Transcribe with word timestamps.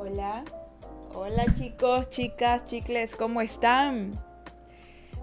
Hola, 0.00 0.44
hola 1.12 1.44
chicos, 1.56 2.08
chicas, 2.10 2.64
chicles, 2.66 3.16
¿cómo 3.16 3.40
están? 3.40 4.12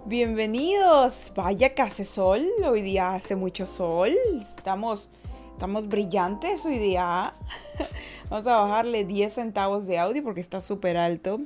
Bienvenidos. 0.04 1.32
Vaya 1.34 1.74
que 1.74 1.80
hace 1.80 2.04
sol, 2.04 2.46
hoy 2.62 2.82
día 2.82 3.14
hace 3.14 3.36
mucho 3.36 3.64
sol. 3.64 4.14
Estamos, 4.54 5.08
estamos 5.52 5.88
brillantes 5.88 6.62
hoy 6.66 6.78
día. 6.78 7.32
Vamos 8.28 8.46
a 8.46 8.60
bajarle 8.60 9.06
10 9.06 9.32
centavos 9.32 9.86
de 9.86 9.98
audio 9.98 10.22
porque 10.22 10.42
está 10.42 10.60
súper 10.60 10.98
alto. 10.98 11.40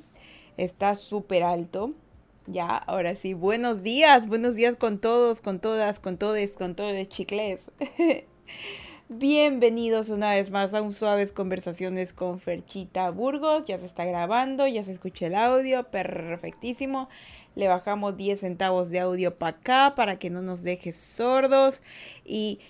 Está 0.56 0.96
súper 0.96 1.44
alto. 1.44 1.92
Ya, 2.48 2.66
ahora 2.78 3.14
sí, 3.14 3.34
buenos 3.34 3.84
días, 3.84 4.26
buenos 4.26 4.56
días 4.56 4.74
con 4.74 4.98
todos, 4.98 5.40
con 5.40 5.60
todas, 5.60 6.00
con 6.00 6.18
todes, 6.18 6.56
con 6.56 6.74
todos, 6.74 7.08
chicles. 7.08 7.60
Bienvenidos 9.12 10.08
una 10.10 10.30
vez 10.30 10.52
más 10.52 10.72
a 10.72 10.82
un 10.82 10.92
Suaves 10.92 11.32
Conversaciones 11.32 12.12
con 12.12 12.38
Ferchita 12.38 13.10
Burgos. 13.10 13.64
Ya 13.64 13.76
se 13.76 13.86
está 13.86 14.04
grabando, 14.04 14.68
ya 14.68 14.84
se 14.84 14.92
escucha 14.92 15.26
el 15.26 15.34
audio, 15.34 15.82
perfectísimo. 15.90 17.08
Le 17.56 17.66
bajamos 17.66 18.16
10 18.16 18.38
centavos 18.38 18.88
de 18.90 19.00
audio 19.00 19.34
para 19.34 19.56
acá 19.56 19.94
para 19.96 20.20
que 20.20 20.30
no 20.30 20.42
nos 20.42 20.62
deje 20.62 20.92
sordos. 20.92 21.82
Y 22.24 22.60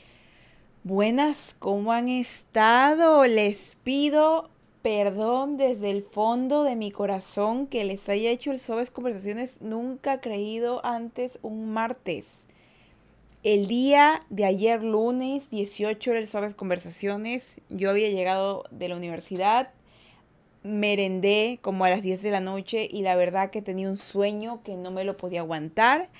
buenas, 0.82 1.54
¿cómo 1.58 1.92
han 1.92 2.08
estado? 2.08 3.26
Les 3.26 3.76
pido 3.84 4.48
perdón 4.80 5.58
desde 5.58 5.90
el 5.90 6.02
fondo 6.04 6.64
de 6.64 6.74
mi 6.74 6.90
corazón 6.90 7.66
que 7.66 7.84
les 7.84 8.08
haya 8.08 8.30
hecho 8.30 8.50
el 8.50 8.60
Suaves 8.60 8.90
Conversaciones. 8.90 9.60
Nunca 9.60 10.22
creído 10.22 10.82
antes 10.86 11.38
un 11.42 11.70
martes. 11.70 12.46
El 13.42 13.68
día 13.68 14.20
de 14.28 14.44
ayer 14.44 14.82
lunes 14.82 15.48
18 15.48 16.12
de 16.12 16.26
Suaves 16.26 16.54
Conversaciones, 16.54 17.58
yo 17.70 17.88
había 17.88 18.10
llegado 18.10 18.64
de 18.70 18.90
la 18.90 18.96
universidad, 18.96 19.70
merendé 20.62 21.58
como 21.62 21.86
a 21.86 21.88
las 21.88 22.02
10 22.02 22.20
de 22.20 22.32
la 22.32 22.40
noche 22.40 22.86
y 22.90 23.00
la 23.00 23.16
verdad 23.16 23.48
que 23.48 23.62
tenía 23.62 23.88
un 23.88 23.96
sueño 23.96 24.62
que 24.62 24.76
no 24.76 24.90
me 24.90 25.04
lo 25.04 25.16
podía 25.16 25.40
aguantar. 25.40 26.10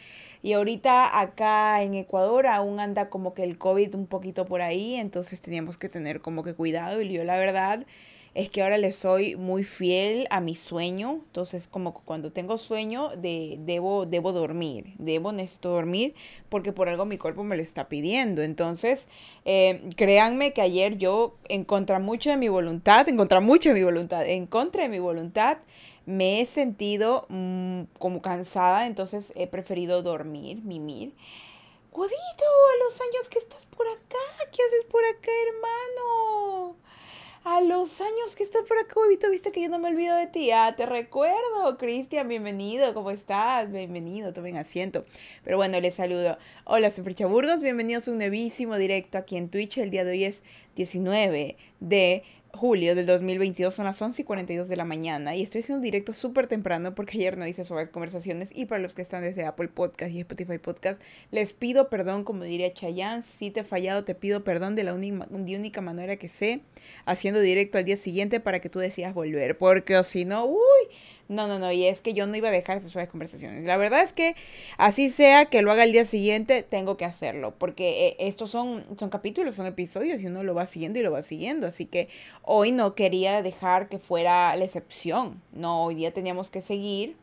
Y 0.43 0.55
ahorita 0.55 1.21
acá 1.21 1.83
en 1.83 1.93
Ecuador 1.93 2.47
aún 2.47 2.81
anda 2.81 3.11
como 3.11 3.35
que 3.35 3.45
el 3.45 3.59
COVID 3.59 3.95
un 3.97 4.07
poquito 4.07 4.47
por 4.47 4.63
ahí, 4.63 4.95
entonces 4.95 5.43
teníamos 5.43 5.77
que 5.77 5.91
tener 5.91 6.23
como 6.23 6.43
que 6.43 6.55
cuidado 6.55 7.03
y 7.03 7.13
yo 7.13 7.23
la 7.25 7.37
verdad 7.37 7.85
es 8.35 8.49
que 8.49 8.63
ahora 8.63 8.79
le 8.79 8.93
soy 8.93 9.37
muy 9.37 9.65
fiel 9.65 10.27
a 10.31 10.41
mi 10.41 10.55
sueño. 10.55 11.21
Entonces, 11.27 11.67
como 11.67 11.95
cuando 11.95 12.33
tengo 12.33 12.59
sueño, 12.59 13.11
de, 13.17 13.57
debo, 13.61 14.07
debo 14.07 14.33
dormir, 14.33 14.95
debo, 14.99 15.33
necesito 15.33 15.71
dormir, 15.71 16.15
porque 16.49 16.73
por 16.73 16.89
algo 16.89 17.05
mi 17.05 17.19
cuerpo 17.19 17.43
me 17.43 17.57
lo 17.57 17.63
está 17.63 17.89
pidiendo. 17.89 18.43
Entonces, 18.43 19.09
eh, 19.45 19.91
créanme 19.97 20.53
que 20.53 20.63
ayer 20.63 20.97
yo, 20.97 21.37
en 21.49 21.65
contra 21.65 21.99
mucho 21.99 22.31
de 22.31 22.37
mi 22.37 22.49
voluntad, 22.49 23.09
en 23.09 23.17
contra 23.17 23.41
mucho 23.41 23.71
de 23.71 23.75
mi 23.75 23.85
voluntad, 23.85 24.27
en 24.27 24.47
contra 24.47 24.83
de 24.83 24.89
mi 24.89 25.01
voluntad, 25.01 25.59
me 26.07 26.41
he 26.41 26.47
sentido 26.47 27.27
mm, 27.29 27.83
como 27.99 28.23
cansada, 28.23 28.87
entonces 28.87 29.33
he 29.37 29.47
preferido 29.47 30.03
dormir, 30.03 30.63
mimir. 30.63 31.15
Huevito, 31.93 32.15
a 32.15 32.85
los 32.85 33.01
años 33.01 33.29
que 33.29 33.39
estás 33.41 33.67
por 33.67 33.87
acá, 33.89 34.49
¿qué 34.53 34.63
haces 34.63 34.85
por 34.91 35.05
acá, 35.05 35.31
hermano? 35.49 36.77
A 37.45 37.61
los 37.63 38.01
años 38.01 38.37
que 38.37 38.43
estás 38.43 38.63
por 38.69 38.79
acá, 38.79 39.01
huevito, 39.01 39.31
viste 39.31 39.51
que 39.51 39.63
yo 39.63 39.69
no 39.71 39.79
me 39.79 39.89
olvido 39.89 40.15
de 40.17 40.27
ti. 40.27 40.51
Ah, 40.51 40.75
te 40.77 40.85
recuerdo, 40.85 41.79
Cristian, 41.79 42.29
bienvenido, 42.29 42.93
¿cómo 42.93 43.11
estás? 43.11 43.73
Bienvenido, 43.73 44.35
tomen 44.35 44.59
asiento. 44.59 45.07
Pero 45.43 45.57
bueno, 45.57 45.81
les 45.81 45.95
saludo. 45.95 46.37
Hola, 46.65 46.91
soy 46.91 47.03
Fricha 47.03 47.27
Burgos, 47.27 47.61
bienvenidos 47.61 48.09
a 48.09 48.11
un 48.13 48.19
nuevísimo 48.19 48.77
directo 48.77 49.17
aquí 49.17 49.39
en 49.39 49.49
Twitch. 49.49 49.79
El 49.79 49.91
día 49.91 50.05
de 50.05 50.11
hoy 50.13 50.25
es 50.25 50.43
19 50.77 51.57
de 51.81 52.25
julio 52.53 52.95
del 52.95 53.07
2022, 53.07 53.75
son 53.75 53.85
las 53.85 54.01
11 54.01 54.23
y 54.23 54.25
42 54.25 54.69
de 54.69 54.77
la 54.77 54.85
mañana 54.85 55.35
y 55.37 55.43
estoy 55.43 55.61
haciendo 55.61 55.79
un 55.79 55.83
directo 55.83 56.13
súper 56.13 56.47
temprano 56.47 56.95
porque 56.95 57.17
ayer 57.19 57.39
no 57.39 57.47
hice 57.47 57.65
suaves 57.65 57.91
conversaciones 57.91 58.51
y 58.55 58.67
para 58.67 58.81
los 58.81 58.95
que 58.95 59.03
están 59.03 59.23
desde 59.23 59.45
Apple 59.45 59.69
Podcast 59.69 60.13
y 60.13 60.21
Spotify 60.21 60.59
Podcast, 60.59 61.01
les 61.31 61.53
pido 61.53 61.89
perdón, 61.89 62.25
como 62.25 62.45
diría 62.45 62.73
Chayanne, 62.73 63.23
si 63.23 63.51
te 63.51 63.61
he 63.61 63.65
fallado 63.65 64.05
te 64.05 64.15
pido 64.15 64.45
perdón 64.45 64.75
de 64.75 64.85
la 64.85 64.95
única, 64.95 65.27
de 65.31 65.57
única 65.57 65.81
manera 65.81 66.17
que 66.17 66.29
sé, 66.29 66.61
haciendo 67.05 67.41
directo 67.41 67.79
al 67.79 67.85
día 67.85 67.97
siguiente 67.97 68.41
para 68.41 68.61
que 68.61 68.69
tú 68.69 68.79
decidas 68.79 69.15
volver, 69.15 69.57
porque 69.57 70.03
si 70.05 70.25
no, 70.25 70.47
uy, 70.47 70.59
no, 71.31 71.47
no, 71.47 71.61
no, 71.61 71.71
y 71.71 71.87
es 71.87 72.01
que 72.01 72.13
yo 72.13 72.27
no 72.27 72.37
iba 72.37 72.49
a 72.49 72.51
dejar 72.51 72.79
esas 72.79 72.91
suaves 72.91 73.09
conversaciones. 73.09 73.65
La 73.65 73.77
verdad 73.77 74.03
es 74.03 74.13
que 74.13 74.35
así 74.79 75.11
sea 75.11 75.47
que 75.47 75.63
lo 75.63 75.71
haga 75.71 75.85
el 75.85 75.93
día 75.93 76.05
siguiente, 76.05 76.65
tengo 76.65 76.97
que 76.97 77.05
hacerlo, 77.05 77.55
porque 77.57 78.09
eh, 78.09 78.17
estos 78.19 78.51
son, 78.51 78.85
son 78.99 79.11
capítulos, 79.11 79.55
son 79.55 79.67
episodios 79.67 80.21
y 80.21 80.27
uno 80.27 80.43
lo 80.43 80.57
va 80.57 80.67
siguiendo 80.67 80.99
y 80.99 81.03
lo 81.03 81.13
va 81.13 81.23
siguiendo. 81.23 81.69
Así 81.69 81.87
que 81.87 82.09
hoy 82.43 82.73
no 82.73 82.97
quería 82.97 83.43
dejar 83.43 83.89
que 83.89 84.01
fuera 84.01 84.57
la 84.57 84.65
excepción. 84.65 85.41
No, 85.53 85.85
hoy 85.85 85.95
día 85.95 86.13
teníamos 86.13 86.51
que 86.51 86.63
seguir 86.63 87.15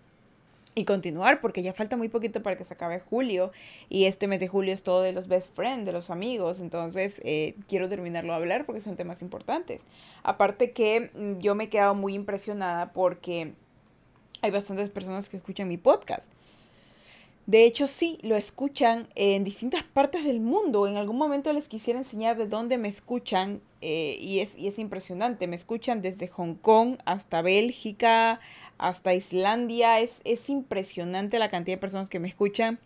y 0.74 0.86
continuar 0.86 1.42
porque 1.42 1.62
ya 1.62 1.74
falta 1.74 1.98
muy 1.98 2.08
poquito 2.08 2.42
para 2.42 2.56
que 2.56 2.64
se 2.64 2.76
acabe 2.76 3.02
julio 3.02 3.52
y 3.90 4.06
este 4.06 4.28
mes 4.28 4.40
de 4.40 4.48
julio 4.48 4.74
es 4.74 4.84
todo 4.84 5.02
de 5.02 5.12
los 5.12 5.28
best 5.28 5.54
friends, 5.54 5.86
de 5.86 5.92
los 5.92 6.10
amigos, 6.10 6.62
entonces 6.62 7.20
eh, 7.26 7.56
quiero 7.68 7.90
terminarlo 7.90 8.32
a 8.32 8.38
hablar 8.38 8.66
porque 8.66 8.80
son 8.80 8.96
temas 8.96 9.22
importantes. 9.22 9.82
Aparte 10.24 10.72
que 10.72 11.10
mm, 11.14 11.40
yo 11.40 11.56
me 11.56 11.66
he 11.66 11.70
quedado 11.70 11.94
muy 11.94 12.14
impresionada 12.14 12.94
porque 12.94 13.54
hay 14.42 14.52
bastantes 14.52 14.90
personas 14.90 15.30
que 15.30 15.38
escuchan 15.38 15.68
mi 15.68 15.78
podcast. 15.78 16.28
De 17.48 17.64
hecho, 17.64 17.88
sí, 17.88 18.18
lo 18.24 18.36
escuchan 18.36 19.08
en 19.16 19.46
distintas 19.46 19.82
partes 19.84 20.26
del 20.26 20.42
mundo. 20.42 20.86
En 20.86 20.98
algún 20.98 21.18
momento 21.18 21.54
les 21.54 21.70
quisiera 21.70 21.98
enseñar 21.98 22.38
de 22.38 22.46
dónde 22.46 22.78
me 22.78 22.90
escuchan 22.90 23.62
eh, 23.80 24.18
y, 24.20 24.40
es, 24.40 24.58
y 24.58 24.68
es 24.68 24.78
impresionante. 24.80 25.48
Me 25.48 25.56
escuchan 25.56 26.02
desde 26.02 26.28
Hong 26.28 26.56
Kong 26.56 26.98
hasta 27.06 27.42
Bélgica, 27.42 28.42
hasta 28.78 29.14
Islandia. 29.14 30.02
Es, 30.02 30.20
es 30.26 30.50
impresionante 30.50 31.40
la 31.40 31.48
cantidad 31.48 31.78
de 31.78 31.82
personas 31.82 32.10
que 32.10 32.20
me 32.20 32.28
escuchan, 32.28 32.80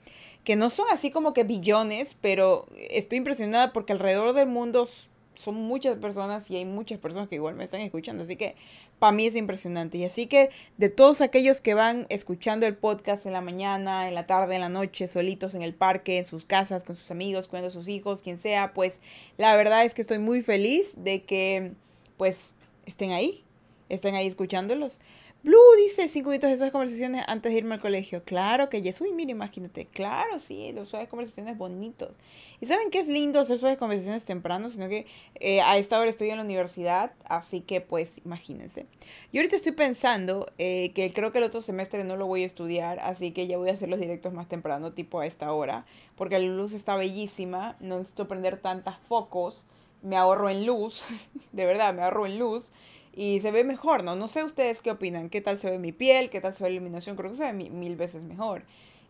que 0.44 0.56
no 0.56 0.70
son 0.70 0.86
así 0.92 1.10
como 1.10 1.34
que 1.34 1.44
billones, 1.44 2.16
pero 2.22 2.68
estoy 2.92 3.18
impresionada 3.18 3.74
porque 3.74 3.94
alrededor 3.94 4.34
del 4.34 4.48
mundo 4.48 4.88
son 5.36 5.56
muchas 5.56 5.98
personas 5.98 6.50
y 6.52 6.58
hay 6.58 6.66
muchas 6.66 7.00
personas 7.00 7.30
que 7.30 7.36
igual 7.36 7.56
me 7.56 7.64
están 7.64 7.82
escuchando. 7.82 8.24
Así 8.24 8.36
que 8.36 8.56
para 9.00 9.12
mí 9.12 9.26
es 9.26 9.36
impresionante. 9.36 9.98
Y 9.98 10.06
así 10.06 10.28
que 10.28 10.50
de 10.78 10.90
todos 10.90 11.22
aquellos 11.22 11.62
que 11.62 11.74
van 11.74 12.06
escuchando 12.10 12.66
el 12.66 12.76
podcast 12.76 13.26
en 13.26 13.34
la 13.34 13.42
mañana, 13.42 14.08
en 14.08 14.16
la 14.16 14.28
tarde, 14.28 14.56
en 14.56 14.62
la 14.62 14.70
noche, 14.70 15.08
solitos 15.08 15.56
en 15.56 15.62
el 15.62 15.74
parque, 15.74 16.20
en 16.20 16.26
sus 16.26 16.46
casas, 16.46 16.84
con 16.84 16.96
sus 16.96 17.10
amigos, 17.12 17.48
cuidando 17.48 17.72
sus 17.72 17.88
hijos, 17.88 18.22
quien 18.22 18.38
sea, 18.38 18.74
pues 18.74 19.00
la 19.38 19.56
verdad 19.56 19.86
es 19.86 19.94
que 19.94 20.02
estoy 20.02 20.20
muy 20.20 20.42
feliz 20.42 20.92
de 20.96 21.24
que 21.24 21.72
pues 22.18 22.54
estén 22.86 23.12
ahí, 23.12 23.44
estén 23.90 24.16
ahí 24.16 24.28
escuchándolos. 24.28 25.00
Blue 25.44 25.58
dice 25.76 26.08
cinco 26.08 26.30
minutos 26.30 26.52
de 26.52 26.58
suaves 26.58 26.72
conversaciones 26.72 27.26
antes 27.28 27.52
de 27.52 27.58
irme 27.58 27.74
al 27.74 27.82
colegio. 27.82 28.24
Claro 28.24 28.70
que 28.70 28.84
yes. 28.84 29.02
Uy, 29.02 29.12
mira, 29.12 29.32
imagínate. 29.32 29.88
Claro, 29.88 30.40
sí, 30.40 30.72
los 30.72 30.90
suaves 30.90 31.10
conversaciones 31.10 31.58
bonitos. 31.58 32.12
Y 32.60 32.68
saben 32.68 32.92
que 32.92 33.00
es 33.00 33.08
lindo 33.08 33.40
hacer 33.40 33.58
suaves 33.58 33.80
conversaciones 33.80 34.24
temprano, 34.24 34.70
sino 34.70 34.88
que 34.88 35.08
eh, 35.40 35.62
a 35.62 35.80
esta 35.80 36.00
hora 36.00 36.12
estoy 36.12 36.30
en 36.30 36.38
la 36.38 36.44
universidad, 36.44 37.14
así 37.26 37.62
que 37.62 37.82
pues 37.82 38.22
imagínense. 38.24 38.86
Yo 39.34 39.40
ahorita 39.40 39.56
estoy 39.56 39.72
pensando 39.72 40.46
eh, 40.60 40.92
que 40.94 41.12
creo 41.12 41.32
que 41.32 41.40
el 41.40 41.46
otro 41.46 41.64
semestre 41.64 42.04
no 42.04 42.18
lo 42.18 42.28
voy 42.28 42.44
a 42.44 42.46
estudiar, 42.46 43.00
así 43.00 43.32
que 43.32 43.48
ya 43.48 43.58
voy 43.58 43.70
a 43.70 43.74
hacer 43.74 43.90
los 43.90 44.00
directos 44.00 44.34
más 44.34 44.48
temprano, 44.48 44.94
tipo 44.94 45.22
a 45.22 45.26
esta 45.26 45.52
hora, 45.52 45.88
porque 46.18 46.38
la 46.38 46.46
luz 46.46 46.74
está 46.74 46.96
bellísima, 46.96 47.78
no 47.80 47.98
necesito 47.98 48.28
prender 48.28 48.58
tantas 48.58 49.00
focos, 49.00 49.66
me 50.04 50.18
ahorro 50.18 50.52
en 50.52 50.68
luz, 50.68 51.04
de 51.52 51.66
verdad, 51.66 51.96
me 51.96 52.04
ahorro 52.04 52.28
en 52.28 52.38
luz 52.38 52.66
y 53.14 53.40
se 53.42 53.52
ve 53.52 53.64
mejor, 53.64 54.04
¿no? 54.04 54.16
No 54.16 54.28
sé 54.28 54.44
ustedes 54.44 54.82
qué 54.82 54.92
opinan, 54.92 55.30
qué 55.30 55.42
tal 55.42 55.60
se 55.60 55.70
ve 55.70 55.78
mi 55.78 55.92
piel, 55.92 56.30
qué 56.30 56.42
tal 56.42 56.54
se 56.54 56.64
ve 56.64 56.70
la 56.70 56.76
iluminación, 56.76 57.16
creo 57.16 57.32
que 57.32 57.38
se 57.38 57.52
ve 57.52 57.54
mil 57.54 57.96
veces 57.96 58.24
mejor. 58.24 58.64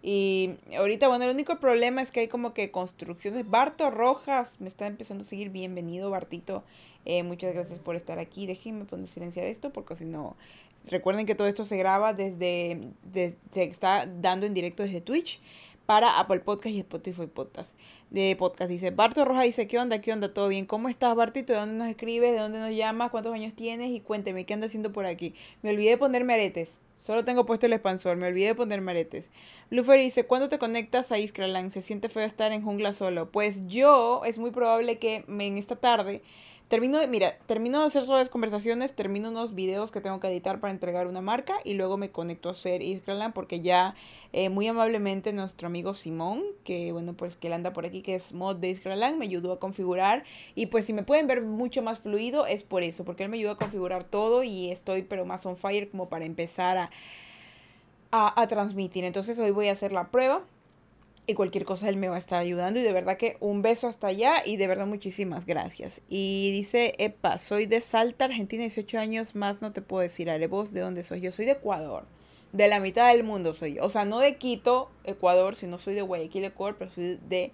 Y 0.03 0.55
ahorita, 0.75 1.07
bueno, 1.07 1.25
el 1.25 1.31
único 1.31 1.59
problema 1.59 2.01
es 2.01 2.09
que 2.09 2.21
hay 2.21 2.27
como 2.27 2.53
que 2.53 2.71
construcciones. 2.71 3.47
Barto 3.47 3.91
Rojas 3.91 4.55
me 4.59 4.67
está 4.67 4.87
empezando 4.87 5.23
a 5.23 5.27
seguir. 5.27 5.49
Bienvenido, 5.49 6.09
Bartito. 6.09 6.63
Eh, 7.05 7.21
muchas 7.21 7.53
gracias 7.53 7.79
por 7.79 7.95
estar 7.95 8.17
aquí. 8.17 8.47
Déjenme 8.47 8.85
poner 8.85 9.07
silencio 9.07 9.43
de 9.43 9.51
esto 9.51 9.71
porque 9.71 9.95
si 9.95 10.05
no... 10.05 10.35
Recuerden 10.89 11.27
que 11.27 11.35
todo 11.35 11.47
esto 11.47 11.65
se 11.65 11.77
graba 11.77 12.13
desde... 12.13 12.89
Se 13.13 13.63
está 13.63 14.07
dando 14.07 14.47
en 14.47 14.55
directo 14.55 14.81
desde 14.81 15.01
Twitch 15.01 15.39
para 15.91 16.21
Apple 16.21 16.39
Podcast 16.39 16.73
y 16.73 16.79
Spotify 16.79 17.27
Podcast. 17.27 17.77
De 18.11 18.33
podcast 18.39 18.71
dice, 18.71 18.91
Barto 18.91 19.25
Roja 19.25 19.41
dice, 19.41 19.67
¿qué 19.67 19.77
onda? 19.77 19.99
¿Qué 19.99 20.13
onda? 20.13 20.33
¿Todo 20.33 20.47
bien? 20.47 20.65
¿Cómo 20.65 20.87
estás, 20.87 21.13
Bartito? 21.17 21.51
¿De 21.51 21.59
dónde 21.59 21.75
nos 21.75 21.89
escribes? 21.89 22.31
¿De 22.31 22.37
dónde 22.37 22.59
nos 22.59 22.73
llamas? 22.73 23.11
¿Cuántos 23.11 23.33
años 23.33 23.53
tienes? 23.57 23.91
Y 23.91 23.99
cuénteme, 23.99 24.45
¿qué 24.45 24.53
andas 24.53 24.69
haciendo 24.69 24.93
por 24.93 25.05
aquí? 25.05 25.35
Me 25.61 25.71
olvidé 25.71 25.89
de 25.89 25.97
ponerme 25.97 26.33
aretes. 26.33 26.77
Solo 26.95 27.25
tengo 27.25 27.45
puesto 27.45 27.65
el 27.65 27.73
expansor, 27.73 28.15
me 28.15 28.29
olvidé 28.29 28.47
de 28.47 28.55
ponerme 28.55 28.91
aretes. 28.91 29.29
Lufer 29.69 29.99
dice, 29.99 30.25
¿cuándo 30.25 30.47
te 30.47 30.59
conectas 30.59 31.11
a 31.11 31.19
Iskraland? 31.19 31.71
¿Se 31.71 31.81
siente 31.81 32.07
feo 32.07 32.23
estar 32.23 32.53
en 32.53 32.63
jungla 32.63 32.93
solo? 32.93 33.29
Pues 33.29 33.67
yo, 33.67 34.21
es 34.23 34.37
muy 34.37 34.51
probable 34.51 34.97
que 34.97 35.25
en 35.27 35.57
esta 35.57 35.75
tarde 35.75 36.21
termino 36.71 36.99
de, 36.99 37.07
mira, 37.07 37.37
termino 37.47 37.81
de 37.81 37.87
hacer 37.87 38.05
suaves 38.05 38.29
conversaciones, 38.29 38.95
termino 38.95 39.27
unos 39.27 39.53
videos 39.53 39.91
que 39.91 39.99
tengo 39.99 40.21
que 40.21 40.29
editar 40.29 40.61
para 40.61 40.71
entregar 40.71 41.05
una 41.05 41.19
marca 41.19 41.57
y 41.65 41.73
luego 41.73 41.97
me 41.97 42.11
conecto 42.11 42.47
a 42.47 42.53
hacer 42.53 42.81
Instagram 42.81 43.33
porque 43.33 43.59
ya 43.59 43.93
eh, 44.31 44.47
muy 44.47 44.69
amablemente 44.69 45.33
nuestro 45.33 45.67
amigo 45.67 45.93
Simón, 45.93 46.43
que 46.63 46.93
bueno, 46.93 47.13
pues 47.13 47.35
que 47.35 47.47
él 47.47 47.53
anda 47.53 47.73
por 47.73 47.85
aquí, 47.85 48.01
que 48.01 48.15
es 48.15 48.31
mod 48.31 48.55
de 48.55 48.69
Instagram, 48.69 49.17
me 49.17 49.25
ayudó 49.25 49.51
a 49.51 49.59
configurar 49.59 50.23
y 50.55 50.67
pues 50.67 50.85
si 50.85 50.93
me 50.93 51.03
pueden 51.03 51.27
ver 51.27 51.41
mucho 51.41 51.81
más 51.81 51.99
fluido 51.99 52.45
es 52.45 52.63
por 52.63 52.83
eso, 52.83 53.03
porque 53.03 53.23
él 53.25 53.29
me 53.29 53.35
ayudó 53.35 53.51
a 53.51 53.57
configurar 53.57 54.05
todo 54.05 54.41
y 54.41 54.71
estoy 54.71 55.01
pero 55.01 55.25
más 55.25 55.45
on 55.45 55.57
fire 55.57 55.89
como 55.89 56.07
para 56.07 56.23
empezar 56.23 56.77
a, 56.77 56.89
a 58.11 58.47
transmitir. 58.47 59.03
Entonces 59.03 59.37
hoy 59.39 59.51
voy 59.51 59.67
a 59.67 59.73
hacer 59.73 59.91
la 59.91 60.07
prueba 60.07 60.45
y 61.27 61.33
cualquier 61.33 61.65
cosa 61.65 61.87
él 61.87 61.97
me 61.97 62.09
va 62.09 62.15
a 62.15 62.19
estar 62.19 62.41
ayudando 62.41 62.79
y 62.79 62.83
de 62.83 62.91
verdad 62.91 63.17
que 63.17 63.37
un 63.39 63.61
beso 63.61 63.87
hasta 63.87 64.07
allá 64.07 64.43
y 64.45 64.57
de 64.57 64.67
verdad 64.67 64.87
muchísimas 64.87 65.45
gracias. 65.45 66.01
Y 66.09 66.51
dice, 66.51 66.95
epa, 66.97 67.37
soy 67.37 67.65
de 67.65 67.81
Salta, 67.81 68.25
Argentina, 68.25 68.61
18 68.61 68.99
años 68.99 69.35
más, 69.35 69.61
no 69.61 69.71
te 69.71 69.81
puedo 69.81 70.01
decir, 70.01 70.29
Ale, 70.29 70.47
vos 70.47 70.71
de 70.71 70.81
dónde 70.81 71.03
soy. 71.03 71.21
Yo 71.21 71.31
soy 71.31 71.45
de 71.45 71.53
Ecuador, 71.53 72.05
de 72.51 72.67
la 72.67 72.79
mitad 72.79 73.11
del 73.11 73.23
mundo 73.23 73.53
soy. 73.53 73.79
O 73.79 73.89
sea, 73.89 74.05
no 74.05 74.19
de 74.19 74.35
Quito, 74.37 74.89
Ecuador, 75.03 75.55
sino 75.55 75.77
soy 75.77 75.93
de 75.93 76.01
Guayaquil, 76.01 76.45
Ecuador, 76.45 76.75
pero 76.77 76.91
soy 76.91 77.19
de 77.29 77.51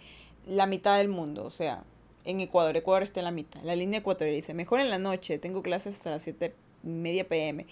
la 0.47 0.65
mitad 0.65 0.97
del 0.97 1.09
mundo, 1.09 1.43
o 1.43 1.51
sea, 1.51 1.83
en 2.23 2.39
Ecuador, 2.39 2.75
Ecuador 2.77 3.03
está 3.03 3.19
en 3.19 3.25
la 3.25 3.31
mitad, 3.31 3.61
la 3.63 3.75
línea 3.75 3.99
ecuatorial 3.99 4.35
dice, 4.35 4.53
mejor 4.53 4.79
en 4.79 4.89
la 4.89 4.97
noche, 4.97 5.37
tengo 5.37 5.61
clases 5.61 5.95
hasta 5.95 6.11
las 6.11 6.23
7 6.23 6.53
media 6.83 7.27
pm. 7.27 7.65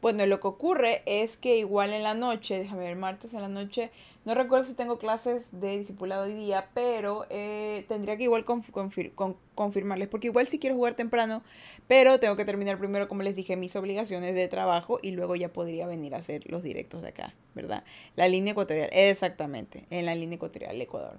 Bueno, 0.00 0.26
lo 0.26 0.40
que 0.40 0.48
ocurre 0.48 1.02
es 1.06 1.36
que 1.36 1.58
igual 1.58 1.92
en 1.92 2.02
la 2.02 2.14
noche, 2.14 2.58
déjame 2.58 2.84
ver, 2.84 2.96
martes 2.96 3.34
en 3.34 3.42
la 3.42 3.48
noche, 3.48 3.90
no 4.24 4.34
recuerdo 4.34 4.64
si 4.64 4.74
tengo 4.74 4.98
clases 4.98 5.48
de 5.52 5.78
discipulado 5.78 6.24
hoy 6.24 6.34
día, 6.34 6.68
pero 6.74 7.26
eh, 7.30 7.84
tendría 7.88 8.16
que 8.16 8.24
igual 8.24 8.44
confirmarles, 8.44 10.08
porque 10.08 10.28
igual 10.28 10.46
si 10.46 10.58
quiero 10.58 10.76
jugar 10.76 10.94
temprano, 10.94 11.42
pero 11.88 12.20
tengo 12.20 12.36
que 12.36 12.44
terminar 12.44 12.78
primero, 12.78 13.08
como 13.08 13.22
les 13.22 13.34
dije, 13.34 13.56
mis 13.56 13.74
obligaciones 13.74 14.34
de 14.34 14.48
trabajo 14.48 15.00
y 15.02 15.10
luego 15.12 15.34
ya 15.34 15.52
podría 15.52 15.86
venir 15.86 16.14
a 16.14 16.18
hacer 16.18 16.48
los 16.50 16.62
directos 16.62 17.02
de 17.02 17.08
acá, 17.08 17.34
¿verdad? 17.54 17.84
La 18.14 18.28
línea 18.28 18.52
ecuatorial, 18.52 18.90
exactamente, 18.92 19.86
en 19.90 20.06
la 20.06 20.14
línea 20.14 20.36
ecuatorial 20.36 20.80
Ecuador. 20.80 21.16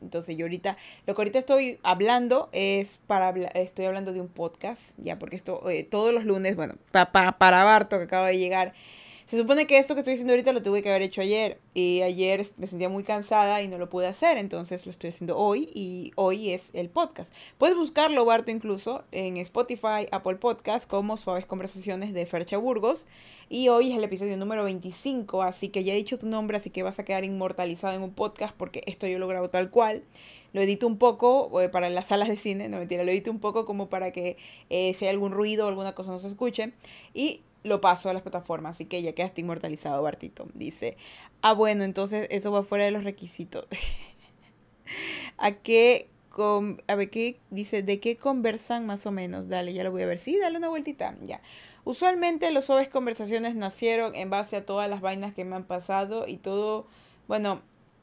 Entonces 0.00 0.36
yo 0.36 0.46
ahorita, 0.46 0.76
lo 1.06 1.14
que 1.14 1.20
ahorita 1.20 1.38
estoy 1.38 1.78
hablando 1.82 2.48
es 2.52 3.00
para, 3.06 3.30
estoy 3.48 3.86
hablando 3.86 4.12
de 4.12 4.20
un 4.20 4.28
podcast, 4.28 4.98
ya, 4.98 5.18
porque 5.18 5.36
esto, 5.36 5.68
eh, 5.68 5.84
todos 5.84 6.14
los 6.14 6.24
lunes, 6.24 6.56
bueno, 6.56 6.76
para 6.90 7.64
Barto 7.64 7.98
que 7.98 8.04
acaba 8.04 8.28
de 8.28 8.38
llegar, 8.38 8.72
se 9.26 9.38
supone 9.38 9.66
que 9.66 9.78
esto 9.78 9.94
que 9.94 10.00
estoy 10.00 10.14
haciendo 10.14 10.34
ahorita 10.34 10.52
lo 10.52 10.62
tuve 10.62 10.82
que 10.82 10.90
haber 10.90 11.00
hecho 11.00 11.22
ayer 11.22 11.58
y 11.72 12.02
ayer 12.02 12.46
me 12.58 12.66
sentía 12.66 12.90
muy 12.90 13.04
cansada 13.04 13.62
y 13.62 13.68
no 13.68 13.78
lo 13.78 13.88
pude 13.88 14.06
hacer, 14.06 14.36
entonces 14.36 14.84
lo 14.84 14.90
estoy 14.92 15.10
haciendo 15.10 15.38
hoy 15.38 15.70
y 15.74 16.12
hoy 16.16 16.50
es 16.50 16.70
el 16.74 16.90
podcast. 16.90 17.32
Puedes 17.56 17.74
buscarlo, 17.74 18.24
Barto, 18.26 18.50
incluso 18.50 19.04
en 19.12 19.38
Spotify, 19.38 20.06
Apple 20.10 20.36
Podcast 20.36 20.88
como 20.88 21.16
Suaves 21.16 21.46
Conversaciones 21.46 22.12
de 22.12 22.26
Fercha 22.26 22.58
Burgos 22.58 23.06
y 23.48 23.68
hoy 23.68 23.92
es 23.92 23.98
el 23.98 24.04
episodio 24.04 24.36
número 24.36 24.64
25, 24.64 25.42
así 25.42 25.70
que 25.70 25.84
ya 25.84 25.94
he 25.94 25.96
dicho 25.96 26.18
tu 26.18 26.26
nombre, 26.26 26.58
así 26.58 26.68
que 26.68 26.82
vas 26.82 26.98
a 26.98 27.04
quedar 27.04 27.24
inmortalizado 27.24 27.94
en 27.94 28.02
un 28.02 28.12
podcast 28.12 28.54
porque 28.54 28.82
esto 28.86 29.06
yo 29.06 29.18
lo 29.18 29.26
grabo 29.26 29.48
tal 29.48 29.70
cual 29.70 30.02
lo 30.52 30.60
edito 30.60 30.86
un 30.86 30.98
poco 30.98 31.60
eh, 31.60 31.68
para 31.68 31.88
las 31.88 32.08
salas 32.08 32.28
de 32.28 32.36
cine, 32.36 32.68
no 32.68 32.78
mentira, 32.78 33.04
lo 33.04 33.10
edito 33.10 33.30
un 33.30 33.40
poco 33.40 33.64
como 33.64 33.88
para 33.88 34.12
que 34.12 34.36
eh, 34.70 34.94
si 34.94 35.06
hay 35.06 35.10
algún 35.10 35.32
ruido 35.32 35.64
o 35.64 35.68
alguna 35.68 35.94
cosa 35.94 36.12
no 36.12 36.20
se 36.20 36.28
escuche. 36.28 36.72
Y 37.12 37.40
lo 37.64 37.80
paso 37.80 38.10
a 38.10 38.12
las 38.12 38.22
plataformas, 38.22 38.76
así 38.76 38.84
que 38.84 39.02
ya 39.02 39.14
quedaste 39.14 39.40
inmortalizado, 39.40 40.02
Bartito. 40.02 40.46
Dice, 40.54 40.96
ah, 41.40 41.54
bueno, 41.54 41.82
entonces 41.82 42.28
eso 42.30 42.52
va 42.52 42.62
fuera 42.62 42.84
de 42.84 42.90
los 42.90 43.04
requisitos. 43.04 43.66
¿A 45.38 45.52
qué, 45.52 46.08
con, 46.28 46.82
a 46.86 46.94
ver, 46.94 47.10
qué 47.10 47.40
dice, 47.50 47.82
de 47.82 48.00
qué 48.00 48.16
conversan 48.16 48.86
más 48.86 49.06
o 49.06 49.10
menos? 49.10 49.48
Dale, 49.48 49.72
ya 49.72 49.82
lo 49.82 49.90
voy 49.90 50.02
a 50.02 50.06
ver. 50.06 50.18
Sí, 50.18 50.38
dale 50.38 50.58
una 50.58 50.68
vueltita, 50.68 51.16
ya. 51.22 51.40
Usualmente 51.84 52.50
los 52.50 52.66
suaves 52.66 52.88
conversaciones 52.88 53.56
nacieron 53.56 54.14
en 54.14 54.30
base 54.30 54.56
a 54.56 54.66
todas 54.66 54.88
las 54.88 55.00
vainas 55.00 55.34
que 55.34 55.44
me 55.44 55.56
han 55.56 55.64
pasado 55.64 56.28
y 56.28 56.36
todo, 56.36 56.86
bueno, 57.28 57.62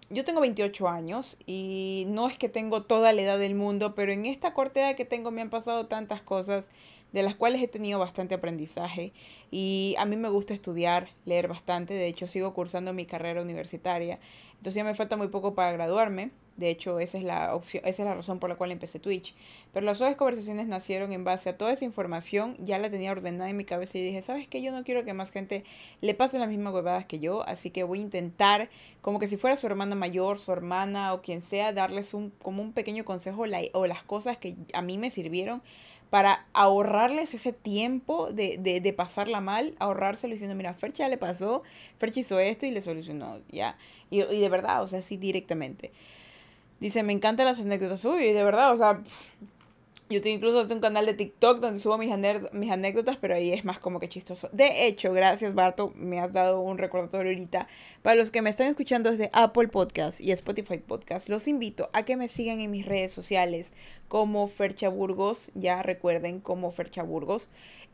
yo 0.10 0.26
tengo 0.26 0.42
28 0.42 0.90
años 0.90 1.38
y 1.46 2.06
no 2.08 2.28
es 2.28 2.38
que 2.38 2.50
tengo 2.50 2.84
toda 2.84 3.14
la 3.14 3.22
edad 3.22 3.40
del 3.40 3.56
mundo, 3.56 3.96
pero 3.96 4.12
en 4.12 4.26
esta 4.26 4.54
corta 4.54 4.82
edad 4.82 4.96
que 4.96 5.06
tengo 5.06 5.32
me 5.32 5.42
han 5.42 5.50
pasado 5.50 5.88
tantas 5.88 6.22
cosas 6.22 6.70
de 7.12 7.24
las 7.24 7.36
cuales 7.36 7.62
he 7.62 7.68
tenido 7.68 8.00
bastante 8.00 8.36
aprendizaje 8.36 9.14
y 9.52 9.96
a 9.98 10.06
mí 10.06 10.16
me 10.16 10.30
gusta 10.30 10.54
estudiar, 10.54 11.10
leer 11.26 11.48
bastante, 11.48 11.94
de 11.94 12.08
hecho 12.08 12.28
sigo 12.28 12.54
cursando 12.54 12.94
mi 12.94 13.06
carrera 13.06 13.42
universitaria, 13.42 14.20
entonces 14.52 14.76
ya 14.76 14.84
me 14.84 14.96
falta 14.96 15.18
muy 15.18 15.28
poco 15.28 15.54
para 15.54 15.72
graduarme, 15.72 16.32
de 16.58 16.70
hecho 16.70 17.00
esa 17.00 17.18
es 17.18 17.24
la 17.24 17.56
opción, 17.56 17.84
esa 17.86 18.04
es 18.04 18.08
la 18.08 18.16
razón 18.16 18.40
por 18.40 18.50
la 18.50 18.56
cual 18.56 18.72
empecé 18.72 19.00
Twitch, 19.00 19.34
pero 19.74 19.86
las 19.86 20.02
otras 20.02 20.16
conversaciones 20.16 20.68
nacieron 20.68 21.12
en 21.12 21.24
base 21.24 21.50
a 21.50 21.58
toda 21.58 21.72
esa 21.72 21.86
información, 21.86 22.56
ya 22.60 22.78
la 22.78 22.90
tenía 22.90 23.12
ordenada 23.12 23.50
en 23.50 23.58
mi 23.58 23.66
cabeza 23.66 23.98
y 23.98 24.04
dije, 24.04 24.22
¿sabes 24.22 24.48
qué? 24.48 24.62
Yo 24.62 24.72
no 24.72 24.84
quiero 24.84 25.04
que 25.04 25.14
más 25.14 25.32
gente 25.32 25.64
le 26.02 26.14
pase 26.14 26.40
las 26.40 26.50
mismas 26.50 26.74
huevadas 26.74 27.06
que 27.06 27.20
yo, 27.20 27.48
así 27.48 27.70
que 27.72 27.84
voy 27.84 28.00
a 28.00 28.04
intentar, 28.04 28.70
como 29.02 29.20
que 29.20 29.28
si 29.28 29.38
fuera 29.38 29.56
su 29.56 29.68
hermana 29.68 29.96
mayor, 29.96 30.40
su 30.40 30.52
hermana 30.52 31.14
o 31.14 31.22
quien 31.22 31.42
sea, 31.42 31.74
darles 31.74 32.14
un, 32.14 32.32
como 32.42 32.62
un 32.62 32.74
pequeño 32.74 33.06
consejo 33.06 33.44
o 33.74 33.88
las 33.88 34.04
cosas 34.04 34.38
que 34.38 34.56
a 34.74 34.82
mí 34.82 34.98
me 34.98 35.10
sirvieron 35.10 35.62
para 36.12 36.46
ahorrarles 36.52 37.34
ese 37.34 37.54
tiempo 37.54 38.34
de, 38.34 38.58
de, 38.58 38.82
de 38.82 38.94
pasarla 38.94 39.40
mal, 39.40 39.76
ahorrárselo 39.80 40.34
diciendo, 40.34 40.56
mira, 40.58 40.74
Fercha 40.74 41.08
le 41.08 41.18
pasó, 41.18 41.64
Fercha 41.98 42.20
hizo 42.20 42.38
esto 42.38 42.66
y 42.66 42.72
le 42.72 42.82
solucionó, 42.82 43.40
ya. 43.50 43.78
Y, 44.10 44.22
y 44.22 44.40
de 44.42 44.50
verdad, 44.50 44.84
o 44.84 44.90
sea, 44.90 45.02
sí, 45.02 45.16
directamente. 45.16 45.94
Dice, 46.82 47.04
me 47.04 47.14
encantan 47.14 47.46
las 47.46 47.60
anécdotas. 47.60 48.04
Uy, 48.04 48.34
de 48.34 48.44
verdad, 48.44 48.74
o 48.74 48.78
sea, 48.78 49.02
yo 50.12 50.22
tengo 50.22 50.36
incluso 50.36 50.74
un 50.74 50.82
canal 50.82 51.06
de 51.06 51.14
TikTok 51.14 51.60
donde 51.60 51.80
subo 51.80 51.98
mis, 51.98 52.12
mis 52.52 52.72
anécdotas, 52.72 53.16
pero 53.16 53.36
ahí 53.36 53.54
es 53.54 53.64
más 53.64 53.80
como 53.80 54.00
que 54.00 54.10
chistoso. 54.10 54.50
De 54.52 54.88
hecho, 54.88 55.14
gracias 55.14 55.56
Barto, 55.56 55.94
me 55.96 56.20
has 56.20 56.34
dado 56.34 56.60
un 56.60 56.78
recordatorio 56.78 57.32
ahorita. 57.32 57.68
Para 58.02 58.16
los 58.16 58.30
que 58.30 58.42
me 58.42 58.50
están 58.50 58.68
escuchando 58.68 59.10
desde 59.10 59.30
Apple 59.32 59.70
Podcast 59.70 60.20
y 60.20 60.32
Spotify 60.32 60.80
Podcast, 60.80 61.30
los 61.30 61.48
invito 61.48 61.90
a 61.94 62.04
que 62.04 62.18
me 62.18 62.28
sigan 62.28 62.60
en 62.60 62.72
mis 62.72 62.86
redes 62.86 63.14
sociales 63.14 63.72
como 64.10 64.50
Fercha 64.50 64.90
Burgos, 64.90 65.50
ya 65.56 65.82
recuerden 65.82 66.42
como 66.42 66.72
Fercha 66.72 67.04
Burgos. 67.04 67.48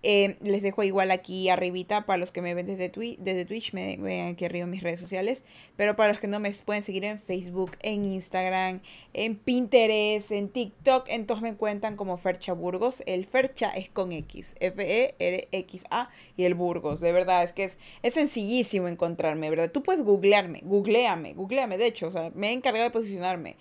Eh, 0.03 0.37
les 0.41 0.61
dejo 0.61 0.83
igual 0.83 1.09
aquí 1.11 1.49
arribita 1.49 2.05
para 2.05 2.17
los 2.17 2.31
que 2.31 2.41
me 2.41 2.53
ven 2.53 2.67
desde, 2.67 2.89
Twitch, 2.89 3.17
desde 3.19 3.45
Twitch, 3.45 3.73
me 3.73 3.97
ven 3.97 4.27
aquí 4.27 4.45
arriba 4.45 4.65
en 4.65 4.69
mis 4.69 4.83
redes 4.83 4.99
sociales. 4.99 5.43
Pero 5.75 5.95
para 5.95 6.09
los 6.09 6.19
que 6.19 6.27
no 6.27 6.39
me 6.39 6.51
pueden 6.51 6.83
seguir 6.83 7.03
en 7.05 7.19
Facebook, 7.19 7.71
en 7.81 8.05
Instagram, 8.05 8.81
en 9.13 9.35
Pinterest, 9.35 10.31
en 10.31 10.49
TikTok, 10.49 11.05
entonces 11.09 11.41
me 11.43 11.49
encuentran 11.49 11.95
como 11.95 12.17
Fercha 12.17 12.53
Burgos. 12.53 13.01
El 13.05 13.25
Fercha 13.25 13.69
es 13.71 13.89
con 13.89 14.11
X, 14.11 14.55
F-E-R-X-A 14.59 16.09
y 16.35 16.43
el 16.43 16.53
Burgos. 16.53 16.99
De 16.99 17.11
verdad, 17.11 17.43
es 17.43 17.53
que 17.53 17.65
es, 17.65 17.77
es 18.03 18.13
sencillísimo 18.13 18.87
encontrarme, 18.87 19.49
¿verdad? 19.49 19.71
Tú 19.71 19.83
puedes 19.83 20.03
googlearme, 20.03 20.61
googleame, 20.63 21.33
googleame. 21.33 21.77
De 21.77 21.87
hecho, 21.87 22.07
o 22.07 22.11
sea, 22.11 22.31
me 22.35 22.49
he 22.49 22.53
encargado 22.53 22.85
de 22.85 22.91
posicionarme 22.91 23.57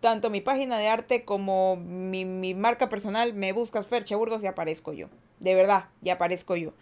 tanto 0.00 0.30
mi 0.30 0.40
página 0.40 0.78
de 0.78 0.88
arte 0.88 1.24
como 1.24 1.76
mi, 1.76 2.54
marca 2.54 2.88
personal, 2.88 3.34
me 3.34 3.52
buscas 3.52 3.86
Fercha 3.86 4.16
Burgos 4.16 4.42
y 4.42 4.46
aparezco 4.46 4.92
yo. 4.92 5.08
De 5.38 5.54
verdad, 5.54 5.86
ya 6.00 6.14
aparezco 6.14 6.56
yo. 6.56 6.72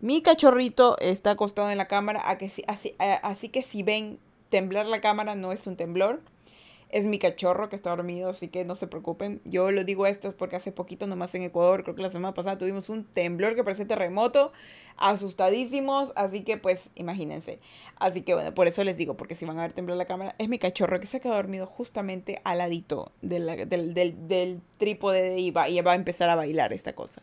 Mi 0.00 0.22
cachorrito 0.22 0.98
está 0.98 1.32
acostado 1.32 1.70
en 1.70 1.78
la 1.78 1.88
cámara, 1.88 2.20
así, 2.66 2.94
así 2.98 3.48
que 3.48 3.62
si 3.62 3.82
ven 3.82 4.18
temblar 4.50 4.86
la 4.86 5.00
cámara, 5.00 5.34
no 5.34 5.52
es 5.52 5.66
un 5.66 5.76
temblor. 5.76 6.20
Es 6.94 7.08
mi 7.08 7.18
cachorro 7.18 7.68
que 7.68 7.74
está 7.74 7.90
dormido, 7.90 8.28
así 8.28 8.46
que 8.46 8.64
no 8.64 8.76
se 8.76 8.86
preocupen. 8.86 9.40
Yo 9.44 9.72
lo 9.72 9.82
digo 9.82 10.06
esto 10.06 10.32
porque 10.36 10.54
hace 10.54 10.70
poquito 10.70 11.08
nomás 11.08 11.34
en 11.34 11.42
Ecuador, 11.42 11.82
creo 11.82 11.96
que 11.96 12.02
la 12.02 12.10
semana 12.10 12.34
pasada 12.34 12.56
tuvimos 12.56 12.88
un 12.88 13.02
temblor 13.02 13.56
que 13.56 13.64
parece 13.64 13.84
terremoto, 13.84 14.52
asustadísimos, 14.96 16.12
así 16.14 16.44
que 16.44 16.56
pues 16.56 16.90
imagínense. 16.94 17.58
Así 17.96 18.22
que 18.22 18.34
bueno, 18.34 18.54
por 18.54 18.68
eso 18.68 18.84
les 18.84 18.96
digo, 18.96 19.16
porque 19.16 19.34
si 19.34 19.44
van 19.44 19.58
a 19.58 19.62
ver 19.62 19.72
temblar 19.72 19.98
la 19.98 20.04
cámara, 20.04 20.36
es 20.38 20.48
mi 20.48 20.60
cachorro 20.60 21.00
que 21.00 21.08
se 21.08 21.16
ha 21.16 21.20
quedado 21.20 21.36
dormido 21.36 21.66
justamente 21.66 22.40
al 22.44 22.58
ladito 22.58 23.10
del, 23.22 23.68
del, 23.68 24.60
trípode 24.78 25.40
y 25.40 25.50
va, 25.50 25.68
y 25.68 25.80
va 25.80 25.92
a 25.92 25.96
empezar 25.96 26.30
a 26.30 26.36
bailar 26.36 26.72
esta 26.72 26.92
cosa. 26.92 27.22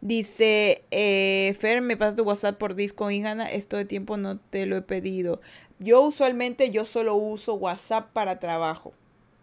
Dice, 0.00 0.84
eh, 0.92 1.56
Fer, 1.58 1.82
me 1.82 1.96
pasas 1.96 2.14
tu 2.14 2.22
WhatsApp 2.22 2.58
por 2.58 2.76
disco, 2.76 3.10
Ingana, 3.10 3.50
esto 3.50 3.76
de 3.76 3.86
tiempo 3.86 4.16
no 4.16 4.38
te 4.38 4.66
lo 4.66 4.76
he 4.76 4.82
pedido. 4.82 5.40
Yo 5.80 6.00
usualmente 6.02 6.70
yo 6.70 6.84
solo 6.84 7.16
uso 7.16 7.54
WhatsApp 7.54 8.12
para 8.12 8.38
trabajo 8.38 8.92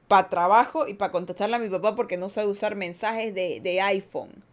para 0.08 0.30
trabajo 0.30 0.88
y 0.88 0.94
para 0.94 1.12
contestarle 1.12 1.56
a 1.56 1.60
mi 1.60 1.70
papá 1.70 1.96
porque 1.96 2.18
no 2.18 2.30
sabe 2.30 2.48
usar 2.48 2.76
mensajes 2.76 3.34
de, 3.34 3.60
de, 3.60 3.82
iPhone. 3.82 4.44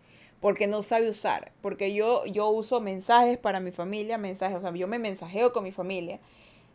Porque 0.41 0.67
no 0.67 0.83
sabe 0.83 1.09
usar. 1.09 1.53
Porque 1.63 1.95
yo, 1.95 2.27
yo 2.27 2.49
uso 2.49 2.81
mensajes 2.81 3.39
para 3.39 3.61
mi 3.61 3.71
familia, 3.71 4.19
mensajes, 4.19 4.59
o 4.59 4.61
sea, 4.61 4.73
yo 4.73 4.89
me 4.89 4.99
mensajeo 4.99 5.53
con 5.53 5.65
mi 5.65 5.73
familia. 5.73 6.19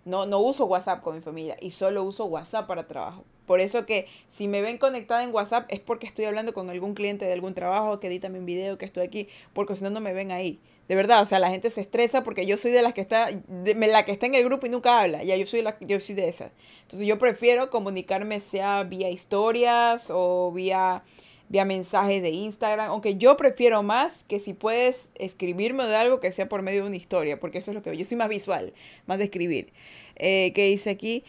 No, 0.06 0.26
no 0.26 0.40
uso 0.40 0.66
WhatsApp 0.66 1.04
con 1.04 1.16
mi 1.16 1.22
familia 1.22 1.58
y 1.60 1.72
solo 1.72 2.04
uso 2.04 2.26
WhatsApp 2.26 2.68
para 2.68 2.88
trabajo. 2.88 3.26
Por 3.46 3.60
eso 3.60 3.86
que 3.86 4.08
si 4.30 4.48
me 4.48 4.62
ven 4.62 4.78
conectada 4.78 5.24
en 5.24 5.34
WhatsApp 5.34 5.66
es 5.70 5.82
porque 5.82 6.08
estoy 6.08 6.26
hablando 6.26 6.54
con 6.54 6.70
algún 6.70 6.94
cliente 6.94 7.26
de 7.26 7.34
algún 7.34 7.54
trabajo 7.54 8.00
que 8.00 8.08
edita 8.08 8.28
un 8.28 8.46
video, 8.46 8.78
que 8.78 8.86
estoy 8.86 9.06
aquí, 9.06 9.28
porque 9.54 9.76
si 9.76 9.84
no, 9.84 9.90
no 9.90 10.00
me 10.00 10.14
ven 10.14 10.32
ahí. 10.32 10.60
De 10.90 10.96
verdad, 10.96 11.22
o 11.22 11.26
sea, 11.28 11.40
la 11.40 11.52
gente 11.52 11.70
se 11.70 11.82
estresa 11.82 12.24
porque 12.24 12.48
yo 12.48 12.58
soy 12.58 12.72
de 12.72 12.82
las 12.82 12.96
que 12.96 13.02
está, 13.02 13.30
de, 13.48 13.76
la 13.76 14.04
que 14.06 14.12
está 14.12 14.26
en 14.26 14.34
el 14.34 14.44
grupo 14.44 14.66
y 14.66 14.70
nunca 14.70 15.00
habla. 15.00 15.24
Ya 15.24 15.36
yo 15.36 15.46
soy 15.46 15.62
la, 15.62 15.78
yo 15.82 16.00
soy 16.00 16.16
de 16.16 16.28
esas. 16.28 16.52
Entonces 16.82 17.08
yo 17.08 17.20
prefiero 17.20 17.70
comunicarme 17.70 18.40
sea 18.40 18.84
vía 18.84 19.12
historias 19.12 20.08
o 20.10 20.52
vía 20.52 21.04
vía 21.48 21.66
mensaje 21.66 22.22
de 22.22 22.30
Instagram, 22.30 22.90
aunque 22.90 23.16
yo 23.18 23.36
prefiero 23.36 23.82
más 23.82 24.24
que 24.26 24.40
si 24.40 24.54
puedes 24.54 25.10
escribirme 25.16 25.86
de 25.86 25.96
algo 25.96 26.20
que 26.20 26.32
sea 26.32 26.48
por 26.48 26.62
medio 26.62 26.84
de 26.84 26.88
una 26.88 26.96
historia, 26.96 27.40
porque 27.40 27.58
eso 27.58 27.72
es 27.72 27.76
lo 27.76 27.82
que 27.82 27.96
yo 27.98 28.06
soy 28.06 28.18
más 28.18 28.30
visual, 28.30 28.74
más 29.08 29.18
de 29.18 29.24
escribir. 29.26 29.74
Eh, 30.16 30.52
¿Qué 30.54 30.68
dice 30.68 30.92
aquí? 30.92 31.24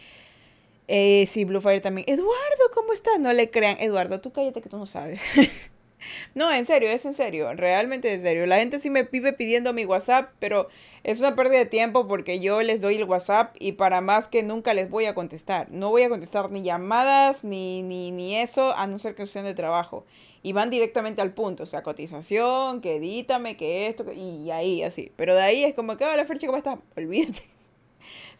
Eh, 0.87 1.25
sí, 1.27 1.45
Bluefire 1.45 1.81
también. 1.81 2.07
Eduardo, 2.07 2.63
¿cómo 2.73 2.93
estás? 2.93 3.19
No 3.19 3.33
le 3.33 3.49
crean. 3.49 3.77
Eduardo, 3.79 4.21
tú 4.21 4.31
cállate 4.31 4.61
que 4.61 4.69
tú 4.69 4.77
no 4.77 4.85
sabes. 4.85 5.23
no, 6.35 6.51
en 6.51 6.65
serio, 6.65 6.89
es 6.89 7.05
en 7.05 7.13
serio. 7.13 7.53
Realmente 7.53 8.13
en 8.13 8.21
serio. 8.21 8.45
La 8.45 8.57
gente 8.57 8.79
sí 8.79 8.89
me 8.89 9.03
vive 9.03 9.33
pidiendo 9.33 9.73
mi 9.73 9.85
WhatsApp, 9.85 10.31
pero 10.39 10.67
es 11.03 11.19
una 11.19 11.35
pérdida 11.35 11.59
de 11.59 11.65
tiempo 11.65 12.07
porque 12.07 12.39
yo 12.39 12.61
les 12.61 12.81
doy 12.81 12.95
el 12.95 13.05
WhatsApp 13.05 13.55
y 13.59 13.73
para 13.73 14.01
más 14.01 14.27
que 14.27 14.43
nunca 14.43 14.73
les 14.73 14.89
voy 14.89 15.05
a 15.05 15.15
contestar. 15.15 15.69
No 15.71 15.89
voy 15.89 16.03
a 16.03 16.09
contestar 16.09 16.51
ni 16.51 16.63
llamadas 16.63 17.43
ni, 17.43 17.83
ni, 17.83 18.11
ni 18.11 18.37
eso, 18.37 18.75
a 18.75 18.87
no 18.87 18.99
ser 18.99 19.15
que 19.15 19.27
sean 19.27 19.45
de 19.45 19.53
trabajo. 19.53 20.05
Y 20.43 20.53
van 20.53 20.69
directamente 20.71 21.21
al 21.21 21.33
punto, 21.33 21.63
o 21.63 21.67
sea, 21.67 21.83
cotización, 21.83 22.81
que 22.81 22.95
edítame, 22.95 23.55
que 23.57 23.87
esto, 23.87 24.11
y 24.11 24.49
ahí, 24.49 24.81
así. 24.81 25.11
Pero 25.15 25.35
de 25.35 25.41
ahí 25.41 25.63
es 25.63 25.75
como 25.75 25.97
que, 25.97 26.03
hola, 26.03 26.25
Ferchi, 26.25 26.47
¿cómo 26.47 26.57
estás? 26.57 26.79
Olvídate 26.97 27.43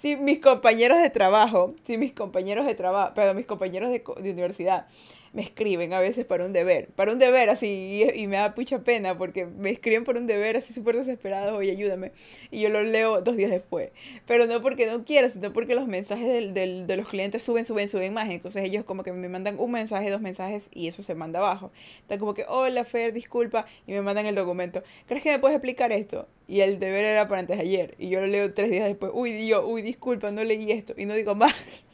si 0.01 0.15
mis 0.15 0.39
compañeros 0.39 0.99
de 0.99 1.11
trabajo, 1.11 1.75
si 1.83 1.95
mis 1.99 2.11
compañeros 2.11 2.65
de 2.65 2.73
trabajo, 2.73 3.13
perdón, 3.13 3.37
mis 3.37 3.45
compañeros 3.45 3.91
de, 3.91 3.99
de 3.99 4.31
universidad 4.31 4.87
me 5.33 5.41
escriben 5.41 5.93
a 5.93 5.99
veces 5.99 6.25
para 6.25 6.45
un 6.45 6.51
deber, 6.51 6.89
para 6.89 7.13
un 7.13 7.19
deber 7.19 7.49
así, 7.49 8.03
y, 8.15 8.27
me 8.27 8.37
da 8.37 8.53
mucha 8.55 8.79
pena 8.79 9.17
porque 9.17 9.45
me 9.45 9.69
escriben 9.69 10.03
por 10.03 10.17
un 10.17 10.27
deber 10.27 10.57
así 10.57 10.73
súper 10.73 10.97
desesperados, 10.97 11.53
oye, 11.53 11.71
ayúdame, 11.71 12.11
y 12.51 12.61
yo 12.61 12.69
lo 12.69 12.83
leo 12.83 13.21
dos 13.21 13.37
días 13.37 13.49
después, 13.49 13.91
pero 14.27 14.45
no 14.45 14.61
porque 14.61 14.87
no 14.87 15.05
quiera, 15.05 15.29
sino 15.29 15.53
porque 15.53 15.75
los 15.75 15.87
mensajes 15.87 16.27
del, 16.27 16.53
del, 16.53 16.85
de 16.85 16.97
los 16.97 17.07
clientes 17.07 17.43
suben, 17.43 17.65
suben, 17.65 17.87
suben 17.87 18.13
más, 18.13 18.29
entonces 18.29 18.63
ellos 18.65 18.83
como 18.83 19.03
que 19.03 19.13
me 19.13 19.29
mandan 19.29 19.59
un 19.59 19.71
mensaje, 19.71 20.09
dos 20.09 20.21
mensajes, 20.21 20.69
y 20.73 20.87
eso 20.87 21.01
se 21.01 21.15
manda 21.15 21.39
abajo, 21.39 21.71
está 22.01 22.19
como 22.19 22.33
que, 22.33 22.45
hola 22.47 22.83
Fer, 22.83 23.13
disculpa, 23.13 23.65
y 23.87 23.93
me 23.93 24.01
mandan 24.01 24.25
el 24.25 24.35
documento, 24.35 24.83
¿crees 25.07 25.23
que 25.23 25.31
me 25.31 25.39
puedes 25.39 25.55
explicar 25.55 25.91
esto? 25.91 26.27
Y 26.47 26.59
el 26.59 26.79
deber 26.79 27.05
era 27.05 27.27
para 27.29 27.39
antes 27.39 27.57
de 27.57 27.63
ayer, 27.63 27.95
y 27.97 28.09
yo 28.09 28.19
lo 28.19 28.27
leo 28.27 28.53
tres 28.53 28.69
días 28.69 28.85
después, 28.85 29.11
uy, 29.15 29.47
yo, 29.47 29.65
uy, 29.65 29.81
disculpa, 29.81 30.31
no 30.31 30.43
leí 30.43 30.71
esto, 30.71 30.93
y 30.97 31.05
no 31.05 31.13
digo 31.13 31.35
más 31.35 31.85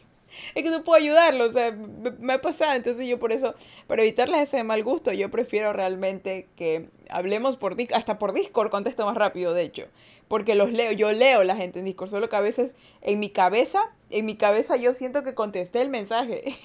es 0.56 0.64
que 0.64 0.70
no 0.70 0.84
puedo 0.84 1.02
ayudarlo, 1.02 1.46
o 1.46 1.52
sea, 1.52 1.72
me, 2.20 2.34
ha 2.34 2.42
pasado, 2.42 2.74
entonces 2.74 3.08
yo 3.08 3.20
por 3.20 3.32
eso, 3.32 3.56
para 3.88 4.02
evitarles 4.02 4.42
ese 4.42 4.64
mal 4.64 4.84
gusto, 4.84 5.12
yo 5.14 5.30
prefiero 5.30 5.74
realmente 5.74 6.48
que 6.56 6.90
hablemos 7.10 7.58
por 7.58 7.76
Discord, 7.76 7.98
hasta 7.98 8.20
por 8.20 8.34
Discord 8.34 8.70
contesto 8.70 9.06
más 9.06 9.16
rápido, 9.16 9.54
de 9.54 9.64
hecho, 9.64 9.88
porque 10.28 10.56
los 10.56 10.72
leo, 10.72 10.92
yo 10.92 11.12
leo 11.12 11.44
la 11.44 11.56
gente 11.56 11.80
en 11.80 11.86
Discord, 11.86 12.10
solo 12.10 12.30
que 12.30 12.36
a 12.36 12.42
veces 12.42 12.76
en 13.02 13.20
mi 13.20 13.30
cabeza, 13.30 13.82
en 14.10 14.26
mi 14.26 14.36
cabeza 14.36 14.76
yo 14.76 14.94
siento 14.94 15.24
que 15.24 15.34
contesté 15.34 15.82
el 15.82 15.90
mensaje. 15.90 16.56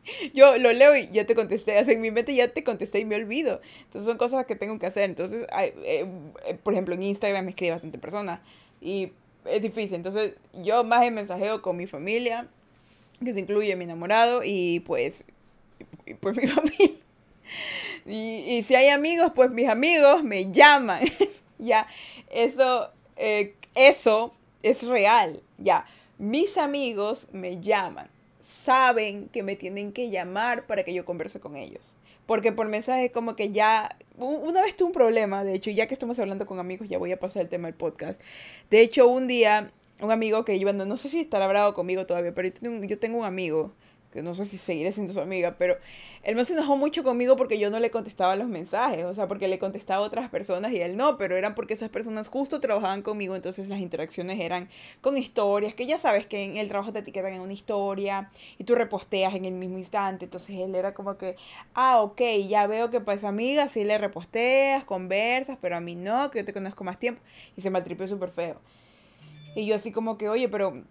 yo 0.34 0.56
lo 0.58 0.72
leo 0.72 0.96
y 0.96 1.10
ya 1.10 1.26
te 1.26 1.34
contesté, 1.34 1.78
o 1.78 1.84
sea, 1.84 1.94
en 1.94 2.00
mi 2.00 2.10
mente 2.10 2.34
ya 2.34 2.48
te 2.48 2.64
contesté 2.64 3.00
y 3.00 3.04
me 3.04 3.16
olvido. 3.16 3.60
Entonces 3.84 4.08
son 4.08 4.18
cosas 4.18 4.46
que 4.46 4.56
tengo 4.56 4.78
que 4.78 4.86
hacer. 4.86 5.04
Entonces, 5.04 5.46
eh, 5.58 5.74
eh, 6.46 6.58
por 6.62 6.72
ejemplo, 6.72 6.94
en 6.94 7.02
Instagram 7.02 7.44
me 7.44 7.50
escribe 7.50 7.72
bastante 7.72 7.98
persona 7.98 8.42
y 8.80 9.12
es 9.44 9.62
difícil. 9.62 9.96
Entonces, 9.96 10.34
yo 10.62 10.84
más 10.84 11.04
en 11.04 11.14
mensajeo 11.14 11.62
con 11.62 11.76
mi 11.76 11.86
familia 11.86 12.48
que 13.24 13.34
se 13.34 13.40
incluye 13.40 13.76
mi 13.76 13.84
enamorado 13.84 14.42
y 14.44 14.80
pues, 14.80 15.24
y, 16.06 16.14
pues 16.14 16.36
mi 16.36 16.46
familia. 16.46 16.90
Y, 18.06 18.62
si 18.62 18.74
hay 18.74 18.88
amigos, 18.88 19.32
pues 19.34 19.50
mis 19.50 19.68
amigos 19.68 20.24
me 20.24 20.50
llaman. 20.52 21.02
ya, 21.58 21.86
eso, 22.30 22.90
eh, 23.16 23.54
eso 23.74 24.34
es 24.62 24.86
real. 24.86 25.42
Ya, 25.58 25.86
mis 26.18 26.56
amigos 26.56 27.28
me 27.32 27.60
llaman. 27.60 28.08
Saben 28.40 29.28
que 29.28 29.42
me 29.42 29.56
tienen 29.56 29.92
que 29.92 30.10
llamar 30.10 30.66
para 30.66 30.82
que 30.82 30.94
yo 30.94 31.04
converse 31.04 31.40
con 31.40 31.56
ellos. 31.56 31.82
Porque 32.26 32.52
por 32.52 32.68
mensaje 32.68 33.10
como 33.10 33.36
que 33.36 33.50
ya... 33.50 33.96
Una 34.16 34.62
vez 34.62 34.76
tuve 34.76 34.88
un 34.88 34.92
problema, 34.92 35.44
de 35.44 35.54
hecho, 35.54 35.70
ya 35.70 35.86
que 35.86 35.94
estamos 35.94 36.18
hablando 36.18 36.46
con 36.46 36.58
amigos, 36.58 36.88
ya 36.88 36.98
voy 36.98 37.10
a 37.10 37.18
pasar 37.18 37.42
el 37.42 37.48
tema 37.48 37.68
del 37.68 37.74
podcast. 37.74 38.20
De 38.70 38.80
hecho, 38.80 39.08
un 39.08 39.26
día 39.26 39.72
un 40.02 40.10
amigo 40.10 40.44
que 40.44 40.58
yo 40.58 40.72
no 40.72 40.96
sé 40.96 41.08
si 41.08 41.20
estará 41.20 41.46
bravo 41.46 41.74
conmigo 41.74 42.06
todavía, 42.06 42.34
pero 42.34 42.48
yo 42.48 42.98
tengo, 42.98 43.18
un, 43.18 43.24
amigo 43.24 43.72
que 44.12 44.22
no 44.22 44.34
sé 44.34 44.44
si 44.44 44.58
seguiré 44.58 44.90
siendo 44.90 45.12
su 45.12 45.20
amiga, 45.20 45.54
pero 45.56 45.78
él 46.24 46.34
me 46.34 46.44
se 46.44 46.54
enojó 46.54 46.76
mucho 46.76 47.04
conmigo 47.04 47.36
porque 47.36 47.58
yo 47.58 47.70
no 47.70 47.78
le 47.78 47.90
contestaba 47.90 48.34
los 48.34 48.48
mensajes, 48.48 49.04
o 49.04 49.14
sea, 49.14 49.28
porque 49.28 49.46
le 49.46 49.60
contestaba 49.60 50.04
a 50.04 50.06
otras 50.06 50.28
personas 50.30 50.72
y 50.72 50.80
él 50.80 50.96
no, 50.96 51.16
pero 51.16 51.36
eran 51.36 51.54
porque 51.54 51.74
esas 51.74 51.90
personas 51.90 52.28
justo 52.28 52.60
trabajaban 52.60 53.02
conmigo, 53.02 53.36
entonces 53.36 53.68
las 53.68 53.78
interacciones 53.78 54.40
eran 54.40 54.68
con 55.00 55.16
historias, 55.16 55.74
que 55.74 55.86
ya 55.86 55.98
sabes 55.98 56.26
que 56.26 56.44
en 56.44 56.56
el 56.56 56.68
trabajo 56.68 56.92
te 56.92 56.98
etiquetan 56.98 57.34
en 57.34 57.40
una 57.40 57.52
historia 57.52 58.30
y 58.58 58.64
tú 58.64 58.74
reposteas 58.74 59.34
en 59.34 59.44
el 59.44 59.54
mismo 59.54 59.78
instante, 59.78 60.24
entonces 60.24 60.56
él 60.58 60.74
era 60.74 60.92
como 60.92 61.16
que, 61.16 61.36
ah, 61.74 62.00
ok, 62.02 62.20
ya 62.48 62.66
veo 62.66 62.90
que 62.90 63.00
pues 63.00 63.22
amiga, 63.22 63.68
sí 63.68 63.84
le 63.84 63.96
reposteas, 63.96 64.84
conversas, 64.84 65.56
pero 65.60 65.76
a 65.76 65.80
mí 65.80 65.94
no, 65.94 66.32
que 66.32 66.40
yo 66.40 66.44
te 66.44 66.52
conozco 66.52 66.82
más 66.82 66.98
tiempo, 66.98 67.22
y 67.56 67.60
se 67.60 67.70
maltripió 67.70 68.08
súper 68.08 68.30
feo. 68.30 68.56
Y 69.54 69.66
yo 69.66 69.74
así 69.74 69.92
como 69.92 70.18
que, 70.18 70.28
oye, 70.28 70.48
pero 70.48 70.82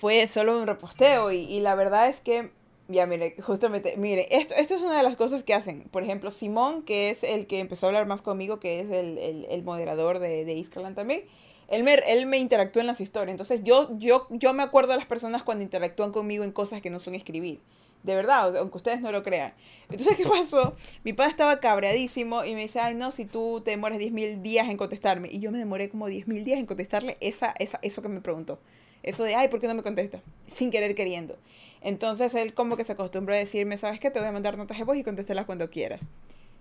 fue 0.00 0.26
solo 0.26 0.58
un 0.58 0.66
reposteo 0.66 1.32
y, 1.32 1.60
la 1.60 1.74
verdad 1.74 2.08
es 2.08 2.20
que, 2.20 2.50
ya 2.88 3.06
mire, 3.06 3.34
justamente, 3.42 3.96
mire, 3.96 4.28
esto, 4.30 4.54
esto 4.54 4.74
es 4.74 4.82
una 4.82 4.96
de 4.96 5.02
las 5.02 5.16
cosas 5.16 5.42
que 5.42 5.54
hacen. 5.54 5.82
Por 5.90 6.02
ejemplo, 6.02 6.30
Simón, 6.30 6.82
que 6.82 7.10
es 7.10 7.24
el 7.24 7.46
que 7.46 7.60
empezó 7.60 7.86
a 7.86 7.88
hablar 7.88 8.06
más 8.06 8.22
conmigo, 8.22 8.60
que 8.60 8.80
es 8.80 8.90
el, 8.90 9.18
el, 9.18 9.46
el 9.50 9.62
moderador 9.62 10.18
de, 10.18 10.44
de 10.44 10.54
Iskaland 10.54 10.94
también, 10.94 11.24
él 11.68 11.82
me, 11.82 11.94
él 11.94 12.26
me 12.26 12.38
interactúa 12.38 12.82
en 12.82 12.86
las 12.86 13.00
historias. 13.00 13.32
Entonces 13.32 13.62
yo, 13.64 13.96
yo, 13.98 14.26
yo 14.30 14.54
me 14.54 14.62
acuerdo 14.62 14.92
de 14.92 14.98
las 14.98 15.06
personas 15.06 15.42
cuando 15.42 15.64
interactúan 15.64 16.12
conmigo 16.12 16.44
en 16.44 16.52
cosas 16.52 16.80
que 16.80 16.90
no 16.90 17.00
son 17.00 17.14
escribir. 17.14 17.60
De 18.06 18.14
verdad, 18.14 18.56
aunque 18.56 18.76
ustedes 18.76 19.00
no 19.00 19.10
lo 19.10 19.24
crean. 19.24 19.52
Entonces, 19.90 20.16
¿qué 20.16 20.24
pasó? 20.28 20.76
Mi 21.02 21.12
padre 21.12 21.32
estaba 21.32 21.58
cabreadísimo 21.58 22.44
y 22.44 22.54
me 22.54 22.62
dice, 22.62 22.78
ay, 22.78 22.94
no, 22.94 23.10
si 23.10 23.24
tú 23.24 23.60
te 23.64 23.72
demoras 23.72 23.98
10.000 23.98 24.42
días 24.42 24.68
en 24.68 24.76
contestarme. 24.76 25.28
Y 25.30 25.40
yo 25.40 25.50
me 25.50 25.58
demoré 25.58 25.88
como 25.88 26.08
10.000 26.08 26.44
días 26.44 26.60
en 26.60 26.66
contestarle 26.66 27.16
esa, 27.20 27.52
esa, 27.58 27.80
eso 27.82 28.02
que 28.02 28.08
me 28.08 28.20
preguntó. 28.20 28.60
Eso 29.02 29.24
de, 29.24 29.34
ay, 29.34 29.48
¿por 29.48 29.60
qué 29.60 29.66
no 29.66 29.74
me 29.74 29.82
contesta? 29.82 30.22
Sin 30.46 30.70
querer 30.70 30.94
queriendo. 30.94 31.36
Entonces, 31.80 32.32
él 32.36 32.54
como 32.54 32.76
que 32.76 32.84
se 32.84 32.92
acostumbró 32.92 33.34
a 33.34 33.38
decirme, 33.38 33.76
¿sabes 33.76 33.98
qué? 33.98 34.12
Te 34.12 34.20
voy 34.20 34.28
a 34.28 34.32
mandar 34.32 34.56
notas 34.56 34.78
de 34.78 34.84
voz 34.84 34.96
y 34.96 35.02
contéstelas 35.02 35.44
cuando 35.44 35.68
quieras. 35.68 36.00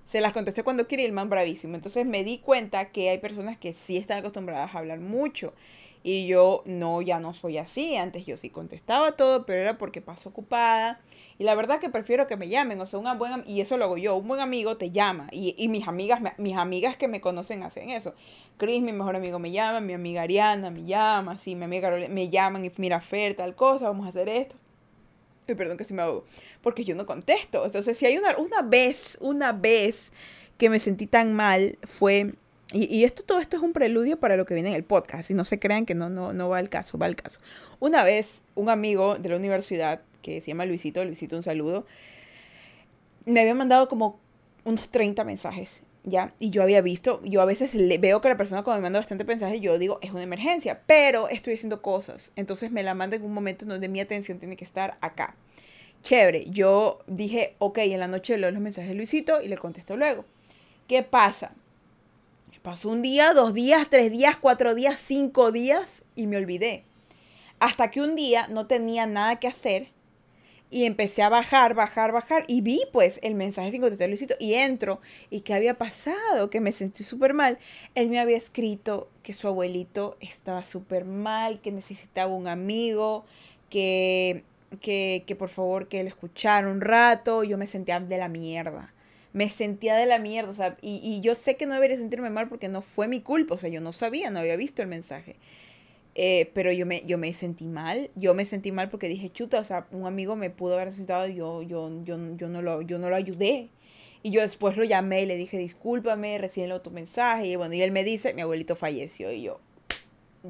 Se 0.07 0.21
las 0.21 0.33
contesté 0.33 0.63
cuando 0.63 0.87
quiera 0.87 1.03
y 1.03 1.05
el 1.05 1.11
man 1.11 1.29
bravísimo. 1.29 1.75
Entonces 1.75 2.07
me 2.07 2.23
di 2.23 2.39
cuenta 2.39 2.85
que 2.89 3.11
hay 3.11 3.19
personas 3.19 3.59
que 3.59 3.75
sí 3.75 3.97
están 3.97 4.17
acostumbradas 4.17 4.73
a 4.73 4.79
hablar 4.79 4.99
mucho. 4.99 5.53
Y 6.01 6.25
yo 6.25 6.63
no, 6.65 7.03
ya 7.03 7.19
no 7.19 7.33
soy 7.33 7.59
así. 7.59 7.95
Antes 7.95 8.25
yo 8.25 8.37
sí 8.37 8.49
contestaba 8.49 9.13
todo, 9.13 9.45
pero 9.45 9.61
era 9.61 9.77
porque 9.77 10.01
paso 10.01 10.29
ocupada 10.29 11.01
y 11.37 11.43
la 11.43 11.55
verdad 11.55 11.79
que 11.79 11.89
prefiero 11.89 12.27
que 12.27 12.37
me 12.37 12.47
llamen, 12.47 12.79
o 12.79 12.85
sea, 12.85 12.99
una 12.99 13.13
buena, 13.13 13.43
y 13.45 13.61
eso 13.61 13.77
lo 13.77 13.85
hago 13.85 13.97
yo, 13.97 14.15
un 14.15 14.27
buen 14.27 14.39
amigo 14.39 14.77
te 14.77 14.91
llama, 14.91 15.27
y, 15.31 15.53
y 15.57 15.67
mis 15.67 15.87
amigas, 15.87 16.21
mis 16.37 16.55
amigas 16.55 16.95
que 16.95 17.07
me 17.07 17.21
conocen 17.21 17.63
hacen 17.63 17.89
eso. 17.89 18.13
Chris, 18.57 18.81
mi 18.81 18.93
mejor 18.93 19.15
amigo, 19.15 19.37
me 19.37 19.51
llama, 19.51 19.81
mi 19.81 19.93
amiga 19.93 20.21
Ariana 20.21 20.69
me 20.69 20.85
llama, 20.85 21.37
sí, 21.37 21.55
mi 21.55 21.65
amiga 21.65 21.91
me 22.09 22.29
llaman 22.29 22.63
y 22.63 22.71
mira, 22.77 23.01
Fer, 23.01 23.35
tal 23.35 23.55
cosa, 23.55 23.87
vamos 23.87 24.05
a 24.05 24.09
hacer 24.09 24.29
esto. 24.29 24.55
Perdón 25.45 25.77
que 25.77 25.83
se 25.83 25.93
me 25.93 26.01
hago, 26.01 26.25
porque 26.61 26.83
yo 26.85 26.95
no 26.95 27.05
contesto. 27.05 27.65
Entonces, 27.65 27.97
si 27.97 28.05
hay 28.05 28.17
una, 28.17 28.35
una 28.37 28.61
vez, 28.61 29.17
una 29.19 29.51
vez 29.51 30.11
que 30.57 30.69
me 30.69 30.79
sentí 30.79 31.05
tan 31.05 31.33
mal, 31.33 31.77
fue 31.83 32.33
y, 32.75 33.05
esto, 33.05 33.24
todo 33.24 33.39
esto 33.39 33.55
es 33.55 33.63
un 33.63 33.72
preludio 33.72 34.20
para 34.20 34.36
lo 34.36 34.46
que 34.46 34.53
viene 34.53 34.70
en 34.70 34.75
el 34.75 34.84
podcast. 34.84 35.32
Y 35.32 35.34
no 35.34 35.46
se 35.46 35.60
crean 35.60 35.86
que 35.86 35.96
no, 35.96 36.10
no, 36.10 36.34
no 36.34 36.50
va 36.50 36.58
al 36.58 36.70
caso, 36.70 36.98
va 36.98 37.05
al 37.05 37.15
caso. 37.15 37.39
Una 37.79 38.03
vez, 38.03 38.41
un 38.55 38.70
amigo 38.70 39.15
de 39.15 39.29
la 39.29 39.38
universidad 39.38 40.01
que 40.22 40.41
se 40.41 40.48
llama 40.48 40.65
Luisito, 40.65 41.05
Luisito 41.05 41.36
un 41.36 41.44
saludo, 41.44 41.86
me 43.25 43.39
había 43.39 43.53
mandado 43.53 43.88
como 43.88 44.20
unos 44.63 44.89
30 44.89 45.24
mensajes, 45.24 45.84
¿ya? 46.03 46.34
Y 46.39 46.50
yo 46.50 46.63
había 46.63 46.82
visto, 46.82 47.22
yo 47.24 47.41
a 47.41 47.46
veces 47.46 47.75
le, 47.75 47.98
veo 47.98 48.22
que 48.22 48.29
la 48.29 48.38
persona 48.38 48.63
cuando 48.63 48.79
me 48.79 48.86
manda 48.88 49.00
bastante 49.00 49.24
mensajes, 49.24 49.62
yo 49.62 49.77
digo, 49.77 50.00
es 50.01 50.12
una 50.12 50.24
emergencia, 50.24 50.82
pero 50.88 51.29
estoy 51.29 51.53
haciendo 51.53 51.82
cosas, 51.82 52.32
entonces 52.36 52.72
me 52.72 52.84
la 52.84 52.96
manda 52.96 53.15
en 53.15 53.24
un 53.24 53.34
momento 53.34 53.65
donde 53.65 53.88
mi 53.88 54.00
atención 54.00 54.39
tiene 54.39 54.58
que 54.58 54.65
estar 54.65 54.98
acá. 55.01 55.36
Chévere, 56.03 56.50
yo 56.50 57.00
dije, 57.08 57.55
ok, 57.60 57.77
en 57.79 58.00
la 58.00 58.08
noche 58.08 58.38
leo 58.38 58.51
los 58.51 58.62
mensajes 58.62 58.89
de 58.89 58.96
Luisito 58.96 59.41
y 59.41 59.48
le 59.48 59.58
contesto 59.58 59.96
luego. 59.96 60.25
¿Qué 60.88 61.03
pasa? 61.03 61.53
Pasó 62.65 62.89
un 62.89 63.03
día, 63.03 63.36
dos 63.36 63.53
días, 63.53 63.91
tres 63.91 64.10
días, 64.12 64.38
cuatro 64.38 64.74
días, 64.74 65.00
cinco 65.00 65.51
días 65.51 66.01
y 66.15 66.25
me 66.25 66.38
olvidé. 66.38 66.84
Hasta 67.60 67.91
que 67.91 68.01
un 68.01 68.15
día 68.15 68.48
no 68.48 68.65
tenía 68.65 69.05
nada 69.05 69.36
que 69.36 69.48
hacer 69.48 69.89
y 70.72 70.86
empecé 70.86 71.22
a 71.22 71.29
bajar, 71.29 71.75
bajar, 71.75 72.12
bajar 72.12 72.43
y 72.48 72.62
vi 72.62 72.81
pues 72.91 73.19
el 73.22 73.36
mensaje 73.36 73.69
sin 73.69 73.81
contestar 73.81 74.10
Luisito 74.10 74.34
y 74.39 74.55
entro 74.55 75.00
y 75.29 75.41
qué 75.41 75.53
había 75.53 75.75
pasado, 75.75 76.50
que 76.50 76.60
me 76.60 76.72
sentí 76.72 77.03
súper 77.03 77.36
mal. 77.36 77.60
Él 77.93 78.10
me 78.10 78.19
había 78.19 78.36
escrito 78.36 79.12
que 79.22 79.34
su 79.34 79.48
abuelito 79.48 80.17
estaba 80.19 80.63
súper 80.63 81.05
mal, 81.05 81.62
que 81.62 81.72
necesitaba 81.72 82.34
un 82.34 82.48
amigo, 82.48 83.25
que, 83.69 84.43
que, 84.81 85.24
que 85.27 85.36
por 85.36 85.50
favor 85.50 85.88
que 85.88 86.01
le 86.01 86.10
escuchara 86.10 86.67
un 86.67 86.81
rato. 86.81 87.43
Yo 87.43 87.60
me 87.60 87.67
sentía 87.67 88.00
de 88.00 88.17
la 88.17 88.27
mierda. 88.27 88.94
Me 89.35 89.49
sentía 89.49 89.95
de 89.95 90.05
la 90.05 90.17
mierda, 90.17 90.49
o 90.49 90.53
sea, 90.53 90.77
y, 90.81 91.01
y 91.03 91.19
yo 91.21 91.35
sé 91.35 91.57
que 91.57 91.65
no 91.65 91.73
debería 91.73 91.97
sentirme 91.97 92.29
mal 92.29 92.47
porque 92.47 92.69
no 92.69 92.81
fue 92.81 93.07
mi 93.07 93.21
culpa, 93.21 93.55
o 93.55 93.57
sea, 93.57 93.69
yo 93.69 93.81
no 93.81 93.91
sabía, 93.91 94.29
no 94.29 94.39
había 94.39 94.55
visto 94.55 94.81
el 94.81 94.87
mensaje. 94.87 95.35
Eh, 96.17 96.49
pero 96.53 96.71
yo 96.71 96.85
me, 96.85 97.05
yo 97.05 97.17
me 97.17 97.33
sentí 97.33 97.67
mal, 97.67 98.09
yo 98.15 98.33
me 98.33 98.45
sentí 98.45 98.71
mal 98.71 98.89
porque 98.89 99.09
dije, 99.09 99.29
chuta, 99.29 99.59
o 99.59 99.63
sea, 99.65 99.85
un 99.91 100.07
amigo 100.07 100.37
me 100.37 100.49
pudo 100.49 100.75
haber 100.75 100.87
necesitado 100.87 101.27
y 101.27 101.35
yo, 101.35 101.61
yo, 101.61 101.91
yo, 102.05 102.17
yo, 102.37 102.47
no 102.47 102.61
lo, 102.61 102.81
yo 102.81 102.97
no 102.99 103.09
lo 103.09 103.17
ayudé. 103.17 103.69
Y 104.23 104.31
yo 104.31 104.41
después 104.41 104.77
lo 104.77 104.85
llamé 104.85 105.21
y 105.21 105.25
le 105.25 105.35
dije, 105.35 105.57
discúlpame, 105.57 106.37
recién 106.37 106.71
tu 106.81 106.89
mensaje. 106.89 107.47
Y 107.47 107.55
bueno, 107.57 107.75
y 107.75 107.81
él 107.81 107.91
me 107.91 108.03
dice, 108.03 108.33
mi 108.33 108.41
abuelito 108.41 108.75
falleció. 108.75 109.31
Y 109.31 109.43
yo, 109.43 109.59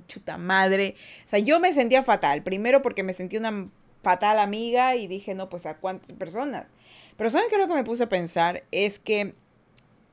chuta 0.07 0.37
madre. 0.37 0.95
O 1.25 1.29
sea, 1.29 1.39
yo 1.39 1.59
me 1.59 1.73
sentía 1.73 2.03
fatal. 2.03 2.43
Primero 2.43 2.81
porque 2.81 3.03
me 3.03 3.13
sentí 3.13 3.35
una 3.35 3.67
fatal 4.01 4.39
amiga 4.39 4.95
y 4.95 5.07
dije, 5.07 5.33
no, 5.33 5.49
pues 5.49 5.65
a 5.65 5.77
cuántas 5.77 6.15
personas. 6.15 6.67
Pero 7.17 7.29
¿saben 7.29 7.49
qué 7.49 7.57
lo 7.57 7.67
que 7.67 7.73
me 7.73 7.83
puse 7.83 8.03
a 8.03 8.09
pensar? 8.09 8.63
Es 8.71 8.99
que 8.99 9.33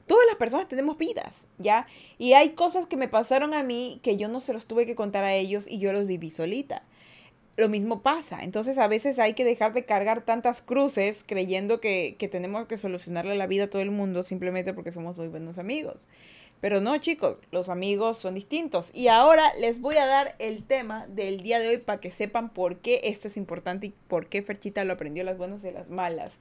todas 0.07 0.27
las 0.27 0.37
personas 0.37 0.69
tenemos 0.69 0.99
vidas, 0.99 1.47
¿ya? 1.59 1.87
Y 2.19 2.35
hay 2.35 2.51
cosas 2.51 2.87
que 2.87 2.97
me 2.97 3.09
pasaron 3.09 3.55
a 3.55 3.63
mí 3.63 4.01
que 4.03 4.17
yo 4.17 4.29
no 4.29 4.41
se 4.41 4.53
los 4.53 4.67
tuve 4.67 4.87
que 4.87 4.95
contar 4.95 5.25
a 5.25 5.35
ellos 5.35 5.67
y 5.69 5.79
yo 5.79 5.93
los 5.93 6.07
viví 6.07 6.31
solita. 6.31 6.83
Lo 7.57 7.69
mismo 7.69 8.03
pasa. 8.03 8.43
Entonces 8.43 8.79
a 8.79 8.89
veces 8.89 9.19
hay 9.19 9.35
que 9.35 9.45
dejar 9.45 9.73
de 9.73 9.85
cargar 9.85 10.23
tantas 10.23 10.63
cruces 10.63 11.25
creyendo 11.27 11.81
que, 11.81 12.17
que 12.19 12.29
tenemos 12.29 12.67
que 12.67 12.79
solucionarle 12.79 13.37
la 13.37 13.47
vida 13.47 13.65
a 13.65 13.71
todo 13.71 13.83
el 13.83 13.91
mundo 13.91 14.23
simplemente 14.23 14.73
porque 14.73 14.93
somos 14.93 15.17
muy 15.17 15.29
buenos 15.29 15.59
amigos. 15.59 16.07
Pero 16.63 16.81
no, 16.81 16.97
chicos, 16.99 17.39
los 17.51 17.69
amigos 17.69 18.19
son 18.19 18.37
distintos. 18.37 18.93
Y 18.95 19.09
ahora 19.09 19.53
les 19.59 19.81
voy 19.81 19.97
a 19.97 20.07
dar 20.07 20.37
el 20.39 20.63
tema 20.63 21.09
del 21.09 21.43
día 21.43 21.59
de 21.59 21.71
hoy 21.71 21.79
para 21.79 21.99
que 21.99 22.13
sepan 22.13 22.51
por 22.51 22.77
qué 22.77 23.01
esto 23.03 23.27
es 23.27 23.37
importante 23.37 23.89
y 23.89 23.95
por 24.07 24.29
qué 24.29 24.43
Ferchita 24.43 24.85
lo 24.85 24.93
aprendió 24.93 25.25
las 25.25 25.37
buenas 25.37 25.61
de 25.61 25.73
las 25.73 25.91
malas. 25.91 26.33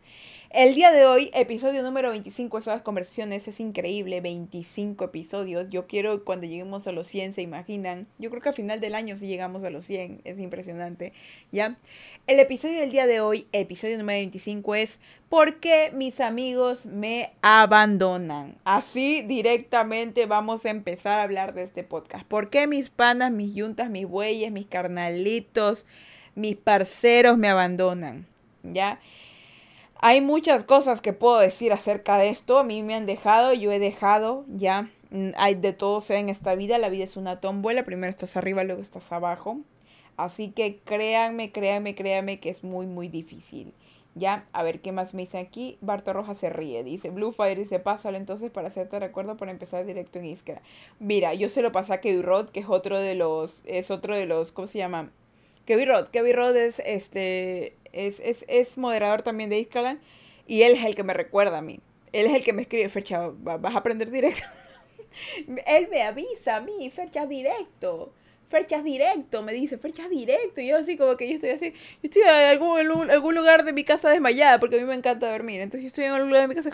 El 0.51 0.75
día 0.75 0.91
de 0.91 1.07
hoy, 1.07 1.31
episodio 1.33 1.81
número 1.81 2.11
25 2.11 2.59
de 2.59 2.65
las 2.67 2.81
conversaciones, 2.83 3.47
es 3.47 3.59
increíble, 3.59 4.21
25 4.21 5.05
episodios. 5.05 5.69
Yo 5.71 5.87
quiero 5.87 6.23
cuando 6.23 6.45
lleguemos 6.45 6.85
a 6.85 6.91
los 6.91 7.07
100, 7.07 7.33
se 7.33 7.41
imaginan. 7.41 8.05
Yo 8.19 8.29
creo 8.29 8.43
que 8.43 8.49
a 8.49 8.53
final 8.53 8.79
del 8.79 8.93
año 8.93 9.17
si 9.17 9.25
llegamos 9.25 9.63
a 9.63 9.71
los 9.71 9.87
100, 9.87 10.21
es 10.23 10.37
impresionante, 10.37 11.13
¿ya? 11.51 11.77
El 12.31 12.39
episodio 12.39 12.79
del 12.79 12.91
día 12.91 13.07
de 13.07 13.19
hoy, 13.19 13.45
episodio 13.51 13.97
número 13.97 14.19
25 14.19 14.75
es 14.75 15.01
¿Por 15.27 15.59
qué 15.59 15.91
mis 15.93 16.21
amigos 16.21 16.85
me 16.85 17.33
abandonan? 17.41 18.55
Así 18.63 19.21
directamente 19.23 20.27
vamos 20.27 20.65
a 20.65 20.69
empezar 20.69 21.19
a 21.19 21.23
hablar 21.23 21.53
de 21.53 21.63
este 21.63 21.83
podcast. 21.83 22.25
¿Por 22.25 22.49
qué 22.49 22.67
mis 22.67 22.89
panas, 22.89 23.33
mis 23.33 23.53
yuntas, 23.53 23.89
mis 23.89 24.07
bueyes, 24.07 24.49
mis 24.49 24.65
carnalitos, 24.65 25.83
mis 26.33 26.55
parceros 26.55 27.37
me 27.37 27.49
abandonan? 27.49 28.25
¿Ya? 28.63 29.01
Hay 29.99 30.21
muchas 30.21 30.63
cosas 30.63 31.01
que 31.01 31.11
puedo 31.11 31.37
decir 31.37 31.73
acerca 31.73 32.17
de 32.17 32.29
esto. 32.29 32.59
A 32.59 32.63
mí 32.63 32.81
me 32.81 32.95
han 32.95 33.05
dejado, 33.05 33.51
yo 33.51 33.73
he 33.73 33.79
dejado, 33.79 34.45
ya. 34.47 34.89
Mm, 35.09 35.31
hay 35.35 35.55
de 35.55 35.73
todo 35.73 35.99
sea 35.99 36.19
en 36.19 36.29
esta 36.29 36.55
vida. 36.55 36.77
La 36.77 36.87
vida 36.87 37.03
es 37.03 37.17
una 37.17 37.41
tómbola. 37.41 37.83
Primero 37.83 38.09
estás 38.09 38.37
arriba, 38.37 38.63
luego 38.63 38.81
estás 38.81 39.11
abajo. 39.11 39.59
Así 40.21 40.51
que 40.51 40.77
créanme, 40.85 41.51
créanme, 41.51 41.95
créanme 41.95 42.39
que 42.39 42.51
es 42.51 42.63
muy, 42.63 42.85
muy 42.85 43.07
difícil. 43.07 43.73
Ya, 44.13 44.45
a 44.53 44.61
ver 44.61 44.79
qué 44.81 44.91
más 44.91 45.15
me 45.15 45.23
dice 45.23 45.39
aquí. 45.39 45.79
Barto 45.81 46.13
Roja 46.13 46.35
se 46.35 46.51
ríe, 46.51 46.83
dice 46.83 47.09
Blue 47.09 47.31
Fire 47.31 47.57
dice, 47.57 47.79
pásalo 47.79 48.17
entonces 48.17 48.51
para 48.51 48.67
hacerte 48.67 48.99
recuerdo 48.99 49.35
para 49.35 49.49
empezar 49.49 49.83
directo 49.83 50.19
en 50.19 50.25
Iskra. 50.25 50.61
Mira, 50.99 51.33
yo 51.33 51.49
se 51.49 51.63
lo 51.63 51.71
pasé 51.71 51.93
a 51.93 52.01
Kevin 52.01 52.21
Rod, 52.21 52.49
que 52.49 52.59
es 52.59 52.69
otro 52.69 52.99
de 52.99 53.15
los, 53.15 53.63
es 53.65 53.89
otro 53.89 54.15
de 54.15 54.27
los, 54.27 54.51
¿cómo 54.51 54.67
se 54.67 54.77
llama? 54.77 55.09
Kevin 55.65 55.87
Rod. 55.87 56.09
Kevin 56.09 56.35
Rod 56.35 56.55
es 56.55 56.79
este 56.85 57.75
es, 57.91 58.77
moderador 58.77 59.23
también 59.23 59.49
de 59.49 59.57
Iskalan 59.57 59.99
y 60.45 60.61
él 60.61 60.73
es 60.73 60.83
el 60.83 60.93
que 60.93 61.03
me 61.03 61.15
recuerda 61.15 61.57
a 61.57 61.61
mí. 61.63 61.79
Él 62.13 62.27
es 62.27 62.35
el 62.35 62.43
que 62.43 62.53
me 62.53 62.61
escribe, 62.61 62.89
Fercha, 62.89 63.31
vas 63.39 63.73
a 63.73 63.79
aprender 63.79 64.11
directo. 64.11 64.43
él 65.65 65.87
me 65.89 66.03
avisa 66.03 66.57
a 66.57 66.61
mí, 66.61 66.91
Fercha 66.91 67.25
directo. 67.25 68.13
Ferchas 68.51 68.83
directo, 68.83 69.41
me 69.41 69.53
dice, 69.53 69.77
Ferchas 69.77 70.09
directo. 70.09 70.59
Y 70.59 70.67
yo 70.67 70.77
así 70.77 70.97
como 70.97 71.15
que 71.15 71.27
yo 71.29 71.35
estoy 71.35 71.51
así, 71.51 71.71
yo 71.71 71.77
estoy 72.03 72.23
en 72.23 72.29
algún, 72.29 73.09
algún 73.09 73.33
lugar 73.33 73.63
de 73.63 73.71
mi 73.71 73.85
casa 73.85 74.09
desmayada, 74.09 74.59
porque 74.59 74.75
a 74.75 74.79
mí 74.79 74.85
me 74.85 74.93
encanta 74.93 75.31
dormir. 75.31 75.61
Entonces 75.61 75.83
yo 75.83 75.87
estoy 75.87 76.05
en 76.05 76.11
algún 76.11 76.29
lugar 76.29 76.47
de 76.47 76.53
mi 76.53 76.61
casa. 76.61 76.69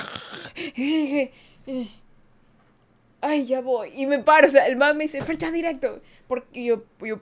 Ay, 3.21 3.45
ya 3.45 3.61
voy. 3.61 3.91
Y 3.95 4.07
me 4.07 4.19
paro, 4.19 4.47
o 4.47 4.49
sea, 4.49 4.65
el 4.67 4.75
man 4.75 4.97
me 4.97 5.03
dice, 5.03 5.21
Ferchas 5.21 5.53
directo. 5.53 6.01
Porque 6.27 6.63
yo, 6.63 6.83
yo 6.99 7.21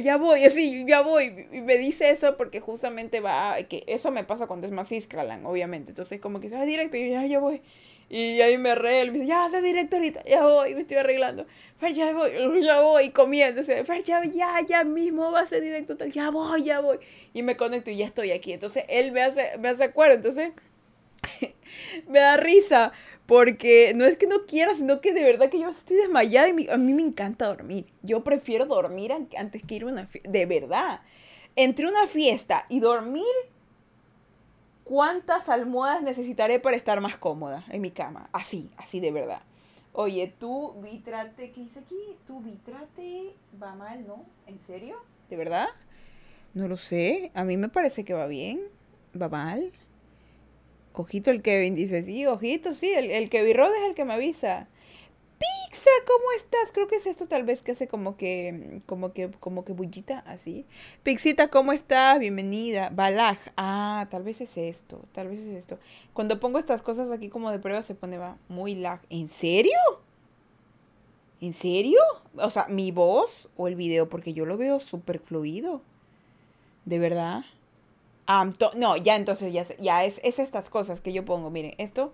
ya 0.00 0.16
voy, 0.16 0.44
así, 0.44 0.84
ya 0.86 1.02
voy. 1.02 1.46
Y 1.52 1.60
me 1.60 1.76
dice 1.76 2.10
eso 2.10 2.36
porque 2.36 2.60
justamente 2.60 3.20
va, 3.20 3.56
que 3.64 3.84
eso 3.88 4.10
me 4.12 4.24
pasa 4.24 4.46
cuando 4.46 4.66
es 4.68 4.72
más 4.72 4.90
Iskralan, 4.92 5.44
obviamente. 5.46 5.90
Entonces 5.90 6.20
como 6.20 6.40
que 6.40 6.48
va 6.48 6.64
directo 6.64 6.96
y 6.96 7.08
yo 7.08 7.12
ya, 7.12 7.26
ya 7.26 7.40
voy. 7.40 7.60
Y 8.08 8.40
ahí 8.40 8.56
me 8.56 8.74
re, 8.76 9.00
él 9.00 9.10
me 9.10 9.18
dice, 9.18 9.28
ya 9.28 9.46
a 9.46 9.60
directo 9.60 9.96
ahorita, 9.96 10.22
ya 10.24 10.44
voy, 10.44 10.74
me 10.74 10.82
estoy 10.82 10.98
arreglando. 10.98 11.46
Fer, 11.78 11.92
ya 11.92 12.12
voy, 12.12 12.30
ya 12.62 12.80
voy, 12.80 13.10
comiendo. 13.10 13.64
Fer, 13.64 14.04
ya, 14.04 14.24
ya, 14.24 14.60
ya 14.66 14.84
mismo 14.84 15.32
va 15.32 15.40
a 15.40 15.46
ser 15.46 15.60
directo, 15.60 15.96
ya 16.06 16.30
voy, 16.30 16.64
ya 16.64 16.80
voy. 16.80 16.98
Y 17.34 17.42
me 17.42 17.56
conecto 17.56 17.90
y 17.90 17.96
ya 17.96 18.06
estoy 18.06 18.30
aquí. 18.30 18.52
Entonces 18.52 18.84
él 18.88 19.10
me 19.10 19.22
hace, 19.22 19.58
me 19.58 19.68
hace 19.68 19.84
acuerdo. 19.84 20.14
Entonces 20.14 20.52
me 22.08 22.20
da 22.20 22.36
risa 22.36 22.92
porque 23.26 23.92
no 23.96 24.04
es 24.04 24.16
que 24.16 24.28
no 24.28 24.46
quiera, 24.46 24.74
sino 24.76 25.00
que 25.00 25.12
de 25.12 25.24
verdad 25.24 25.50
que 25.50 25.58
yo 25.58 25.68
estoy 25.68 25.96
desmayada 25.96 26.48
y 26.48 26.68
a 26.68 26.76
mí 26.76 26.92
me 26.94 27.02
encanta 27.02 27.46
dormir. 27.46 27.86
Yo 28.02 28.22
prefiero 28.22 28.66
dormir 28.66 29.12
antes 29.12 29.62
que 29.64 29.74
ir 29.74 29.82
a 29.82 29.86
una 29.86 30.06
fiesta. 30.06 30.30
De 30.30 30.46
verdad. 30.46 31.00
Entre 31.56 31.88
una 31.88 32.06
fiesta 32.06 32.66
y 32.68 32.80
dormir, 32.80 33.24
¿cuántas 34.86 35.48
almohadas 35.48 36.02
necesitaré 36.02 36.60
para 36.60 36.76
estar 36.76 37.00
más 37.00 37.18
cómoda 37.18 37.64
en 37.68 37.82
mi 37.82 37.90
cama? 37.90 38.30
Así, 38.32 38.70
así 38.78 39.00
de 39.00 39.10
verdad. 39.10 39.42
Oye, 39.92 40.32
tú 40.38 40.74
vitrate, 40.82 41.50
¿qué 41.50 41.60
dice 41.62 41.80
aquí? 41.80 42.16
Tu 42.26 42.40
vitrate 42.40 43.34
va 43.60 43.74
mal, 43.74 44.06
¿no? 44.06 44.24
¿En 44.46 44.58
serio? 44.58 44.96
¿De 45.28 45.36
verdad? 45.36 45.68
No 46.54 46.68
lo 46.68 46.76
sé. 46.76 47.32
A 47.34 47.44
mí 47.44 47.56
me 47.56 47.68
parece 47.68 48.04
que 48.04 48.14
va 48.14 48.26
bien. 48.26 48.60
¿Va 49.20 49.28
mal? 49.28 49.72
Ojito 50.92 51.30
el 51.30 51.42
Kevin 51.42 51.74
dice, 51.74 52.02
sí, 52.02 52.26
ojito, 52.26 52.72
sí, 52.72 52.90
el, 52.92 53.10
el 53.10 53.28
Kevin 53.28 53.56
Rod 53.56 53.74
es 53.74 53.88
el 53.88 53.94
que 53.94 54.04
me 54.04 54.14
avisa. 54.14 54.68
Pizza, 55.38 55.90
¿cómo 56.06 56.24
estás? 56.36 56.72
Creo 56.72 56.88
que 56.88 56.96
es 56.96 57.06
esto 57.06 57.26
tal 57.26 57.44
vez 57.44 57.62
que 57.62 57.72
hace 57.72 57.88
como 57.88 58.16
que, 58.16 58.80
como 58.86 59.12
que, 59.12 59.30
como 59.40 59.64
que 59.64 59.72
bullita, 59.72 60.20
así. 60.20 60.66
Pixita, 61.02 61.48
¿cómo 61.48 61.72
estás? 61.72 62.18
Bienvenida. 62.18 62.90
Balaj. 62.92 63.38
Ah, 63.56 64.06
tal 64.10 64.22
vez 64.22 64.40
es 64.40 64.56
esto, 64.56 65.04
tal 65.12 65.28
vez 65.28 65.40
es 65.40 65.54
esto. 65.54 65.78
Cuando 66.12 66.40
pongo 66.40 66.58
estas 66.58 66.82
cosas 66.82 67.10
aquí 67.10 67.28
como 67.28 67.50
de 67.50 67.58
prueba 67.58 67.82
se 67.82 67.94
pone 67.94 68.18
va 68.18 68.38
muy 68.48 68.74
lag. 68.74 69.00
¿En 69.10 69.28
serio? 69.28 69.78
¿En 71.40 71.52
serio? 71.52 72.00
O 72.36 72.50
sea, 72.50 72.66
mi 72.68 72.90
voz 72.92 73.48
o 73.56 73.68
el 73.68 73.76
video, 73.76 74.08
porque 74.08 74.32
yo 74.32 74.46
lo 74.46 74.56
veo 74.56 74.80
súper 74.80 75.18
fluido. 75.18 75.82
¿De 76.84 76.98
verdad? 76.98 77.44
no, 78.74 78.96
ya 78.96 79.16
entonces 79.16 79.52
ya, 79.52 79.64
ya 79.78 80.04
es, 80.04 80.20
es 80.24 80.38
estas 80.38 80.70
cosas 80.70 81.00
que 81.00 81.12
yo 81.12 81.24
pongo. 81.24 81.50
Miren, 81.50 81.74
esto, 81.78 82.12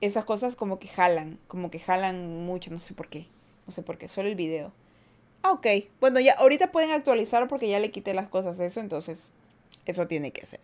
esas 0.00 0.24
cosas 0.24 0.56
como 0.56 0.78
que 0.78 0.88
jalan, 0.88 1.38
como 1.48 1.70
que 1.70 1.78
jalan 1.78 2.44
mucho, 2.44 2.70
no 2.70 2.80
sé 2.80 2.94
por 2.94 3.08
qué. 3.08 3.26
No 3.66 3.72
sé 3.72 3.82
por 3.82 3.98
qué, 3.98 4.08
solo 4.08 4.28
el 4.28 4.34
video. 4.34 4.72
Ah, 5.42 5.52
ok. 5.52 5.66
Bueno, 6.00 6.20
ya 6.20 6.34
ahorita 6.34 6.72
pueden 6.72 6.90
actualizar 6.90 7.48
porque 7.48 7.68
ya 7.68 7.80
le 7.80 7.90
quité 7.90 8.14
las 8.14 8.28
cosas 8.28 8.60
eso, 8.60 8.80
entonces 8.80 9.30
eso 9.86 10.06
tiene 10.06 10.30
que 10.32 10.46
ser. 10.46 10.60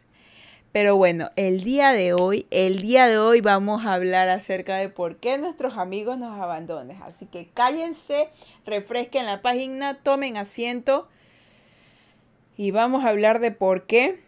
Pero 0.72 0.96
bueno, 0.96 1.30
el 1.36 1.64
día 1.64 1.92
de 1.92 2.14
hoy, 2.14 2.46
el 2.50 2.80
día 2.80 3.06
de 3.06 3.18
hoy 3.18 3.42
vamos 3.42 3.84
a 3.84 3.92
hablar 3.92 4.30
acerca 4.30 4.76
de 4.76 4.88
por 4.88 5.16
qué 5.16 5.36
nuestros 5.36 5.76
amigos 5.76 6.16
nos 6.16 6.40
abandonan. 6.40 7.02
Así 7.02 7.26
que 7.26 7.48
cállense, 7.52 8.30
refresquen 8.64 9.26
la 9.26 9.42
página, 9.42 9.98
tomen 10.02 10.38
asiento 10.38 11.08
y 12.56 12.70
vamos 12.70 13.04
a 13.04 13.08
hablar 13.08 13.38
de 13.40 13.50
por 13.50 13.86
qué 13.86 14.20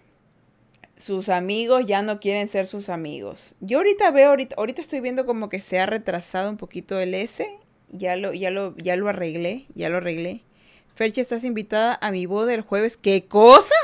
sus 0.97 1.29
amigos 1.29 1.87
ya 1.87 2.03
no 2.03 2.21
quieren 2.21 2.49
ser 2.49 2.67
sus 2.67 2.89
amigos. 2.89 3.55
Yo 3.61 3.79
ahorita 3.79 4.11
veo, 4.11 4.31
ahorita, 4.31 4.55
ahorita 4.57 4.81
estoy 4.81 5.01
viendo 5.01 5.27
como 5.27 5.49
que 5.49 5.61
se 5.61 5.81
ha 5.81 5.87
retrasado 5.87 6.51
un 6.51 6.57
poquito 6.57 6.99
el 6.99 7.15
S. 7.15 7.47
Ya 7.91 8.17
lo, 8.17 8.33
ya 8.33 8.51
lo, 8.51 8.77
ya 8.77 8.97
lo 8.97 9.09
arreglé, 9.09 9.67
ya 9.75 9.89
lo 9.89 9.99
arreglé. 9.99 10.43
Ferche, 10.95 11.21
estás 11.21 11.45
invitada 11.45 11.99
a 12.01 12.11
mi 12.11 12.27
boda 12.27 12.55
el 12.55 12.63
jueves. 12.63 12.97
¿Qué 12.97 13.27
cosa? 13.27 13.75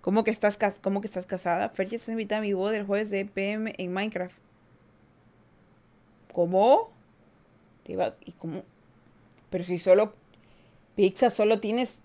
¿Cómo 0.00 0.24
que 0.24 0.30
estás, 0.30 0.56
cómo 0.80 1.00
que 1.00 1.06
estás 1.06 1.26
casada? 1.26 1.68
Ferche, 1.70 1.96
estás 1.96 2.10
invitada 2.10 2.38
a 2.38 2.42
mi 2.42 2.52
boda 2.52 2.76
el 2.76 2.86
jueves 2.86 3.10
de 3.10 3.24
PM 3.24 3.74
en 3.76 3.92
Minecraft. 3.92 4.34
¿Cómo? 6.32 6.90
Te 7.84 7.96
vas, 7.96 8.14
¿y 8.24 8.32
cómo? 8.32 8.62
Pero 9.50 9.64
si 9.64 9.78
solo, 9.78 10.14
pizza 10.94 11.30
solo 11.30 11.60
tienes, 11.60 12.02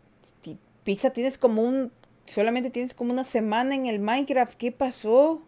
pizza 0.84 1.12
tienes 1.12 1.38
como 1.38 1.62
un 1.62 1.92
solamente 2.26 2.70
tienes 2.70 2.94
como 2.94 3.14
una 3.14 3.24
semana 3.24 3.76
en 3.76 3.86
el 3.86 4.00
Minecraft. 4.00 4.56
¿Qué 4.58 4.72
pasó? 4.72 5.42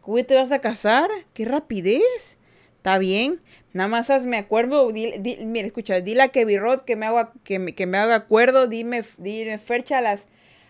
¿Cómo 0.00 0.22
te 0.24 0.34
vas 0.34 0.52
a 0.52 0.60
casar? 0.60 1.10
¡Qué 1.34 1.44
rapidez! 1.44 2.38
Está 2.80 2.96
bien. 2.96 3.40
Nada 3.74 3.88
más 3.88 4.08
hazme 4.08 4.38
acuerdo. 4.38 4.90
mira, 4.90 5.66
escucha, 5.66 6.00
dile 6.00 6.22
a 6.22 6.28
Kevin 6.28 6.60
Rod 6.60 6.80
que 6.80 6.96
me 6.96 7.04
haga, 7.04 7.32
que 7.44 7.58
me, 7.58 7.98
haga 7.98 8.14
acuerdo. 8.14 8.68
Dime, 8.68 9.04
dime, 9.18 9.58
Fercha 9.58 9.98
a 9.98 10.00
las, 10.00 10.22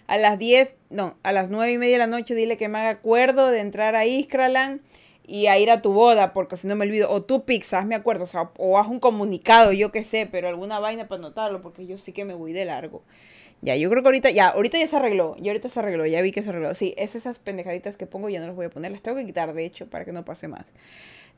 a 0.08 0.16
las 0.16 0.36
10, 0.36 0.74
no, 0.90 1.16
a 1.22 1.30
las 1.30 1.50
9 1.50 1.72
y 1.72 1.78
media 1.78 1.92
de 1.92 1.98
la 1.98 2.06
noche. 2.08 2.34
Dile 2.34 2.56
que 2.56 2.68
me 2.68 2.78
haga 2.78 2.90
acuerdo 2.90 3.48
de 3.50 3.60
entrar 3.60 3.94
a 3.94 4.06
Iskraland 4.06 4.80
y 5.24 5.46
a 5.46 5.56
ir 5.60 5.70
a 5.70 5.82
tu 5.82 5.92
boda, 5.92 6.32
porque 6.32 6.56
si 6.56 6.66
no 6.66 6.74
me 6.74 6.84
olvido. 6.84 7.08
O 7.08 7.22
tú, 7.22 7.44
Pix, 7.44 7.72
hazme 7.72 7.94
acuerdo. 7.94 8.24
O, 8.24 8.26
sea, 8.26 8.50
o 8.56 8.80
haz 8.80 8.88
un 8.88 8.98
comunicado, 8.98 9.70
yo 9.70 9.92
qué 9.92 10.02
sé, 10.02 10.28
pero 10.28 10.48
alguna 10.48 10.80
vaina 10.80 11.06
para 11.06 11.20
anotarlo, 11.20 11.62
porque 11.62 11.86
yo 11.86 11.96
sí 11.96 12.12
que 12.12 12.24
me 12.24 12.34
voy 12.34 12.52
de 12.52 12.64
largo. 12.64 13.04
Ya, 13.62 13.76
yo 13.76 13.90
creo 13.90 14.02
que 14.02 14.08
ahorita, 14.08 14.30
ya, 14.30 14.48
ahorita 14.48 14.78
ya 14.78 14.88
se 14.88 14.96
arregló. 14.96 15.36
Ya 15.38 15.52
ahorita 15.52 15.68
se 15.68 15.80
arregló, 15.80 16.06
ya 16.06 16.22
vi 16.22 16.32
que 16.32 16.42
se 16.42 16.50
arregló. 16.50 16.74
Sí, 16.74 16.94
es 16.96 17.14
esas 17.14 17.38
pendejaditas 17.38 17.96
que 17.96 18.06
pongo, 18.06 18.28
ya 18.28 18.40
no 18.40 18.46
las 18.46 18.56
voy 18.56 18.66
a 18.66 18.70
poner. 18.70 18.90
Las 18.90 19.02
tengo 19.02 19.18
que 19.18 19.26
quitar, 19.26 19.52
de 19.52 19.64
hecho, 19.64 19.86
para 19.88 20.04
que 20.04 20.12
no 20.12 20.24
pase 20.24 20.48
más. 20.48 20.66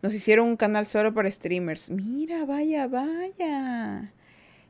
Nos 0.02 0.14
hicieron 0.14 0.48
un 0.48 0.56
canal 0.56 0.86
solo 0.86 1.12
para 1.14 1.30
streamers. 1.30 1.90
Mira, 1.90 2.44
vaya, 2.44 2.86
vaya. 2.86 4.12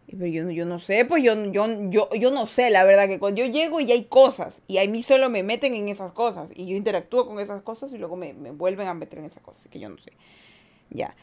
Pero 0.07 0.27
yo, 0.27 0.51
yo 0.51 0.67
no 0.67 0.79
sé, 0.79 1.05
pues 1.05 1.23
yo, 1.23 1.51
yo, 1.53 1.67
yo, 1.91 2.11
yo 2.15 2.31
no 2.31 2.47
sé, 2.47 2.71
la 2.71 2.85
verdad, 2.85 3.09
que 3.09 3.19
cuando 3.19 3.41
yo 3.41 3.51
llego 3.51 3.81
y 3.81 3.93
hay 3.93 4.05
cosas, 4.05 4.61
y 4.67 4.79
a 4.79 4.87
mí 4.87 5.03
solo 5.03 5.31
me 5.31 5.43
meten 5.43 5.75
en 5.75 5.88
esas 5.88 6.12
cosas, 6.12 6.51
y 6.55 6.67
yo 6.67 6.77
interactúo 6.77 7.27
con 7.27 7.41
esas 7.41 7.62
cosas 7.62 7.93
y 7.95 7.99
luego 7.99 8.17
me, 8.17 8.35
me 8.35 8.51
vuelven 8.51 8.88
a 8.88 8.95
meter 8.95 9.21
en 9.21 9.27
esas 9.27 9.43
cosas, 9.43 9.69
que 9.69 9.79
yo 9.79 9.88
no 9.88 9.97
sé. 9.99 10.12
Ya. 10.91 11.15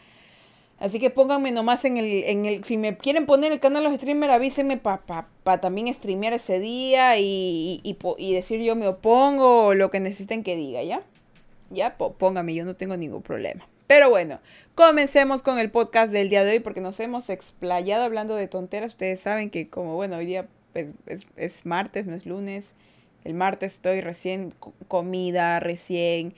Así 0.80 1.00
que 1.00 1.10
pónganme 1.10 1.52
nomás 1.52 1.84
en 1.84 1.98
el, 1.98 2.24
en 2.24 2.46
el, 2.46 2.64
si 2.64 2.78
me 2.78 2.96
quieren 2.96 3.26
poner 3.26 3.52
el 3.52 3.60
canal 3.60 3.84
los 3.84 3.96
streamers, 3.96 4.32
avísenme 4.32 4.78
para 4.78 5.02
pa, 5.02 5.28
pa 5.44 5.60
también 5.60 5.94
streamear 5.94 6.34
ese 6.34 6.60
día 6.60 7.18
y, 7.18 7.82
y, 7.84 7.98
y, 8.18 8.34
decir 8.34 8.62
yo 8.62 8.76
me 8.78 8.88
opongo 8.88 9.66
o 9.66 9.74
lo 9.74 9.90
que 9.90 10.00
necesiten 10.00 10.44
que 10.44 10.56
diga, 10.56 10.82
¿ya? 10.84 11.02
Ya, 11.70 11.98
póngame, 11.98 12.56
yo 12.56 12.64
no 12.64 12.76
tengo 12.76 12.96
ningún 12.96 13.22
problema. 13.22 13.68
Pero 13.88 14.10
bueno, 14.10 14.40
comencemos 14.76 15.42
con 15.42 15.60
el 15.60 15.70
podcast 15.70 16.12
del 16.14 16.30
día 16.30 16.44
de 16.44 16.52
hoy 16.54 16.60
porque 16.60 16.80
nos 16.80 17.00
hemos 17.00 17.30
explayado 17.30 18.06
hablando 18.06 18.36
de 18.36 18.48
tonteras. 18.48 18.92
Ustedes 18.92 19.20
saben 19.20 19.50
que 19.50 19.68
como, 19.68 19.96
bueno, 19.96 20.18
hoy 20.18 20.26
día 20.26 20.48
pues, 20.74 20.94
es, 21.08 21.28
es 21.36 21.66
martes, 21.66 22.06
no 22.06 22.16
es 22.16 22.26
lunes. 22.26 22.76
El 23.24 23.34
martes 23.34 23.74
estoy 23.74 24.02
recién 24.02 24.54
comida, 24.88 25.60
recién 25.60 26.34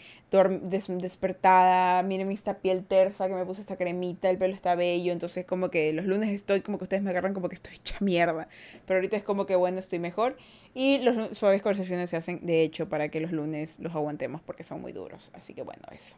despertada. 0.99 2.01
Miren 2.03 2.31
esta 2.31 2.59
piel 2.59 2.85
tersa 2.85 3.27
que 3.27 3.33
me 3.33 3.45
puse 3.45 3.61
esta 3.61 3.77
cremita, 3.77 4.29
el 4.29 4.37
pelo 4.37 4.53
está 4.53 4.75
bello. 4.75 5.11
Entonces, 5.11 5.45
como 5.45 5.69
que 5.69 5.93
los 5.93 6.05
lunes 6.05 6.29
estoy 6.29 6.61
como 6.61 6.77
que 6.77 6.85
ustedes 6.85 7.03
me 7.03 7.11
agarran 7.11 7.33
como 7.33 7.49
que 7.49 7.55
estoy 7.55 7.75
hecha 7.75 7.97
mierda. 7.99 8.47
Pero 8.85 8.97
ahorita 8.97 9.17
es 9.17 9.23
como 9.23 9.45
que 9.45 9.55
bueno, 9.55 9.79
estoy 9.79 9.99
mejor. 9.99 10.37
Y 10.73 10.99
los 10.99 11.37
suaves 11.37 11.61
conversaciones 11.61 12.09
se 12.09 12.17
hacen 12.17 12.45
de 12.45 12.63
hecho 12.63 12.89
para 12.89 13.09
que 13.09 13.19
los 13.19 13.31
lunes 13.31 13.79
los 13.79 13.93
aguantemos 13.93 14.41
porque 14.41 14.63
son 14.63 14.81
muy 14.81 14.91
duros. 14.91 15.29
Así 15.33 15.53
que 15.53 15.61
bueno, 15.61 15.83
eso. 15.91 16.15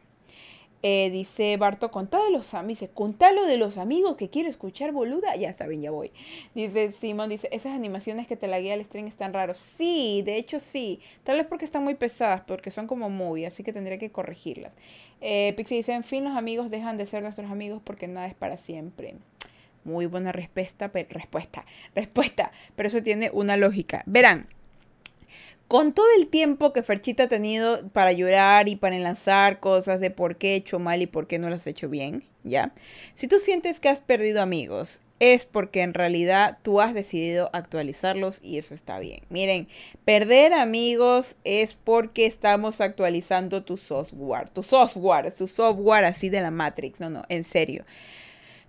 Eh, 0.86 1.08
dice 1.08 1.56
Barto, 1.56 1.90
contá 1.90 2.22
de 2.22 2.30
los 2.30 2.52
amigos. 2.52 2.80
Dice, 2.80 2.92
contalo 2.92 3.46
de 3.46 3.56
los 3.56 3.78
amigos 3.78 4.16
que 4.16 4.28
quiero 4.28 4.50
escuchar, 4.50 4.92
boluda. 4.92 5.34
Ya 5.34 5.48
está 5.48 5.66
bien, 5.66 5.80
ya 5.80 5.90
voy. 5.90 6.12
Dice 6.54 6.92
Simón, 6.92 7.30
dice, 7.30 7.48
esas 7.52 7.72
animaciones 7.72 8.26
que 8.26 8.36
te 8.36 8.48
la 8.48 8.60
guía 8.60 8.74
el 8.74 8.84
stream 8.84 9.06
están 9.06 9.32
raros. 9.32 9.56
Sí, 9.56 10.20
de 10.26 10.36
hecho 10.36 10.60
sí. 10.60 11.00
Tal 11.22 11.38
vez 11.38 11.46
porque 11.46 11.64
están 11.64 11.84
muy 11.84 11.94
pesadas, 11.94 12.42
porque 12.42 12.70
son 12.70 12.86
como 12.86 13.08
muy, 13.08 13.46
así 13.46 13.62
que 13.62 13.72
tendría 13.72 13.96
que 13.96 14.10
corregirlas. 14.10 14.74
Eh, 15.22 15.54
Pixie 15.56 15.78
dice, 15.78 15.94
en 15.94 16.04
fin, 16.04 16.22
los 16.22 16.36
amigos 16.36 16.70
dejan 16.70 16.98
de 16.98 17.06
ser 17.06 17.22
nuestros 17.22 17.50
amigos 17.50 17.80
porque 17.82 18.06
nada 18.06 18.26
es 18.26 18.34
para 18.34 18.58
siempre. 18.58 19.14
Muy 19.84 20.04
buena 20.04 20.32
respuesta, 20.32 20.88
respuesta, 20.88 21.64
respuesta. 21.94 22.52
Pero 22.76 22.88
eso 22.88 23.02
tiene 23.02 23.30
una 23.32 23.56
lógica. 23.56 24.02
Verán, 24.04 24.48
con 25.68 25.92
todo 25.92 26.06
el 26.18 26.28
tiempo 26.28 26.72
que 26.72 26.82
Ferchita 26.82 27.24
ha 27.24 27.28
tenido 27.28 27.88
para 27.88 28.12
llorar 28.12 28.68
y 28.68 28.76
para 28.76 28.96
enlazar 28.96 29.60
cosas 29.60 30.00
de 30.00 30.10
por 30.10 30.36
qué 30.36 30.52
he 30.52 30.56
hecho 30.56 30.78
mal 30.78 31.02
y 31.02 31.06
por 31.06 31.26
qué 31.26 31.38
no 31.38 31.50
las 31.50 31.66
he 31.66 31.70
hecho 31.70 31.88
bien, 31.88 32.24
¿ya? 32.42 32.72
Si 33.14 33.28
tú 33.28 33.38
sientes 33.38 33.80
que 33.80 33.88
has 33.88 34.00
perdido 34.00 34.42
amigos, 34.42 35.00
es 35.20 35.46
porque 35.46 35.82
en 35.82 35.94
realidad 35.94 36.58
tú 36.62 36.80
has 36.80 36.92
decidido 36.92 37.48
actualizarlos 37.52 38.40
y 38.42 38.58
eso 38.58 38.74
está 38.74 38.98
bien. 38.98 39.20
Miren, 39.30 39.68
perder 40.04 40.52
amigos 40.52 41.36
es 41.44 41.74
porque 41.74 42.26
estamos 42.26 42.80
actualizando 42.80 43.64
tu 43.64 43.76
software, 43.76 44.50
tu 44.50 44.62
software, 44.62 45.32
tu 45.32 45.46
software 45.46 46.04
así 46.04 46.28
de 46.28 46.42
la 46.42 46.50
Matrix. 46.50 47.00
No, 47.00 47.10
no, 47.10 47.22
en 47.28 47.44
serio. 47.44 47.84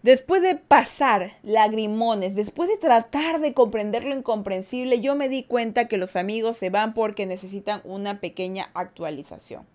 Después 0.06 0.44
de 0.44 0.54
pasar 0.54 1.32
lagrimones, 1.42 2.36
después 2.36 2.70
de 2.70 2.78
tratar 2.78 3.40
de 3.40 3.56
comprender 3.56 4.04
lo 4.04 4.16
incomprensible, 4.16 5.00
yo 5.00 5.16
me 5.16 5.30
di 5.30 5.42
cuenta 5.42 5.88
que 5.88 5.98
los 5.98 6.16
amigos 6.16 6.58
se 6.58 6.70
van 6.70 6.94
porque 6.94 7.26
necesitan 7.26 7.82
una 7.84 8.20
pequeña 8.20 8.70
actualización. 8.76 9.66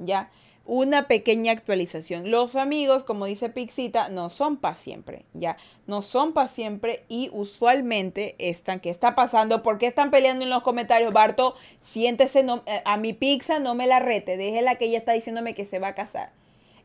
¿Ya? 0.00 0.32
Una 0.66 1.06
pequeña 1.06 1.52
actualización. 1.52 2.28
Los 2.28 2.56
amigos, 2.56 3.04
como 3.04 3.26
dice 3.26 3.50
Pixita, 3.50 4.08
no 4.08 4.30
son 4.30 4.56
para 4.56 4.74
siempre, 4.74 5.26
¿ya? 5.32 5.56
No 5.86 6.02
son 6.02 6.32
para 6.32 6.48
siempre 6.48 7.04
y 7.08 7.30
usualmente 7.32 8.34
están, 8.38 8.80
¿qué 8.80 8.90
está 8.90 9.14
pasando? 9.14 9.62
¿Por 9.62 9.78
qué 9.78 9.86
están 9.86 10.10
peleando 10.10 10.42
en 10.42 10.50
los 10.50 10.64
comentarios? 10.64 11.12
Barto, 11.12 11.54
siéntese, 11.82 12.40
eh, 12.66 12.82
a 12.84 12.96
mi 12.96 13.12
pizza 13.12 13.60
no 13.60 13.76
me 13.76 13.86
la 13.86 14.00
rete, 14.00 14.36
déjela 14.36 14.74
que 14.74 14.86
ella 14.86 14.98
está 14.98 15.12
diciéndome 15.12 15.54
que 15.54 15.66
se 15.66 15.78
va 15.78 15.88
a 15.88 15.94
casar. 15.94 16.32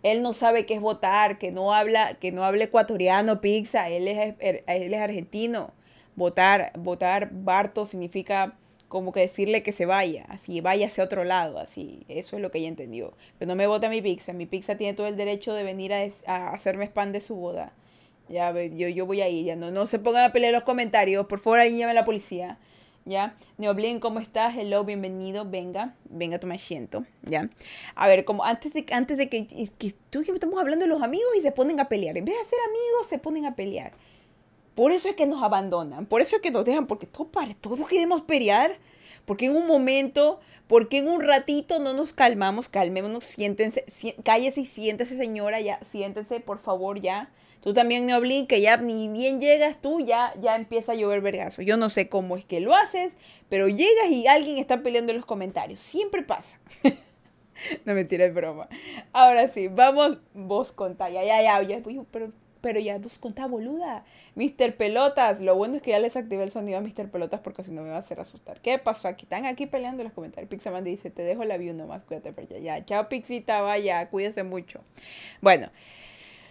Él 0.03 0.21
no 0.21 0.33
sabe 0.33 0.65
qué 0.65 0.75
es 0.75 0.81
votar, 0.81 1.37
que 1.37 1.51
no 1.51 1.73
habla, 1.73 2.15
que 2.15 2.31
no 2.31 2.43
habla 2.43 2.65
ecuatoriano, 2.65 3.41
pizza, 3.41 3.89
él 3.89 4.07
es, 4.07 4.35
er, 4.39 4.63
él 4.67 4.93
es 4.93 5.01
argentino. 5.01 5.73
Votar, 6.15 6.71
votar 6.77 7.29
Barto 7.31 7.85
significa 7.85 8.55
como 8.87 9.11
que 9.11 9.19
decirle 9.19 9.63
que 9.63 9.71
se 9.71 9.85
vaya, 9.85 10.25
así 10.29 10.61
vaya 10.61 10.87
hacia 10.87 11.03
otro 11.03 11.23
lado, 11.23 11.59
así, 11.59 12.05
eso 12.07 12.37
es 12.37 12.41
lo 12.41 12.51
que 12.51 12.59
ella 12.59 12.69
entendió. 12.69 13.13
Pero 13.37 13.49
no 13.49 13.55
me 13.55 13.67
vota 13.67 13.89
mi 13.89 14.01
pizza, 14.01 14.33
mi 14.33 14.45
pizza 14.45 14.77
tiene 14.77 14.93
todo 14.93 15.07
el 15.07 15.17
derecho 15.17 15.53
de 15.53 15.63
venir 15.63 15.93
a, 15.93 16.07
a 16.25 16.49
hacerme 16.51 16.85
spam 16.85 17.11
de 17.11 17.21
su 17.21 17.35
boda. 17.35 17.73
Ya, 18.29 18.51
yo, 18.51 18.87
yo 18.89 19.05
voy 19.05 19.21
a 19.21 19.29
ir, 19.29 19.45
ya 19.45 19.55
no, 19.55 19.71
no 19.71 19.87
se 19.87 19.99
pongan 19.99 20.25
a 20.25 20.33
pelear 20.33 20.53
los 20.53 20.63
comentarios, 20.63 21.25
por 21.27 21.39
favor 21.39 21.59
ahí 21.59 21.77
llame 21.77 21.91
a 21.91 21.95
la 21.95 22.05
policía. 22.05 22.57
¿Ya? 23.07 23.35
Neoblin, 23.57 23.99
¿cómo 23.99 24.19
estás? 24.19 24.55
Hello, 24.57 24.83
bienvenido, 24.83 25.45
venga, 25.45 25.95
venga, 26.09 26.39
toma 26.39 26.55
asiento, 26.55 27.05
¿ya? 27.23 27.49
A 27.95 28.07
ver, 28.07 28.25
como 28.25 28.43
antes 28.43 28.73
de, 28.73 28.85
antes 28.91 29.17
de 29.17 29.29
que, 29.29 29.47
que 29.47 29.95
tú 30.09 30.23
y 30.27 30.31
estamos 30.31 30.59
hablando 30.59 30.85
de 30.85 30.89
los 30.89 31.01
amigos 31.01 31.29
y 31.37 31.41
se 31.41 31.51
ponen 31.51 31.79
a 31.79 31.87
pelear, 31.87 32.17
en 32.17 32.25
vez 32.25 32.35
de 32.35 32.49
ser 32.49 32.59
amigos, 32.67 33.07
se 33.07 33.17
ponen 33.17 33.45
a 33.45 33.55
pelear. 33.55 33.91
Por 34.75 34.91
eso 34.91 35.09
es 35.09 35.15
que 35.15 35.25
nos 35.25 35.41
abandonan, 35.41 36.05
por 36.05 36.21
eso 36.21 36.35
es 36.35 36.41
que 36.41 36.51
nos 36.51 36.65
dejan, 36.65 36.85
porque 36.85 37.07
todo, 37.07 37.29
todos 37.61 37.87
queremos 37.87 38.21
pelear, 38.21 38.75
porque 39.25 39.45
en 39.45 39.55
un 39.55 39.67
momento, 39.67 40.39
porque 40.67 40.97
en 40.97 41.07
un 41.07 41.21
ratito 41.21 41.79
no 41.79 41.93
nos 41.93 42.11
calmamos, 42.11 42.67
calmémonos, 42.67 43.23
siéntense, 43.23 43.85
cállese 44.23 44.61
y 44.61 44.65
siéntese 44.65 45.17
señora, 45.17 45.61
ya, 45.61 45.79
siéntense, 45.91 46.41
por 46.41 46.59
favor, 46.59 46.99
ya. 46.99 47.31
Tú 47.61 47.73
también, 47.73 48.05
Neoblin, 48.05 48.47
que 48.47 48.61
ya 48.61 48.77
ni 48.77 49.09
bien 49.09 49.39
llegas 49.39 49.81
tú, 49.81 49.99
ya, 49.99 50.33
ya 50.39 50.55
empieza 50.55 50.93
a 50.93 50.95
llover 50.95 51.21
vergazo. 51.21 51.61
Yo 51.61 51.77
no 51.77 51.89
sé 51.89 52.07
cómo 52.07 52.37
es 52.37 52.45
que 52.45 52.59
lo 52.59 52.75
haces, 52.75 53.13
pero 53.49 53.67
llegas 53.67 54.09
y 54.09 54.27
alguien 54.27 54.57
está 54.57 54.81
peleando 54.83 55.11
en 55.11 55.17
los 55.17 55.25
comentarios. 55.25 55.79
Siempre 55.79 56.23
pasa. 56.23 56.59
no 57.85 57.93
me 57.93 58.05
tires 58.05 58.33
broma. 58.33 58.67
Ahora 59.11 59.49
sí, 59.49 59.67
vamos, 59.67 60.19
vos 60.33 60.71
contá. 60.71 61.09
Ya, 61.09 61.23
ya, 61.23 61.41
ya, 61.41 61.61
ya 61.63 61.81
pero, 62.11 62.31
pero 62.61 62.79
ya 62.79 62.97
vos 62.99 63.17
contá, 63.17 63.47
boluda. 63.47 64.05
Mr. 64.35 64.75
Pelotas, 64.75 65.39
lo 65.39 65.55
bueno 65.55 65.77
es 65.77 65.81
que 65.81 65.91
ya 65.91 65.99
les 65.99 66.15
activé 66.15 66.43
el 66.43 66.51
sonido 66.51 66.77
a 66.77 66.81
Mr. 66.81 67.09
Pelotas 67.09 67.41
porque 67.41 67.63
si 67.63 67.71
no 67.71 67.81
me 67.81 67.89
va 67.89 67.95
a 67.95 67.99
hacer 67.99 68.19
asustar. 68.19 68.61
¿Qué 68.61 68.77
pasó 68.77 69.07
aquí? 69.07 69.25
Están 69.25 69.45
aquí 69.45 69.65
peleando 69.65 70.03
en 70.03 70.05
los 70.05 70.13
comentarios. 70.13 70.49
Pixaman 70.49 70.83
dice, 70.83 71.09
te 71.09 71.23
dejo 71.23 71.43
la 71.43 71.57
view 71.57 71.73
nomás, 71.73 72.03
cuídate, 72.03 72.33
pero 72.33 72.47
ya, 72.47 72.59
ya. 72.59 72.85
Chao, 72.85 73.09
Pixita, 73.09 73.61
vaya, 73.61 74.09
cuídese 74.09 74.43
mucho. 74.43 74.83
Bueno. 75.41 75.69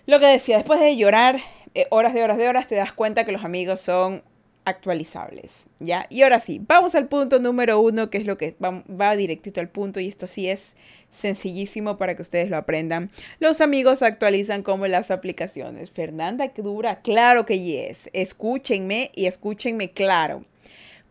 Lo 0.06 0.20
que 0.20 0.26
decía, 0.26 0.56
después 0.58 0.80
de 0.80 0.96
llorar 0.96 1.40
eh, 1.74 1.86
horas 1.90 2.14
de 2.14 2.22
horas 2.22 2.38
de 2.38 2.48
horas, 2.48 2.68
te 2.68 2.76
das 2.76 2.92
cuenta 2.92 3.24
que 3.24 3.32
los 3.32 3.44
amigos 3.44 3.80
son 3.80 4.22
actualizables, 4.64 5.66
¿ya? 5.78 6.06
Y 6.10 6.22
ahora 6.22 6.40
sí, 6.40 6.60
vamos 6.66 6.94
al 6.94 7.06
punto 7.06 7.38
número 7.38 7.80
uno, 7.80 8.08
que 8.08 8.18
es 8.18 8.26
lo 8.26 8.36
que 8.36 8.56
va, 8.62 8.82
va, 8.88 9.16
directito 9.16 9.60
al 9.60 9.68
punto, 9.68 10.00
y 10.00 10.08
esto 10.08 10.26
sí 10.26 10.48
es 10.48 10.74
sencillísimo 11.12 11.98
para 11.98 12.14
que 12.14 12.22
ustedes 12.22 12.50
lo 12.50 12.56
aprendan. 12.56 13.10
Los 13.40 13.60
amigos 13.60 14.02
actualizan 14.02 14.62
como 14.62 14.86
las 14.86 15.10
aplicaciones. 15.10 15.90
Fernanda, 15.90 16.48
que 16.48 16.62
dura, 16.62 17.00
claro 17.00 17.46
que 17.46 17.60
yes. 17.60 18.10
Escúchenme 18.12 19.10
y 19.14 19.26
escúchenme 19.26 19.90
claro. 19.90 20.44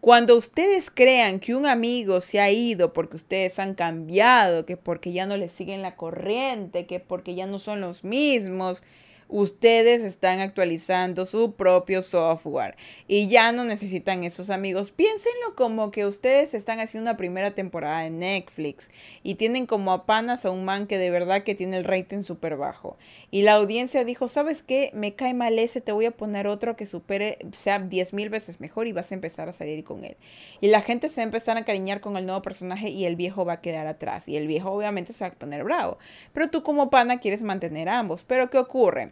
Cuando 0.05 0.37
ustedes 0.37 0.91
crean 0.91 1.39
que 1.39 1.55
un 1.55 1.65
amigo 1.65 2.21
se 2.21 2.39
ha 2.39 2.51
ido 2.51 2.93
porque 2.93 3.15
ustedes 3.15 3.57
han 3.57 3.73
cambiado, 3.73 4.63
que 4.63 4.77
porque 4.77 5.11
ya 5.11 5.25
no 5.25 5.35
les 5.35 5.51
siguen 5.51 5.81
la 5.81 5.95
corriente, 5.95 6.85
que 6.85 6.99
porque 6.99 7.33
ya 7.33 7.47
no 7.47 7.57
son 7.57 7.81
los 7.81 8.03
mismos, 8.03 8.83
ustedes 9.27 10.01
están 10.01 10.39
actualizando 10.39 11.25
su 11.25 11.53
propio 11.53 12.01
software 12.01 12.75
y 13.07 13.27
ya 13.27 13.51
no 13.51 13.63
necesitan 13.63 14.23
esos 14.23 14.49
amigos. 14.49 14.91
Piénsenlo 14.91 15.55
como 15.55 15.91
que 15.91 16.05
ustedes 16.05 16.53
están 16.53 16.79
haciendo 16.79 17.09
una 17.09 17.17
primera 17.17 17.51
temporada 17.51 18.01
de 18.01 18.09
Netflix 18.09 18.89
y 19.23 19.35
tienen 19.35 19.65
como 19.65 19.91
a 19.91 20.05
panas 20.05 20.45
a 20.45 20.51
un 20.51 20.65
man 20.65 20.87
que 20.87 20.97
de 20.97 21.09
verdad 21.09 21.43
que 21.43 21.55
tiene 21.55 21.77
el 21.77 21.83
rating 21.83 22.23
súper 22.23 22.57
bajo. 22.57 22.97
Y 23.31 23.41
la 23.41 23.53
audiencia 23.53 24.03
dijo, 24.03 24.27
¿sabes 24.27 24.63
qué? 24.63 24.91
Me 24.93 25.15
cae 25.15 25.33
mal 25.33 25.59
ese, 25.59 25.81
te 25.81 25.91
voy 25.91 26.05
a 26.05 26.11
poner 26.11 26.47
otro 26.47 26.75
que 26.75 26.85
supere, 26.85 27.39
sea 27.61 27.79
10 27.79 28.13
mil 28.13 28.29
veces 28.29 28.59
mejor 28.59 28.87
y 28.87 28.93
vas 28.93 29.11
a 29.11 29.15
empezar 29.15 29.49
a 29.49 29.53
salir 29.53 29.83
con 29.83 30.05
él. 30.05 30.15
Y 30.61 30.67
la 30.67 30.81
gente 30.81 31.09
se 31.09 31.17
va 31.17 31.23
a 31.23 31.25
empezar 31.25 31.57
a 31.57 31.65
cariñar 31.65 31.99
con 31.99 32.15
el 32.17 32.25
nuevo 32.25 32.41
personaje 32.41 32.89
y 32.89 33.05
el 33.05 33.15
viejo 33.15 33.45
va 33.45 33.53
a 33.53 33.61
quedar 33.61 33.87
atrás. 33.87 34.27
Y 34.27 34.37
el 34.37 34.47
viejo 34.47 34.71
obviamente 34.71 35.13
se 35.13 35.25
va 35.25 35.31
a 35.31 35.33
poner 35.33 35.63
bravo. 35.63 35.97
Pero 36.33 36.49
tú 36.49 36.63
como 36.63 36.89
pana 36.89 37.19
quieres 37.19 37.41
mantener 37.43 37.89
ambos. 37.89 38.23
Pero 38.23 38.49
¿qué 38.49 38.57
ocurre? 38.57 39.11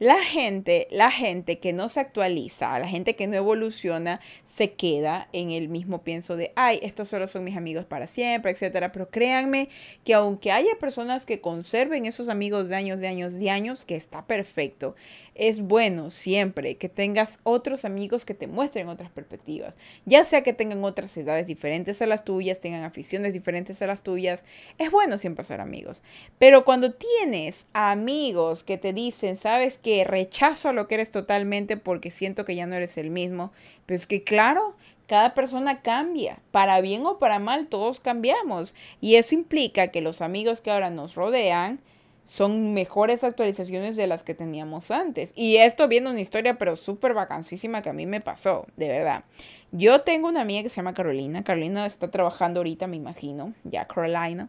La 0.00 0.24
gente, 0.24 0.88
la 0.90 1.10
gente 1.10 1.58
que 1.58 1.74
no 1.74 1.90
se 1.90 2.00
actualiza, 2.00 2.78
la 2.78 2.88
gente 2.88 3.16
que 3.16 3.26
no 3.26 3.36
evoluciona, 3.36 4.18
se 4.46 4.72
queda 4.72 5.28
en 5.34 5.50
el 5.50 5.68
mismo 5.68 6.02
pienso 6.02 6.36
de, 6.36 6.52
ay, 6.56 6.80
estos 6.82 7.08
solo 7.08 7.28
son 7.28 7.44
mis 7.44 7.54
amigos 7.54 7.84
para 7.84 8.06
siempre, 8.06 8.50
etcétera. 8.50 8.92
Pero 8.92 9.10
créanme 9.10 9.68
que 10.02 10.14
aunque 10.14 10.52
haya 10.52 10.74
personas 10.80 11.26
que 11.26 11.42
conserven 11.42 12.06
esos 12.06 12.30
amigos 12.30 12.70
de 12.70 12.76
años, 12.76 12.98
de 13.00 13.08
años, 13.08 13.34
de 13.34 13.50
años, 13.50 13.84
que 13.84 13.94
está 13.94 14.24
perfecto, 14.24 14.96
es 15.34 15.60
bueno 15.60 16.10
siempre 16.10 16.76
que 16.76 16.88
tengas 16.88 17.38
otros 17.44 17.84
amigos 17.84 18.24
que 18.24 18.34
te 18.34 18.46
muestren 18.46 18.88
otras 18.88 19.10
perspectivas, 19.10 19.74
ya 20.04 20.24
sea 20.24 20.42
que 20.42 20.52
tengan 20.52 20.82
otras 20.82 21.16
edades 21.16 21.46
diferentes 21.46 22.00
a 22.02 22.06
las 22.06 22.24
tuyas, 22.24 22.60
tengan 22.60 22.84
aficiones 22.84 23.32
diferentes 23.32 23.80
a 23.80 23.86
las 23.86 24.02
tuyas, 24.02 24.44
es 24.78 24.90
bueno 24.90 25.18
siempre 25.18 25.44
ser 25.44 25.60
amigos. 25.60 26.02
Pero 26.38 26.64
cuando 26.64 26.94
tienes 26.94 27.66
amigos 27.72 28.64
que 28.64 28.78
te 28.78 28.92
dicen, 28.92 29.36
sabes 29.36 29.78
que 29.78 29.89
rechazo 30.04 30.72
lo 30.72 30.88
que 30.88 30.96
eres 30.96 31.10
totalmente 31.10 31.76
porque 31.76 32.10
siento 32.10 32.44
que 32.44 32.54
ya 32.54 32.66
no 32.66 32.74
eres 32.74 32.96
el 32.98 33.10
mismo. 33.10 33.52
Pero 33.86 33.96
es 33.96 34.06
que 34.06 34.22
claro, 34.24 34.74
cada 35.06 35.34
persona 35.34 35.82
cambia, 35.82 36.38
para 36.52 36.80
bien 36.80 37.04
o 37.04 37.18
para 37.18 37.38
mal, 37.38 37.66
todos 37.66 38.00
cambiamos. 38.00 38.74
Y 39.00 39.16
eso 39.16 39.34
implica 39.34 39.88
que 39.88 40.00
los 40.00 40.20
amigos 40.20 40.60
que 40.60 40.70
ahora 40.70 40.90
nos 40.90 41.14
rodean 41.14 41.80
son 42.24 42.74
mejores 42.74 43.24
actualizaciones 43.24 43.96
de 43.96 44.06
las 44.06 44.22
que 44.22 44.36
teníamos 44.36 44.92
antes. 44.92 45.32
Y 45.34 45.56
esto 45.56 45.88
viendo 45.88 46.10
una 46.10 46.20
historia, 46.20 46.58
pero 46.58 46.76
súper 46.76 47.12
vacancísima 47.12 47.82
que 47.82 47.88
a 47.88 47.92
mí 47.92 48.06
me 48.06 48.20
pasó, 48.20 48.66
de 48.76 48.86
verdad. 48.86 49.24
Yo 49.72 50.00
tengo 50.00 50.26
una 50.26 50.40
amiga 50.40 50.64
que 50.64 50.68
se 50.68 50.76
llama 50.76 50.94
Carolina. 50.94 51.44
Carolina 51.44 51.86
está 51.86 52.10
trabajando 52.10 52.58
ahorita, 52.58 52.88
me 52.88 52.96
imagino. 52.96 53.54
Ya, 53.62 53.86
Carolina. 53.86 54.48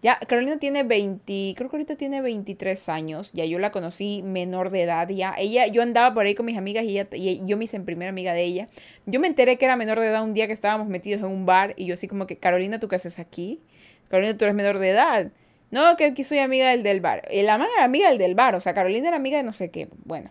Ya, 0.00 0.18
Carolina 0.18 0.58
tiene 0.58 0.82
20, 0.82 1.54
creo 1.56 1.68
que 1.68 1.76
ahorita 1.76 1.96
tiene 1.96 2.22
23 2.22 2.88
años. 2.88 3.30
Ya 3.34 3.44
yo 3.44 3.58
la 3.58 3.70
conocí 3.70 4.22
menor 4.22 4.70
de 4.70 4.82
edad. 4.82 5.10
Ya, 5.10 5.34
ella, 5.36 5.66
yo 5.66 5.82
andaba 5.82 6.14
por 6.14 6.24
ahí 6.24 6.34
con 6.34 6.46
mis 6.46 6.56
amigas 6.56 6.84
y, 6.84 6.98
ella, 6.98 7.06
y 7.12 7.42
yo 7.44 7.58
me 7.58 7.66
hice 7.66 7.78
primera 7.80 8.08
amiga 8.08 8.32
de 8.32 8.44
ella. 8.44 8.68
Yo 9.04 9.20
me 9.20 9.26
enteré 9.26 9.58
que 9.58 9.66
era 9.66 9.76
menor 9.76 10.00
de 10.00 10.06
edad 10.06 10.24
un 10.24 10.32
día 10.32 10.46
que 10.46 10.54
estábamos 10.54 10.88
metidos 10.88 11.20
en 11.20 11.26
un 11.26 11.44
bar 11.44 11.74
y 11.76 11.84
yo 11.84 11.94
así 11.94 12.08
como 12.08 12.26
que, 12.26 12.38
Carolina, 12.38 12.80
¿tú 12.80 12.88
qué 12.88 12.96
haces 12.96 13.18
aquí? 13.18 13.60
Carolina, 14.08 14.38
tú 14.38 14.46
eres 14.46 14.54
menor 14.54 14.78
de 14.78 14.88
edad. 14.88 15.32
No, 15.70 15.96
que 15.96 16.06
aquí 16.06 16.24
soy 16.24 16.38
amiga 16.38 16.70
del 16.70 16.82
del 16.82 17.00
bar. 17.00 17.22
La 17.30 17.58
mamá 17.58 17.70
era 17.74 17.84
amiga 17.84 18.08
del 18.08 18.18
del 18.18 18.34
bar, 18.34 18.54
o 18.54 18.60
sea, 18.60 18.74
Carolina 18.74 19.08
era 19.08 19.16
amiga 19.18 19.36
de 19.38 19.42
no 19.44 19.52
sé 19.52 19.70
qué. 19.70 19.88
Bueno, 20.04 20.30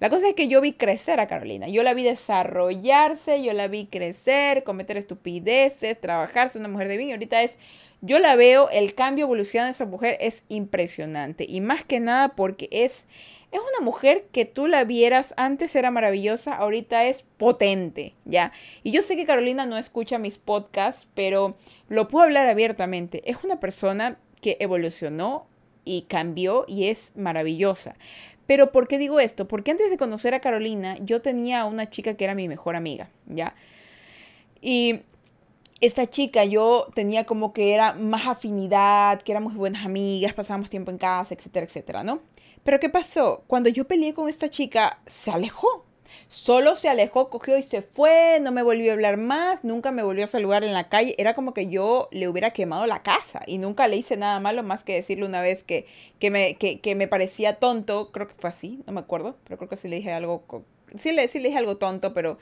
la 0.00 0.08
cosa 0.08 0.28
es 0.28 0.34
que 0.34 0.48
yo 0.48 0.62
vi 0.62 0.72
crecer 0.72 1.20
a 1.20 1.28
Carolina. 1.28 1.68
Yo 1.68 1.82
la 1.82 1.92
vi 1.92 2.02
desarrollarse, 2.02 3.42
yo 3.42 3.52
la 3.52 3.68
vi 3.68 3.84
crecer, 3.84 4.64
cometer 4.64 4.96
estupideces, 4.96 6.00
trabajar, 6.00 6.48
ser 6.48 6.60
una 6.60 6.70
mujer 6.70 6.88
de 6.88 6.96
bien. 6.96 7.10
Y 7.10 7.12
ahorita 7.12 7.42
es, 7.42 7.58
yo 8.00 8.18
la 8.18 8.34
veo, 8.34 8.70
el 8.70 8.94
cambio, 8.94 9.26
evolución 9.26 9.66
de 9.66 9.72
esa 9.72 9.84
mujer 9.84 10.16
es 10.20 10.42
impresionante. 10.48 11.44
Y 11.46 11.60
más 11.60 11.84
que 11.84 12.00
nada 12.00 12.30
porque 12.30 12.70
es, 12.72 13.06
es 13.52 13.60
una 13.60 13.84
mujer 13.84 14.24
que 14.32 14.46
tú 14.46 14.68
la 14.68 14.84
vieras, 14.84 15.34
antes 15.36 15.76
era 15.76 15.90
maravillosa, 15.90 16.54
ahorita 16.54 17.04
es 17.04 17.26
potente, 17.36 18.14
¿ya? 18.24 18.52
Y 18.82 18.92
yo 18.92 19.02
sé 19.02 19.16
que 19.16 19.26
Carolina 19.26 19.66
no 19.66 19.76
escucha 19.76 20.18
mis 20.18 20.38
podcasts, 20.38 21.08
pero 21.14 21.58
lo 21.90 22.08
puedo 22.08 22.24
hablar 22.24 22.46
abiertamente. 22.46 23.20
Es 23.30 23.36
una 23.44 23.60
persona 23.60 24.18
que 24.40 24.56
evolucionó 24.60 25.46
y 25.84 26.02
cambió 26.02 26.64
y 26.68 26.88
es 26.88 27.16
maravillosa. 27.16 27.96
Pero 28.50 28.72
¿por 28.72 28.88
qué 28.88 28.98
digo 28.98 29.20
esto? 29.20 29.46
Porque 29.46 29.70
antes 29.70 29.90
de 29.90 29.96
conocer 29.96 30.34
a 30.34 30.40
Carolina, 30.40 30.96
yo 31.02 31.22
tenía 31.22 31.66
una 31.66 31.88
chica 31.88 32.14
que 32.14 32.24
era 32.24 32.34
mi 32.34 32.48
mejor 32.48 32.74
amiga, 32.74 33.08
¿ya? 33.26 33.54
Y 34.60 35.02
esta 35.80 36.10
chica 36.10 36.44
yo 36.44 36.88
tenía 36.92 37.26
como 37.26 37.52
que 37.52 37.74
era 37.74 37.92
más 37.92 38.26
afinidad, 38.26 39.22
que 39.22 39.30
éramos 39.30 39.54
buenas 39.54 39.86
amigas, 39.86 40.32
pasábamos 40.32 40.68
tiempo 40.68 40.90
en 40.90 40.98
casa, 40.98 41.32
etcétera, 41.32 41.64
etcétera, 41.64 42.02
¿no? 42.02 42.22
Pero 42.64 42.80
¿qué 42.80 42.88
pasó? 42.88 43.44
Cuando 43.46 43.68
yo 43.68 43.86
peleé 43.86 44.14
con 44.14 44.28
esta 44.28 44.48
chica, 44.48 44.98
se 45.06 45.30
alejó. 45.30 45.86
Solo 46.28 46.76
se 46.76 46.88
alejó, 46.88 47.30
cogió 47.30 47.56
y 47.58 47.62
se 47.62 47.82
fue, 47.82 48.38
no 48.40 48.52
me 48.52 48.62
volvió 48.62 48.90
a 48.90 48.94
hablar 48.94 49.16
más, 49.16 49.64
nunca 49.64 49.90
me 49.90 50.02
volvió 50.02 50.24
a 50.24 50.28
saludar 50.28 50.64
en 50.64 50.72
la 50.72 50.88
calle. 50.88 51.14
Era 51.18 51.34
como 51.34 51.54
que 51.54 51.68
yo 51.68 52.08
le 52.12 52.28
hubiera 52.28 52.50
quemado 52.52 52.86
la 52.86 53.02
casa 53.02 53.42
y 53.46 53.58
nunca 53.58 53.88
le 53.88 53.96
hice 53.96 54.16
nada 54.16 54.40
malo 54.40 54.62
más 54.62 54.84
que 54.84 54.94
decirle 54.94 55.26
una 55.26 55.40
vez 55.40 55.64
que, 55.64 55.86
que, 56.18 56.30
me, 56.30 56.54
que, 56.56 56.80
que 56.80 56.94
me 56.94 57.08
parecía 57.08 57.56
tonto. 57.56 58.10
Creo 58.12 58.28
que 58.28 58.34
fue 58.34 58.50
así, 58.50 58.82
no 58.86 58.92
me 58.92 59.00
acuerdo, 59.00 59.36
pero 59.44 59.58
creo 59.58 59.68
que 59.68 59.76
sí 59.76 59.88
le 59.88 59.96
dije 59.96 60.12
algo. 60.12 60.42
Sí 60.98 61.12
le, 61.12 61.28
sí 61.28 61.38
le 61.38 61.48
dije 61.48 61.58
algo 61.58 61.76
tonto, 61.76 62.12
pero 62.12 62.38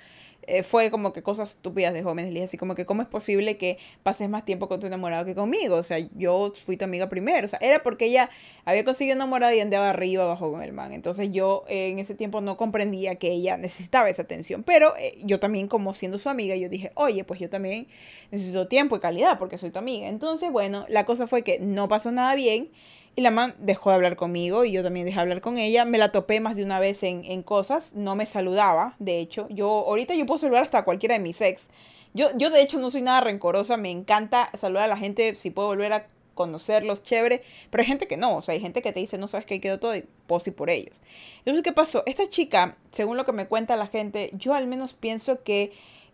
eh, 0.50 0.62
fue 0.62 0.90
como 0.90 1.12
que 1.12 1.22
cosas 1.22 1.50
estúpidas 1.50 1.92
de 1.92 2.02
jóvenes. 2.02 2.32
Le 2.32 2.40
dije 2.40 2.44
así 2.44 2.56
como 2.56 2.74
que, 2.74 2.87
¿cómo 2.87 3.02
es 3.02 3.08
posible 3.08 3.58
que 3.58 3.76
pases 4.02 4.30
más 4.30 4.46
tiempo 4.46 4.66
con 4.66 4.80
tu 4.80 4.87
enamorado 4.87 5.26
que 5.26 5.34
conmigo? 5.34 5.76
O 5.76 5.82
sea, 5.82 5.98
yo 6.16 6.52
fui 6.64 6.78
tu 6.78 6.87
amiga 6.87 7.11
primero. 7.11 7.44
O 7.44 7.48
sea, 7.48 7.58
era 7.61 7.82
porque 7.82 8.06
ella 8.06 8.30
había 8.64 8.82
conseguido 8.82 9.14
enamorado 9.14 9.52
y 9.52 9.61
andaba 9.61 9.90
arriba 9.90 10.24
abajo 10.24 10.50
con 10.50 10.62
el 10.62 10.72
man. 10.72 10.92
Entonces 10.94 11.30
yo 11.32 11.64
eh, 11.68 11.90
en 11.90 11.98
ese 11.98 12.14
tiempo 12.14 12.40
no 12.40 12.56
comprendía 12.56 13.16
que 13.16 13.30
ella 13.30 13.58
necesitaba 13.58 14.08
esa 14.08 14.22
atención. 14.22 14.62
Pero 14.62 14.94
eh, 14.96 15.18
yo 15.22 15.38
también, 15.38 15.68
como 15.68 15.94
siendo 15.94 16.18
su 16.18 16.30
amiga, 16.30 16.56
yo 16.56 16.70
dije, 16.70 16.92
oye, 16.94 17.24
pues 17.24 17.40
yo 17.40 17.50
también 17.50 17.87
necesito 18.30 18.68
tiempo 18.68 18.96
y 18.96 19.00
calidad 19.00 19.38
porque 19.38 19.58
soy 19.58 19.70
tu 19.70 19.80
amiga. 19.80 20.08
Entonces, 20.08 20.50
bueno, 20.50 20.87
la 20.88 21.04
cosa 21.04 21.26
fue 21.26 21.42
que 21.42 21.58
no 21.61 21.88
pasó 21.88 22.11
nada 22.11 22.34
bien. 22.34 22.70
Y 23.18 23.20
la 23.20 23.33
man 23.33 23.57
dejó 23.59 23.90
de 23.90 23.96
hablar 23.96 24.14
conmigo 24.14 24.64
y 24.64 24.70
yo 24.70 24.85
también 24.85 25.04
dejé 25.04 25.16
de 25.16 25.22
hablar 25.22 25.40
con 25.40 25.59
ella. 25.59 25.85
Me 25.85 25.98
la 25.98 26.12
topé 26.12 26.38
más 26.38 26.54
de 26.54 26.62
una 26.62 26.78
vez 26.78 27.02
en, 27.02 27.24
en 27.24 27.42
cosas. 27.42 27.92
No 27.94 28.14
me 28.14 28.26
saludaba, 28.26 28.94
de 29.00 29.18
hecho. 29.18 29.48
Yo 29.50 29.68
ahorita 29.68 30.14
yo 30.14 30.24
puedo 30.24 30.38
saludar 30.38 30.62
hasta 30.62 30.85
cualquiera 30.85 31.14
de 31.14 31.18
mis 31.18 31.40
ex. 31.40 31.68
Yo, 32.14 32.28
yo 32.37 32.48
de 32.48 32.62
hecho 32.62 32.78
no 32.78 32.92
soy 32.92 33.02
nada 33.02 33.22
rencorosa. 33.22 33.76
Me 33.76 33.90
encanta 33.90 34.52
saludar 34.61 34.85
a 34.85 34.87
la 34.87 34.96
gente 34.96 35.35
si 35.35 35.50
puedo 35.50 35.66
volver 35.66 35.92
a 35.94 36.07
conocerlos, 36.35 37.02
chévere. 37.02 37.42
Pero 37.70 37.81
hay 37.81 37.88
gente 37.88 38.07
que 38.07 38.16
no. 38.16 38.37
O 38.37 38.40
sea, 38.40 38.54
hay 38.54 38.61
gente 38.61 38.83
que 38.83 38.92
te 38.92 39.00
dice, 39.00 39.18
no 39.18 39.26
sabes 39.26 39.46
que 39.46 39.61
quedó 39.61 39.81
todo 39.81 39.96
y 39.96 40.04
posi 40.28 40.52
por 40.52 40.70
ellos. 40.70 40.94
Entonces, 41.38 41.64
¿qué 41.64 41.72
pasó? 41.72 42.04
Esta 42.07 42.28
chica, 42.28 42.76
según 42.92 43.16
lo 43.16 43.24
que 43.24 43.33
me 43.33 43.48
cuenta 43.48 43.74
la 43.74 43.88
gente, 43.88 44.31
yo 44.35 44.54
al 44.54 44.68
menos 44.68 44.92
pienso 44.92 45.42
que... 45.42 45.72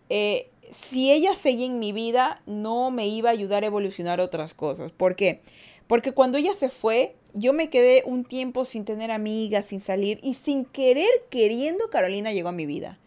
Eh, 0.09 0.49
si 0.71 1.13
ella 1.13 1.35
seguía 1.35 1.67
en 1.67 1.79
mi 1.79 1.93
vida, 1.93 2.41
no 2.47 2.91
me 2.91 3.07
iba 3.07 3.29
a 3.29 3.33
ayudar 3.33 3.63
a 3.63 3.67
evolucionar 3.67 4.21
otras 4.21 4.55
cosas. 4.55 4.93
¿Por 4.93 5.15
qué? 5.15 5.43
Porque 5.43 5.74
cuando 6.15 6.39
ella 6.39 6.55
se 6.55 6.69
fue, 6.69 7.15
yo 7.33 7.53
me 7.53 7.71
quedé 7.71 8.03
un 8.07 8.25
tiempo 8.25 8.65
sin 8.65 8.85
tener 8.85 9.11
amigas, 9.11 9.67
sin 9.67 9.81
salir 9.81 10.19
y 10.23 10.35
sin 10.35 10.65
querer, 10.65 11.11
queriendo, 11.31 11.91
Carolina 11.91 12.33
llegó 12.33 12.49
a 12.49 12.53
mi 12.53 12.67
vida. 12.67 12.99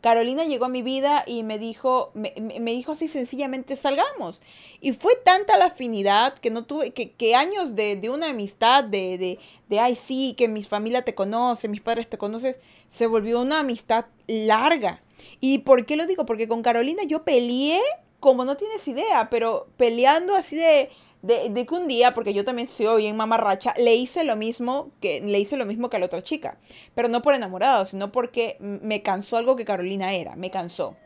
Carolina 0.00 0.44
llegó 0.44 0.66
a 0.66 0.68
mi 0.68 0.82
vida 0.82 1.24
y 1.26 1.44
me 1.44 1.58
dijo, 1.58 2.10
me, 2.12 2.30
dijo 2.72 2.92
así 2.92 3.08
sencillamente, 3.08 3.74
salgamos. 3.74 4.42
Y 4.82 4.92
fue 4.92 5.16
tanta 5.16 5.56
la 5.56 5.66
afinidad 5.66 6.34
que 6.34 6.50
no 6.50 6.66
tuve, 6.66 6.90
que, 6.90 7.12
que 7.12 7.34
años 7.34 7.74
de, 7.74 7.96
de, 7.96 8.10
una 8.10 8.28
amistad, 8.28 8.84
de, 8.84 9.16
de, 9.16 9.38
de, 9.68 9.80
ay 9.80 9.96
sí, 9.96 10.34
que 10.36 10.46
mi 10.46 10.62
familia 10.62 11.06
te 11.06 11.14
conoce, 11.14 11.68
mis 11.68 11.80
padres 11.80 12.06
te 12.10 12.18
conocen, 12.18 12.54
se 12.86 13.06
volvió 13.06 13.40
una 13.40 13.60
amistad 13.60 14.04
larga. 14.26 15.00
¿Y 15.40 15.60
por 15.60 15.86
qué 15.86 15.96
lo 15.96 16.06
digo? 16.06 16.26
Porque 16.26 16.48
con 16.48 16.62
Carolina 16.62 17.04
yo 17.04 17.24
peleé 17.24 17.80
como 18.20 18.44
no 18.44 18.58
tienes 18.58 18.86
idea, 18.88 19.28
pero 19.30 19.68
peleando 19.78 20.34
así 20.34 20.56
de, 20.56 20.90
de, 21.24 21.66
que 21.66 21.74
un 21.74 21.88
día, 21.88 22.12
porque 22.12 22.34
yo 22.34 22.44
también 22.44 22.68
soy 22.68 23.02
bien 23.02 23.16
mamarracha, 23.16 23.72
le 23.78 23.94
hice 23.94 24.24
lo 24.24 24.36
mismo 24.36 24.90
que 25.00 25.20
le 25.22 25.38
hice 25.40 25.56
lo 25.56 25.64
mismo 25.64 25.88
que 25.88 25.96
a 25.96 26.00
la 26.00 26.06
otra 26.06 26.22
chica, 26.22 26.58
pero 26.94 27.08
no 27.08 27.22
por 27.22 27.34
enamorado, 27.34 27.86
sino 27.86 28.12
porque 28.12 28.56
me 28.60 29.02
cansó 29.02 29.38
algo 29.38 29.56
que 29.56 29.64
Carolina 29.64 30.12
era, 30.12 30.36
me 30.36 30.50
cansó. 30.50 30.96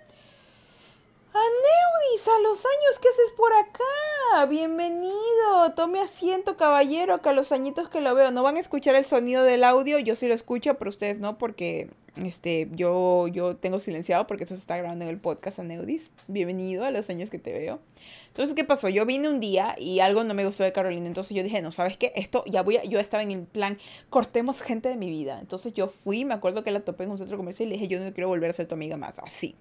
Aneudis, 1.38 2.26
a 2.26 2.40
los 2.40 2.58
años 2.58 2.98
que 3.00 3.08
haces 3.08 3.30
por 3.36 3.52
acá. 3.52 4.46
Bienvenido. 4.46 5.72
Tome 5.76 6.00
asiento, 6.00 6.56
caballero, 6.56 7.22
que 7.22 7.28
a 7.28 7.32
los 7.32 7.52
añitos 7.52 7.88
que 7.88 8.00
lo 8.00 8.12
veo. 8.16 8.32
No 8.32 8.42
van 8.42 8.56
a 8.56 8.60
escuchar 8.60 8.96
el 8.96 9.04
sonido 9.04 9.44
del 9.44 9.62
audio. 9.62 10.00
Yo 10.00 10.16
sí 10.16 10.26
lo 10.26 10.34
escucho, 10.34 10.74
pero 10.74 10.88
ustedes 10.88 11.20
no, 11.20 11.38
porque 11.38 11.90
este, 12.16 12.68
yo, 12.72 13.28
yo 13.28 13.54
tengo 13.54 13.78
silenciado 13.78 14.26
porque 14.26 14.44
eso 14.44 14.56
se 14.56 14.60
está 14.62 14.76
grabando 14.76 15.04
en 15.04 15.10
el 15.10 15.20
podcast 15.20 15.60
Aneudis. 15.60 16.10
Bienvenido 16.26 16.84
a 16.84 16.90
los 16.90 17.08
años 17.08 17.30
que 17.30 17.38
te 17.38 17.52
veo. 17.52 17.78
Entonces, 18.26 18.56
¿qué 18.56 18.64
pasó? 18.64 18.88
Yo 18.88 19.06
vine 19.06 19.28
un 19.28 19.38
día 19.38 19.76
y 19.78 20.00
algo 20.00 20.24
no 20.24 20.34
me 20.34 20.44
gustó 20.44 20.64
de 20.64 20.72
Carolina. 20.72 21.06
Entonces 21.06 21.36
yo 21.36 21.44
dije, 21.44 21.62
no, 21.62 21.70
¿sabes 21.70 21.96
qué? 21.96 22.12
Esto 22.16 22.42
ya 22.46 22.62
voy 22.62 22.78
a... 22.78 22.84
Yo 22.84 22.98
estaba 22.98 23.22
en 23.22 23.30
el 23.30 23.42
plan, 23.44 23.78
cortemos 24.10 24.60
gente 24.60 24.88
de 24.88 24.96
mi 24.96 25.08
vida. 25.08 25.38
Entonces 25.40 25.72
yo 25.72 25.86
fui, 25.86 26.24
me 26.24 26.34
acuerdo 26.34 26.64
que 26.64 26.72
la 26.72 26.80
topé 26.80 27.04
en 27.04 27.12
un 27.12 27.18
centro 27.18 27.36
comercial 27.36 27.68
y 27.68 27.70
le 27.70 27.74
dije, 27.76 27.86
yo 27.86 28.00
no 28.00 28.12
quiero 28.12 28.26
volver 28.26 28.50
a 28.50 28.54
ser 28.54 28.66
tu 28.66 28.74
amiga 28.74 28.96
más. 28.96 29.20
Así. 29.20 29.54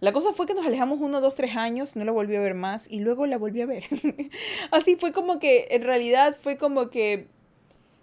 La 0.00 0.12
cosa 0.12 0.32
fue 0.32 0.46
que 0.46 0.54
nos 0.54 0.64
alejamos 0.64 1.00
uno, 1.00 1.20
dos, 1.20 1.34
tres 1.34 1.56
años, 1.56 1.96
no 1.96 2.04
la 2.04 2.12
volví 2.12 2.36
a 2.36 2.40
ver 2.40 2.54
más 2.54 2.88
y 2.88 3.00
luego 3.00 3.26
la 3.26 3.36
volví 3.36 3.62
a 3.62 3.66
ver. 3.66 3.84
Así 4.70 4.94
fue 4.94 5.12
como 5.12 5.40
que, 5.40 5.66
en 5.70 5.82
realidad 5.82 6.36
fue 6.40 6.56
como 6.56 6.88
que, 6.88 7.26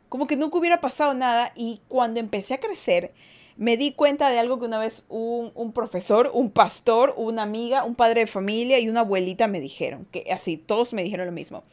como 0.10 0.28
que 0.28 0.36
nunca 0.36 0.58
hubiera 0.58 0.82
pasado 0.82 1.14
nada 1.14 1.54
y 1.56 1.80
cuando 1.88 2.20
empecé 2.20 2.54
a 2.54 2.60
crecer, 2.60 3.14
me 3.56 3.78
di 3.78 3.94
cuenta 3.94 4.30
de 4.30 4.40
algo 4.40 4.60
que 4.60 4.66
una 4.66 4.78
vez 4.78 5.04
un, 5.08 5.54
un, 5.56 5.72
profesor, 5.72 6.32
un 6.34 6.52
pastor, 6.52 7.14
una 7.16 7.44
amiga, 7.44 7.86
un 7.86 7.96
padre 7.96 8.22
de 8.22 8.28
familia 8.28 8.78
y 8.80 8.90
una 8.90 9.00
abuelita 9.00 9.48
me 9.48 9.62
dijeron, 9.62 10.06
que 10.12 10.26
así, 10.34 10.58
todos 10.58 10.92
me 10.92 11.02
dijeron 11.02 11.28
lo 11.28 11.32
mismo. 11.32 11.64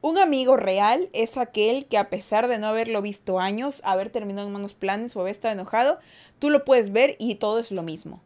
Un 0.00 0.16
amigo 0.18 0.56
real 0.56 1.08
es 1.12 1.36
aquel 1.36 1.86
que 1.86 1.98
a 1.98 2.08
pesar 2.08 2.46
de 2.46 2.58
no 2.58 2.68
haberlo 2.68 3.02
visto 3.02 3.40
años, 3.40 3.80
haber 3.84 4.10
terminado 4.10 4.46
en 4.46 4.52
malos 4.52 4.74
planes 4.74 5.16
o 5.16 5.20
haber 5.20 5.32
estado 5.32 5.54
enojado, 5.54 5.98
tú 6.38 6.50
lo 6.50 6.64
puedes 6.64 6.92
ver 6.92 7.16
y 7.18 7.34
todo 7.36 7.58
es 7.58 7.72
lo 7.72 7.82
mismo. 7.82 8.20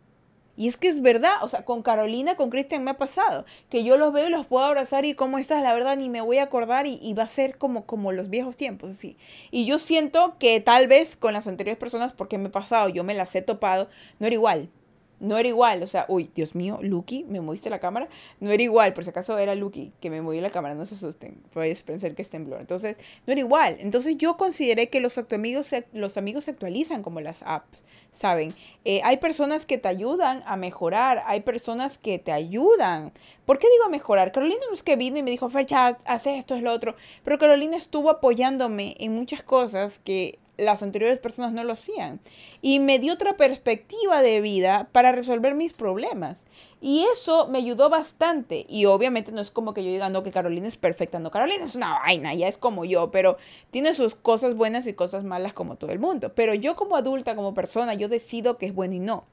Y 0.57 0.69
es 0.69 0.77
que 0.77 0.89
es 0.89 1.03
verdad, 1.03 1.33
o 1.43 1.49
sea, 1.49 1.65
con 1.65 1.83
Carolina, 1.83 2.37
con 2.37 2.51
Cristian 2.51 2.85
me 2.85 2.93
ha 2.93 2.99
pasado, 2.99 3.45
que 3.69 3.85
yo 3.85 3.97
los 3.97 4.13
veo 4.13 4.29
y 4.29 4.31
los 4.31 4.47
puedo 4.47 4.65
abrazar 4.65 5.05
y 5.05 5.15
cómo 5.15 5.39
estás, 5.39 5.63
la 5.63 5.75
verdad, 5.75 5.97
ni 5.97 6.09
me 6.09 6.21
voy 6.21 6.39
a 6.39 6.45
acordar 6.45 6.87
y, 6.87 7.15
va 7.15 7.25
a 7.25 7.29
ser 7.29 7.59
como, 7.59 7.87
como 7.87 8.13
los 8.13 8.31
viejos 8.31 8.57
tiempos, 8.57 8.91
así. 8.91 9.17
Y 9.51 9.67
yo 9.67 9.79
siento 9.79 10.37
que 10.39 10.61
tal 10.61 10.89
vez 10.89 11.17
con 11.17 11.33
las 11.33 11.47
anteriores 11.47 11.79
personas, 11.79 12.13
porque 12.13 12.39
me 12.39 12.49
he 12.49 12.51
pasado, 12.51 12.89
yo 12.89 13.05
me 13.05 13.15
las 13.15 13.35
he 13.35 13.43
topado, 13.43 13.89
no 14.19 14.27
era 14.27 14.35
igual. 14.35 14.69
No 15.19 15.39
era 15.39 15.49
igual, 15.49 15.83
o 15.83 15.87
sea, 15.87 16.05
uy, 16.09 16.31
Dios 16.35 16.55
mío, 16.55 16.79
Lucky, 16.83 17.25
me 17.25 17.41
moviste 17.41 17.71
la 17.71 17.79
cámara. 17.79 18.09
No 18.41 18.51
era 18.51 18.63
igual, 18.63 18.93
por 18.93 19.05
si 19.05 19.11
acaso 19.11 19.39
era 19.39 19.55
Lucky 19.55 19.93
que 20.01 20.11
me 20.11 20.21
movió 20.21 20.41
la 20.43 20.51
cámara, 20.51 20.75
no 20.75 20.85
se 20.87 20.95
asusten, 20.95 21.43
puedes 21.53 21.83
pensar 21.83 22.15
que 22.15 22.23
es 22.23 22.29
temblor. 22.29 22.61
Entonces, 22.61 22.97
no 23.27 23.33
era 23.33 23.41
igual. 23.41 23.77
Entonces, 23.81 24.17
yo 24.17 24.37
consideré 24.37 24.89
que 24.89 25.01
los 25.01 25.17
amigos, 25.19 25.75
los 25.93 26.17
amigos 26.17 26.45
se 26.45 26.51
actualizan 26.51 27.03
como 27.03 27.21
las 27.21 27.43
apps. 27.43 27.83
¿saben? 28.17 28.55
Eh, 28.85 29.01
hay 29.05 29.19
personas 29.19 29.67
que 29.67 29.79
te 29.79 29.89
ayudan 29.89 30.43
a 30.47 30.57
mejorar, 30.57 31.23
hay 31.27 31.41
personas 31.41 31.99
que 31.99 32.19
te 32.19 32.33
ayudan. 32.33 33.13
¿Por 33.45 33.59
qué 33.59 33.69
digo 33.71 33.91
mejorar? 33.91 34.33
Carolina 34.33 34.61
no 34.69 34.75
es 34.75 34.83
que 34.83 34.97
vino 34.97 35.19
y 35.19 35.23
me 35.23 35.31
dijo, 35.31 35.49
Fecha, 35.51 35.99
haz 36.05 36.27
esto, 36.27 36.55
es 36.55 36.63
lo 36.63 36.73
otro, 36.73 36.97
pero 37.25 37.39
Carolina 37.39 37.77
estuvo 37.77 38.11
apoyándome 38.11 38.97
en 38.99 39.15
muchas 39.15 39.43
cosas 39.43 39.99
que 39.99 40.39
las 40.57 40.83
anteriores 40.83 41.19
personas 41.19 41.53
no 41.53 41.65
lo 41.65 41.73
hacían. 41.73 42.21
Y 42.63 42.79
me 42.79 42.99
dio 42.99 43.15
otra 43.15 43.37
perspectiva 43.37 44.23
de 44.23 44.41
vida 44.41 44.89
para 44.93 45.13
resolver 45.13 45.55
mis 45.55 45.73
problemas. 45.73 46.47
Y 46.81 47.05
eso 47.13 47.49
me 47.49 47.59
ayudó 47.59 47.89
bastante. 47.89 48.67
Y 48.69 48.87
obviamente 48.87 49.33
no 49.33 49.41
es 49.41 49.51
como 49.51 49.75
que 49.75 49.85
yo 49.85 49.91
diga, 49.91 50.09
no, 50.09 50.23
que 50.23 50.31
Carolina 50.31 50.69
es 50.69 50.77
perfecta. 50.77 51.19
No, 51.19 51.31
Carolina 51.31 51.65
es 51.65 51.75
una 51.75 51.99
vaina, 51.99 52.35
ya 52.35 52.49
es 52.49 52.59
como 52.59 52.85
yo, 52.85 53.11
pero 53.11 53.37
tiene 53.71 53.95
sus 53.95 54.15
cosas 54.15 54.55
buenas 54.55 54.87
y 54.87 54.95
cosas 54.95 55.25
malas 55.25 55.53
como 55.53 55.77
todo 55.77 55.93
el 55.93 55.99
mundo. 55.99 56.33
Pero 56.35 56.55
yo 56.55 56.77
como 56.77 56.97
adulta, 56.97 57.37
como 57.37 57.55
persona, 57.55 57.95
yo 57.95 58.09
decido 58.09 58.59
que 58.59 58.67
es 58.67 58.75
bueno 58.75 58.95
y 58.95 59.01
no. 59.01 59.25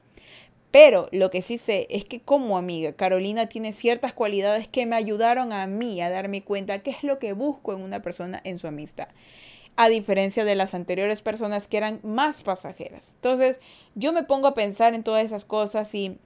Pero 0.71 1.07
lo 1.11 1.29
que 1.29 1.43
sí 1.43 1.59
sé 1.59 1.85
es 1.91 2.03
que 2.03 2.19
como 2.19 2.57
amiga, 2.57 2.93
Carolina 2.93 3.45
tiene 3.45 3.73
ciertas 3.73 4.11
cualidades 4.13 4.67
que 4.67 4.87
me 4.87 4.95
ayudaron 4.95 5.53
a 5.53 5.67
mí 5.67 6.01
a 6.01 6.09
darme 6.09 6.43
cuenta 6.43 6.79
qué 6.79 6.89
es 6.89 7.03
lo 7.03 7.19
que 7.19 7.33
busco 7.33 7.73
en 7.73 7.81
una 7.81 8.01
persona 8.01 8.41
en 8.43 8.57
su 8.57 8.65
amistad 8.65 9.09
a 9.75 9.89
diferencia 9.89 10.45
de 10.45 10.55
las 10.55 10.73
anteriores 10.73 11.21
personas 11.21 11.67
que 11.67 11.77
eran 11.77 11.99
más 12.03 12.43
pasajeras. 12.43 13.11
Entonces, 13.15 13.59
yo 13.95 14.13
me 14.13 14.23
pongo 14.23 14.47
a 14.47 14.53
pensar 14.53 14.93
en 14.93 15.03
todas 15.03 15.25
esas 15.25 15.45
cosas 15.45 15.93
y 15.95 16.17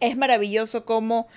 es 0.00 0.16
maravilloso 0.16 0.84
cómo 0.84 1.28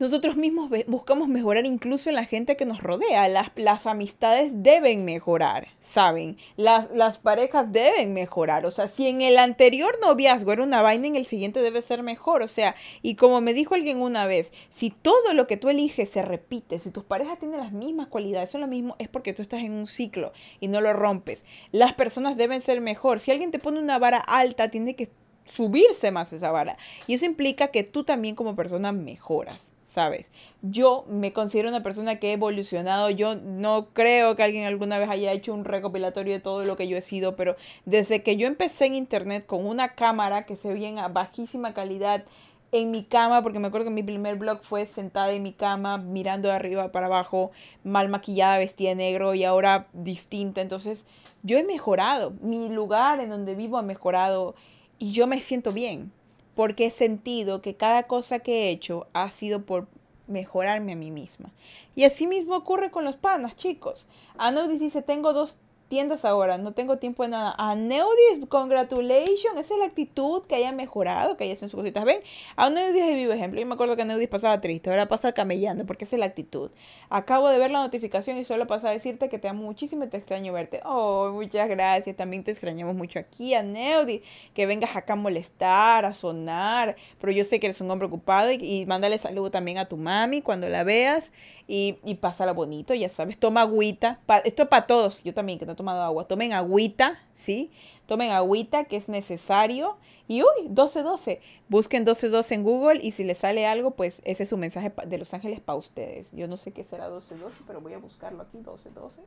nosotros 0.00 0.36
mismos 0.36 0.70
buscamos 0.86 1.28
mejorar 1.28 1.66
incluso 1.66 2.08
en 2.08 2.16
la 2.16 2.24
gente 2.24 2.56
que 2.56 2.64
nos 2.64 2.82
rodea. 2.82 3.28
Las, 3.28 3.50
las 3.54 3.86
amistades 3.86 4.50
deben 4.54 5.04
mejorar, 5.04 5.68
¿saben? 5.80 6.38
Las, 6.56 6.90
las, 6.90 7.18
parejas 7.18 7.70
deben 7.70 8.14
mejorar. 8.14 8.64
O 8.64 8.70
sea, 8.70 8.88
si 8.88 9.08
en 9.08 9.20
el 9.20 9.36
anterior 9.36 9.98
noviazgo 10.00 10.52
era 10.52 10.62
una 10.62 10.80
vaina, 10.80 11.06
en 11.06 11.16
el 11.16 11.26
siguiente 11.26 11.60
debe 11.60 11.82
ser 11.82 12.02
mejor. 12.02 12.40
O 12.40 12.48
sea, 12.48 12.74
y 13.02 13.14
como 13.16 13.42
me 13.42 13.52
dijo 13.52 13.74
alguien 13.74 14.00
una 14.00 14.24
vez, 14.24 14.52
si 14.70 14.88
todo 14.88 15.34
lo 15.34 15.46
que 15.46 15.58
tú 15.58 15.68
eliges 15.68 16.08
se 16.08 16.22
repite, 16.22 16.78
si 16.78 16.90
tus 16.90 17.04
parejas 17.04 17.38
tienen 17.38 17.60
las 17.60 17.72
mismas 17.72 18.08
cualidades, 18.08 18.50
son 18.50 18.62
lo 18.62 18.68
mismo, 18.68 18.96
es 18.98 19.08
porque 19.08 19.34
tú 19.34 19.42
estás 19.42 19.60
en 19.60 19.72
un 19.72 19.86
ciclo 19.86 20.32
y 20.60 20.68
no 20.68 20.80
lo 20.80 20.94
rompes. 20.94 21.44
Las 21.72 21.92
personas 21.92 22.38
deben 22.38 22.62
ser 22.62 22.80
mejor. 22.80 23.20
Si 23.20 23.32
alguien 23.32 23.50
te 23.50 23.58
pone 23.58 23.78
una 23.78 23.98
vara 23.98 24.16
alta, 24.16 24.70
tiene 24.70 24.96
que 24.96 25.10
subirse 25.44 26.10
más 26.10 26.32
esa 26.32 26.50
vara. 26.50 26.78
Y 27.06 27.12
eso 27.12 27.26
implica 27.26 27.68
que 27.68 27.84
tú 27.84 28.04
también 28.04 28.34
como 28.34 28.56
persona 28.56 28.92
mejoras. 28.92 29.74
¿Sabes? 29.90 30.30
Yo 30.62 31.04
me 31.08 31.32
considero 31.32 31.68
una 31.68 31.82
persona 31.82 32.20
que 32.20 32.30
he 32.30 32.32
evolucionado. 32.34 33.10
Yo 33.10 33.34
no 33.34 33.88
creo 33.92 34.36
que 34.36 34.44
alguien 34.44 34.64
alguna 34.64 34.98
vez 34.98 35.10
haya 35.10 35.32
hecho 35.32 35.52
un 35.52 35.64
recopilatorio 35.64 36.32
de 36.32 36.38
todo 36.38 36.64
lo 36.64 36.76
que 36.76 36.86
yo 36.86 36.96
he 36.96 37.00
sido, 37.00 37.34
pero 37.34 37.56
desde 37.86 38.22
que 38.22 38.36
yo 38.36 38.46
empecé 38.46 38.86
en 38.86 38.94
internet 38.94 39.46
con 39.46 39.66
una 39.66 39.94
cámara 39.94 40.46
que 40.46 40.54
se 40.54 40.72
veía 40.72 41.04
a 41.04 41.08
bajísima 41.08 41.74
calidad 41.74 42.24
en 42.70 42.92
mi 42.92 43.02
cama, 43.02 43.42
porque 43.42 43.58
me 43.58 43.66
acuerdo 43.66 43.86
que 43.86 43.94
mi 43.94 44.04
primer 44.04 44.36
blog 44.36 44.62
fue 44.62 44.86
sentada 44.86 45.32
en 45.32 45.42
mi 45.42 45.52
cama, 45.52 45.98
mirando 45.98 46.48
de 46.48 46.54
arriba 46.54 46.92
para 46.92 47.06
abajo, 47.06 47.50
mal 47.82 48.08
maquillada, 48.08 48.58
vestida 48.58 48.90
de 48.90 48.94
negro 48.94 49.34
y 49.34 49.42
ahora 49.42 49.88
distinta. 49.92 50.60
Entonces, 50.60 51.04
yo 51.42 51.58
he 51.58 51.64
mejorado. 51.64 52.32
Mi 52.40 52.68
lugar 52.68 53.18
en 53.18 53.30
donde 53.30 53.56
vivo 53.56 53.76
ha 53.76 53.82
mejorado 53.82 54.54
y 55.00 55.10
yo 55.10 55.26
me 55.26 55.40
siento 55.40 55.72
bien 55.72 56.12
porque 56.54 56.86
he 56.86 56.90
sentido 56.90 57.62
que 57.62 57.74
cada 57.74 58.04
cosa 58.04 58.40
que 58.40 58.64
he 58.64 58.70
hecho 58.70 59.06
ha 59.12 59.30
sido 59.30 59.62
por 59.62 59.88
mejorarme 60.26 60.92
a 60.92 60.96
mí 60.96 61.10
misma. 61.10 61.52
Y 61.94 62.04
así 62.04 62.26
mismo 62.26 62.56
ocurre 62.56 62.90
con 62.90 63.04
los 63.04 63.16
panas, 63.16 63.56
chicos. 63.56 64.06
Anodis 64.38 64.80
dice, 64.80 65.02
tengo 65.02 65.32
dos 65.32 65.58
tiendas 65.90 66.24
ahora, 66.24 66.56
no 66.56 66.72
tengo 66.72 66.98
tiempo 66.98 67.24
de 67.24 67.30
nada. 67.30 67.52
A 67.58 67.74
Neudis, 67.74 68.46
congratulations, 68.48 69.58
esa 69.58 69.74
es 69.74 69.80
la 69.80 69.86
actitud 69.86 70.42
que 70.46 70.54
haya 70.54 70.70
mejorado, 70.70 71.36
que 71.36 71.44
haya 71.44 71.52
hecho 71.52 71.68
sus 71.68 71.74
cositas. 71.74 72.04
Ven, 72.04 72.20
a 72.54 72.70
Neudis 72.70 73.02
es 73.02 73.16
vivo 73.16 73.32
ejemplo. 73.32 73.60
Yo 73.60 73.66
me 73.66 73.74
acuerdo 73.74 73.96
que 73.96 74.04
Neudis 74.04 74.28
pasaba 74.28 74.60
triste, 74.60 74.88
ahora 74.88 75.08
pasa 75.08 75.32
camellando, 75.32 75.84
porque 75.86 76.04
esa 76.04 76.14
es 76.14 76.20
la 76.20 76.26
actitud. 76.26 76.70
Acabo 77.10 77.50
de 77.50 77.58
ver 77.58 77.72
la 77.72 77.80
notificación 77.80 78.38
y 78.38 78.44
solo 78.44 78.68
pasa 78.68 78.88
a 78.88 78.92
decirte 78.92 79.28
que 79.28 79.40
te 79.40 79.48
amo 79.48 79.64
muchísimo 79.64 80.04
y 80.04 80.06
te 80.06 80.16
extraño 80.16 80.52
verte. 80.52 80.80
Oh, 80.84 81.32
muchas 81.34 81.68
gracias. 81.68 82.16
También 82.16 82.44
te 82.44 82.52
extrañamos 82.52 82.94
mucho 82.94 83.18
aquí, 83.18 83.54
a 83.54 83.64
Neudis, 83.64 84.22
que 84.54 84.66
vengas 84.66 84.94
acá 84.94 85.14
a 85.14 85.16
molestar, 85.16 86.04
a 86.04 86.12
sonar, 86.12 86.94
pero 87.20 87.32
yo 87.32 87.42
sé 87.42 87.58
que 87.58 87.66
eres 87.66 87.80
un 87.80 87.90
hombre 87.90 88.06
ocupado 88.06 88.52
y, 88.52 88.54
y 88.62 88.86
mándale 88.86 89.18
saludo 89.18 89.50
también 89.50 89.78
a 89.78 89.86
tu 89.86 89.96
mami 89.96 90.40
cuando 90.40 90.68
la 90.68 90.84
veas 90.84 91.32
y, 91.70 91.98
y 92.04 92.16
pásala 92.16 92.52
bonito, 92.52 92.94
ya 92.94 93.08
sabes, 93.08 93.38
toma 93.38 93.60
agüita. 93.60 94.18
esto 94.44 94.64
es 94.64 94.68
para 94.68 94.88
todos, 94.88 95.22
yo 95.22 95.32
también 95.32 95.56
que 95.56 95.66
no 95.66 95.76
tomado 95.80 96.02
agua. 96.02 96.28
Tomen 96.28 96.52
agüita, 96.52 97.18
¿sí? 97.32 97.70
Tomen 98.04 98.32
agüita 98.32 98.84
que 98.84 98.96
es 98.96 99.08
necesario. 99.08 99.96
Y 100.28 100.42
uy, 100.42 100.68
1212. 100.68 101.40
Busquen 101.70 102.02
1212 102.02 102.54
en 102.54 102.62
Google 102.62 103.00
y 103.02 103.12
si 103.12 103.24
les 103.24 103.38
sale 103.38 103.66
algo, 103.66 103.92
pues 103.92 104.20
ese 104.24 104.42
es 104.42 104.48
su 104.50 104.58
mensaje 104.58 104.92
de 105.06 105.18
Los 105.18 105.32
Ángeles 105.32 105.60
para 105.60 105.78
ustedes. 105.78 106.30
Yo 106.32 106.48
no 106.48 106.58
sé 106.58 106.72
qué 106.72 106.84
será 106.84 107.04
1212, 107.04 107.62
pero 107.66 107.80
voy 107.80 107.94
a 107.94 107.98
buscarlo 107.98 108.42
aquí, 108.42 108.58
1212. 108.58 109.22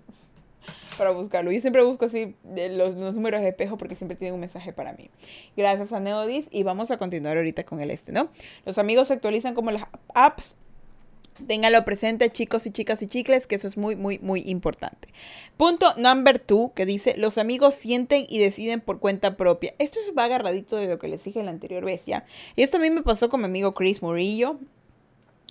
para 0.98 1.10
buscarlo. 1.10 1.52
Yo 1.52 1.60
siempre 1.60 1.82
busco 1.82 2.06
así 2.06 2.36
los, 2.46 2.96
los, 2.96 3.16
números 3.16 3.42
de 3.42 3.50
espejo 3.50 3.76
porque 3.78 3.96
siempre 3.96 4.16
tienen 4.16 4.36
un 4.36 4.40
mensaje 4.40 4.74
para 4.74 4.94
mí. 4.94 5.10
Gracias 5.58 5.92
a 5.92 6.00
Neodis 6.00 6.48
y 6.52 6.62
vamos 6.62 6.92
a 6.92 6.98
continuar 6.98 7.36
ahorita 7.38 7.64
con 7.64 7.82
el 7.82 7.90
este, 7.90 8.12
¿no? 8.12 8.30
Los 8.64 8.78
amigos 8.78 9.08
se 9.08 9.16
actualizan 9.16 9.56
como 9.56 9.72
las 9.72 9.86
apps 10.14 10.56
Ténganlo 11.48 11.84
presente, 11.84 12.30
chicos 12.32 12.66
y 12.66 12.72
chicas 12.72 13.02
y 13.02 13.08
chicles, 13.08 13.48
que 13.48 13.56
eso 13.56 13.68
es 13.68 13.78
muy, 13.78 13.96
muy, 13.96 14.20
muy 14.20 14.42
importante. 14.46 15.10
Punto 15.58 15.94
number 15.98 16.40
two, 16.40 16.72
que 16.76 16.86
dice, 16.86 17.16
los 17.18 17.38
amigos 17.38 17.76
sienten 17.76 18.26
y 18.30 18.40
deciden 18.40 18.82
por 18.82 19.00
cuenta 19.00 19.36
propia. 19.36 19.74
Esto 19.80 20.00
va 20.18 20.26
agarradito 20.26 20.76
de 20.76 20.88
lo 20.88 21.00
que 21.00 21.08
les 21.08 21.24
dije 21.24 21.44
la 21.44 21.52
anterior 21.52 21.84
vez, 21.84 22.06
¿ya? 22.06 22.26
Y 22.56 22.62
esto 22.62 22.78
a 22.78 22.80
mí 22.80 22.90
me 22.90 23.02
pasó 23.02 23.30
con 23.30 23.42
mi 23.42 23.46
amigo 23.46 23.74
Chris 23.74 24.02
Murillo, 24.02 24.60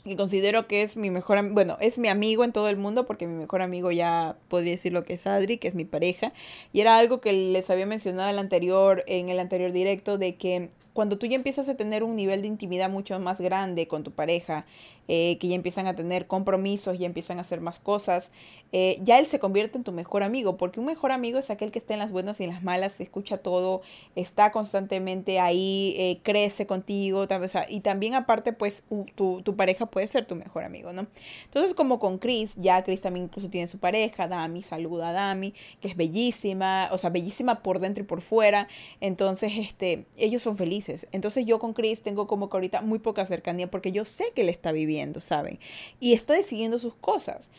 que 0.04 0.16
considero 0.16 0.66
que 0.66 0.82
es 0.82 0.96
mi 0.96 1.10
mejor, 1.10 1.50
bueno, 1.50 1.76
es 1.80 1.98
mi 1.98 2.08
amigo 2.08 2.44
en 2.44 2.52
todo 2.52 2.68
el 2.68 2.76
mundo, 2.76 3.06
porque 3.06 3.26
mi 3.26 3.34
mejor 3.34 3.62
amigo 3.62 3.90
ya 3.90 4.36
podría 4.48 4.72
decir 4.72 4.92
lo 4.92 5.04
que 5.04 5.14
es 5.14 5.26
Adri, 5.26 5.58
que 5.58 5.68
es 5.68 5.74
mi 5.74 5.84
pareja. 5.84 6.32
Y 6.72 6.80
era 6.80 6.98
algo 6.98 7.20
que 7.20 7.32
les 7.32 7.70
había 7.70 7.86
mencionado 7.86 8.28
en 8.28 8.34
el 8.34 8.38
anterior, 8.38 9.04
en 9.06 9.28
el 9.28 9.38
anterior 9.38 9.72
directo, 9.72 10.18
de 10.18 10.36
que 10.36 10.70
cuando 10.92 11.18
tú 11.18 11.26
ya 11.26 11.36
empiezas 11.36 11.68
a 11.68 11.74
tener 11.74 12.02
un 12.02 12.16
nivel 12.16 12.42
de 12.42 12.48
intimidad 12.48 12.90
mucho 12.90 13.18
más 13.18 13.40
grande 13.40 13.88
con 13.88 14.02
tu 14.02 14.10
pareja, 14.10 14.66
eh, 15.08 15.36
que 15.40 15.48
ya 15.48 15.54
empiezan 15.54 15.86
a 15.86 15.96
tener 15.96 16.26
compromisos, 16.26 16.98
ya 16.98 17.06
empiezan 17.06 17.38
a 17.38 17.40
hacer 17.40 17.60
más 17.60 17.78
cosas, 17.78 18.30
eh, 18.70 18.98
ya 19.02 19.18
él 19.18 19.26
se 19.26 19.38
convierte 19.38 19.76
en 19.76 19.84
tu 19.84 19.92
mejor 19.92 20.22
amigo, 20.22 20.56
porque 20.56 20.80
un 20.80 20.86
mejor 20.86 21.12
amigo 21.12 21.38
es 21.38 21.50
aquel 21.50 21.72
que 21.72 21.78
está 21.78 21.94
en 21.94 22.00
las 22.00 22.12
buenas 22.12 22.40
y 22.40 22.44
en 22.44 22.50
las 22.50 22.62
malas, 22.62 23.00
escucha 23.00 23.38
todo, 23.38 23.82
está 24.16 24.52
constantemente 24.52 25.40
ahí, 25.40 25.94
eh, 25.98 26.20
crece 26.22 26.66
contigo, 26.66 27.26
y 27.68 27.80
también 27.80 28.14
aparte, 28.14 28.52
pues 28.52 28.84
tu, 29.16 29.42
tu, 29.42 29.56
pareja 29.56 29.86
puede 29.86 30.06
ser 30.06 30.24
tu 30.26 30.36
mejor 30.36 30.64
amigo, 30.64 30.92
¿no? 30.92 31.06
Entonces, 31.44 31.74
como 31.74 31.98
con 31.98 32.18
Chris, 32.18 32.54
ya 32.56 32.82
Chris 32.84 33.00
también 33.00 33.24
incluso 33.24 33.50
tiene 33.50 33.66
su 33.66 33.78
pareja, 33.78 34.28
Dami, 34.28 34.62
saluda 34.62 35.08
a 35.08 35.12
Dami, 35.12 35.52
que 35.80 35.88
es 35.88 35.96
bellísima, 35.96 36.88
o 36.92 36.98
sea, 36.98 37.10
bellísima 37.10 37.62
por 37.62 37.80
dentro 37.80 38.04
y 38.04 38.06
por 38.06 38.20
fuera, 38.20 38.68
entonces, 39.00 39.52
este, 39.56 40.06
ellos 40.16 40.42
son 40.42 40.56
felices. 40.56 40.81
Entonces 41.12 41.46
yo 41.46 41.58
con 41.58 41.74
Chris 41.74 42.02
tengo 42.02 42.26
como 42.26 42.48
que 42.48 42.56
ahorita 42.56 42.80
muy 42.80 42.98
poca 42.98 43.26
cercanía 43.26 43.70
porque 43.70 43.92
yo 43.92 44.04
sé 44.04 44.26
que 44.34 44.42
él 44.42 44.48
está 44.48 44.72
viviendo, 44.72 45.20
¿saben? 45.20 45.58
Y 46.00 46.12
está 46.12 46.34
decidiendo 46.34 46.78
sus 46.78 46.94
cosas. 46.94 47.50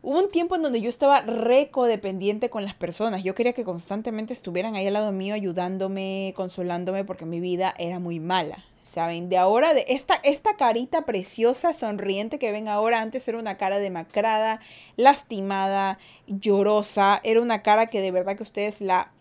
Hubo 0.00 0.18
un 0.18 0.30
tiempo 0.30 0.54
en 0.54 0.62
donde 0.62 0.80
yo 0.80 0.88
estaba 0.88 1.20
recodependiente 1.22 2.50
con 2.50 2.64
las 2.64 2.74
personas. 2.74 3.24
Yo 3.24 3.34
quería 3.34 3.52
que 3.52 3.64
constantemente 3.64 4.32
estuvieran 4.32 4.76
ahí 4.76 4.86
al 4.86 4.92
lado 4.92 5.10
mío 5.10 5.34
ayudándome, 5.34 6.32
consolándome 6.36 7.04
porque 7.04 7.24
mi 7.24 7.40
vida 7.40 7.74
era 7.78 7.98
muy 7.98 8.20
mala. 8.20 8.64
¿Saben? 8.84 9.28
De 9.28 9.36
ahora, 9.36 9.74
de 9.74 9.84
esta, 9.88 10.14
esta 10.22 10.56
carita 10.56 11.02
preciosa, 11.02 11.74
sonriente 11.74 12.38
que 12.38 12.52
ven 12.52 12.68
ahora, 12.68 13.02
antes 13.02 13.28
era 13.28 13.38
una 13.38 13.58
cara 13.58 13.78
demacrada, 13.78 14.60
lastimada, 14.96 15.98
llorosa. 16.26 17.20
Era 17.22 17.42
una 17.42 17.62
cara 17.62 17.88
que 17.88 18.00
de 18.00 18.12
verdad 18.12 18.36
que 18.36 18.44
ustedes 18.44 18.80
la 18.80 19.12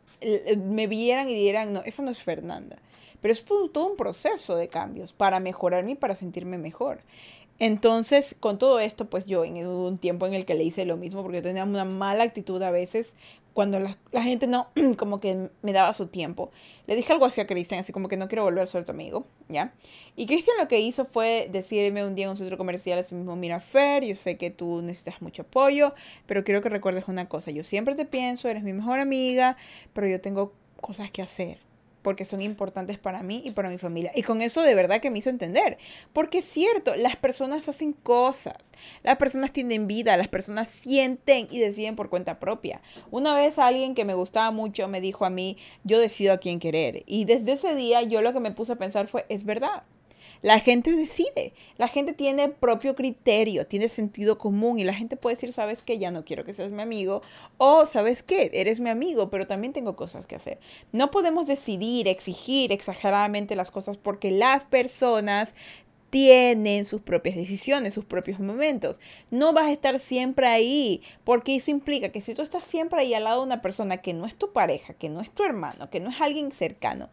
me 0.58 0.88
vieran 0.88 1.30
y 1.30 1.36
dieran, 1.36 1.73
no, 1.73 1.82
esa 1.82 2.02
no 2.02 2.12
es 2.12 2.23
Fernanda. 2.23 2.78
Pero 3.21 3.32
es 3.32 3.43
todo 3.43 3.86
un 3.86 3.97
proceso 3.97 4.56
de 4.56 4.67
cambios 4.67 5.13
para 5.13 5.39
mejorarme 5.39 5.91
y 5.91 5.95
para 5.95 6.15
sentirme 6.15 6.58
mejor. 6.58 6.99
Entonces, 7.60 8.36
con 8.39 8.60
todo 8.60 8.80
esto, 8.80 9.06
pues 9.10 9.25
yo 9.25 9.43
en 9.43 9.65
un 9.65 9.97
tiempo 9.97 10.27
en 10.27 10.36
el 10.36 10.45
que 10.45 10.53
le 10.53 10.63
hice 10.63 10.86
lo 10.86 10.95
mismo, 10.95 11.23
porque 11.23 11.41
tenía 11.41 11.63
una 11.63 11.86
mala 11.86 12.23
actitud 12.23 12.62
a 12.62 12.69
veces, 12.69 13.15
cuando 13.53 13.80
la, 13.80 14.21
gente 14.21 14.45
no, 14.45 14.67
como 14.97 15.19
que 15.19 15.49
me 15.63 15.73
daba 15.73 15.91
su 15.93 16.06
tiempo. 16.06 16.51
Le 16.86 16.95
dije 16.95 17.12
algo 17.12 17.25
así 17.25 17.41
a 17.41 17.47
Cristian, 17.47 17.80
así 17.80 17.91
como 17.91 18.10
que 18.10 18.15
no 18.15 18.27
quiero 18.27 18.43
volver 18.43 18.62
a 18.62 18.67
ser 18.67 18.86
tu 18.86 18.91
amigo, 18.91 19.25
¿ya? 19.47 19.73
Y 20.15 20.28
Cristian 20.28 20.57
lo 20.59 20.68
que 20.68 20.80
hizo 20.80 21.05
fue 21.05 21.49
decirme 21.51 22.05
un 22.05 22.13
día 22.13 22.26
en 22.26 22.32
un 22.32 22.38
centro 22.38 22.57
comercial 22.59 22.99
así 22.99 23.15
mismo, 23.15 23.36
mira, 23.36 23.59
Fer, 23.59 24.03
yo 24.03 24.15
sé 24.15 24.38
que 24.38 24.51
tú 24.51 24.84
necesitas 24.84 25.24
mucho 25.24 25.41
apoyo, 25.41 25.95
pero 26.28 26.43
quiero 26.43 26.61
que 26.61 26.70
recuerdes 26.70 27.05
una 27.07 27.28
cosa, 27.28 27.49
yo 27.49 27.63
siempre 27.63 27.95
te 27.95 28.05
pienso, 28.05 28.47
eres 28.47 28.61
mi 28.61 28.74
mejor 28.74 28.99
amiga, 28.99 29.57
pero 29.93 30.07
yo 30.07 30.22
tengo 30.22 30.53
cosas 30.80 31.09
que 31.09 31.24
hacer 31.24 31.66
porque 32.08 32.24
son 32.24 32.41
importantes 32.41 32.97
para 32.97 33.22
mí 33.22 33.41
y 33.43 33.51
para 33.51 33.70
mi 33.70 33.78
familia. 33.78 34.14
Y 34.16 34.24
con 34.24 34.41
eso 34.41 34.62
de 34.62 34.74
verdad 34.76 35.01
que 35.01 35.12
me 35.12 35.20
hizo 35.20 35.30
entender. 35.30 35.78
Porque 36.14 36.38
es 36.38 36.45
cierto, 36.45 36.95
las 36.95 37.18
personas 37.18 37.68
hacen 37.68 37.91
cosas, 37.91 38.55
las 39.03 39.18
personas 39.18 39.51
tienen 39.51 39.88
vida, 39.88 40.16
las 40.16 40.30
personas 40.30 40.70
sienten 40.70 41.49
y 41.51 41.60
deciden 41.60 41.97
por 41.97 42.08
cuenta 42.08 42.39
propia. 42.39 42.80
Una 43.12 43.36
vez 43.36 43.60
alguien 43.60 43.93
que 43.93 44.05
me 44.05 44.14
gustaba 44.14 44.51
mucho 44.51 44.88
me 44.88 45.01
dijo 45.01 45.26
a 45.26 45.30
mí, 45.30 45.58
yo 45.84 45.99
decido 45.99 46.32
a 46.32 46.38
quién 46.38 46.60
querer. 46.62 47.03
Y 47.08 47.26
desde 47.26 47.51
ese 47.51 47.76
día 47.76 48.01
yo 48.03 48.22
lo 48.22 48.32
que 48.32 48.39
me 48.39 48.51
puse 48.53 48.72
a 48.72 48.78
pensar 48.78 49.10
fue, 49.10 49.26
es 49.28 49.43
verdad. 49.43 49.84
La 50.42 50.60
gente 50.60 50.92
decide, 50.92 51.54
la 51.78 51.88
gente 51.88 52.14
tiene 52.14 52.50
propio 52.50 52.96
criterio, 52.96 53.66
tiene 53.66 53.90
sentido 53.90 54.38
común 54.38 54.80
y 54.80 54.84
la 54.84 54.94
gente 54.94 55.18
puede 55.18 55.36
decir, 55.36 55.54
sabes 55.54 55.84
que 55.84 55.98
ya 55.98 56.12
no 56.12 56.26
quiero 56.26 56.46
que 56.46 56.54
seas 56.54 56.72
mi 56.72 56.82
amigo 56.82 57.22
o 57.58 57.86
sabes 57.86 58.24
que 58.24 58.52
eres 58.54 58.80
mi 58.80 58.90
amigo, 58.90 59.30
pero 59.30 59.48
también 59.48 59.74
tengo 59.74 59.96
cosas 59.96 60.28
que 60.28 60.36
hacer. 60.36 60.60
No 60.92 61.12
podemos 61.12 61.48
decidir, 61.48 62.08
exigir 62.08 62.72
exageradamente 62.72 63.56
las 63.56 63.72
cosas 63.72 63.98
porque 63.98 64.32
las 64.32 64.64
personas 64.64 65.56
tienen 66.10 66.86
sus 66.86 67.02
propias 67.02 67.36
decisiones, 67.36 67.94
sus 67.94 68.06
propios 68.06 68.40
momentos. 68.40 69.00
No 69.30 69.54
vas 69.54 69.68
a 69.68 69.72
estar 69.72 70.00
siempre 70.00 70.48
ahí, 70.48 71.02
porque 71.24 71.56
eso 71.56 71.72
implica 71.72 72.12
que 72.12 72.22
si 72.22 72.34
tú 72.34 72.42
estás 72.42 72.64
siempre 72.64 73.02
ahí 73.02 73.14
al 73.14 73.26
lado 73.26 73.42
de 73.42 73.48
una 73.48 73.62
persona 73.62 73.98
que 73.98 74.14
no 74.14 74.26
es 74.26 74.36
tu 74.36 74.54
pareja, 74.54 74.94
que 74.94 75.10
no 75.10 75.22
es 75.22 75.32
tu 75.32 75.44
hermano, 75.44 75.90
que 75.90 76.00
no 76.00 76.10
es 76.10 76.22
alguien 76.22 76.52
cercano, 76.52 77.10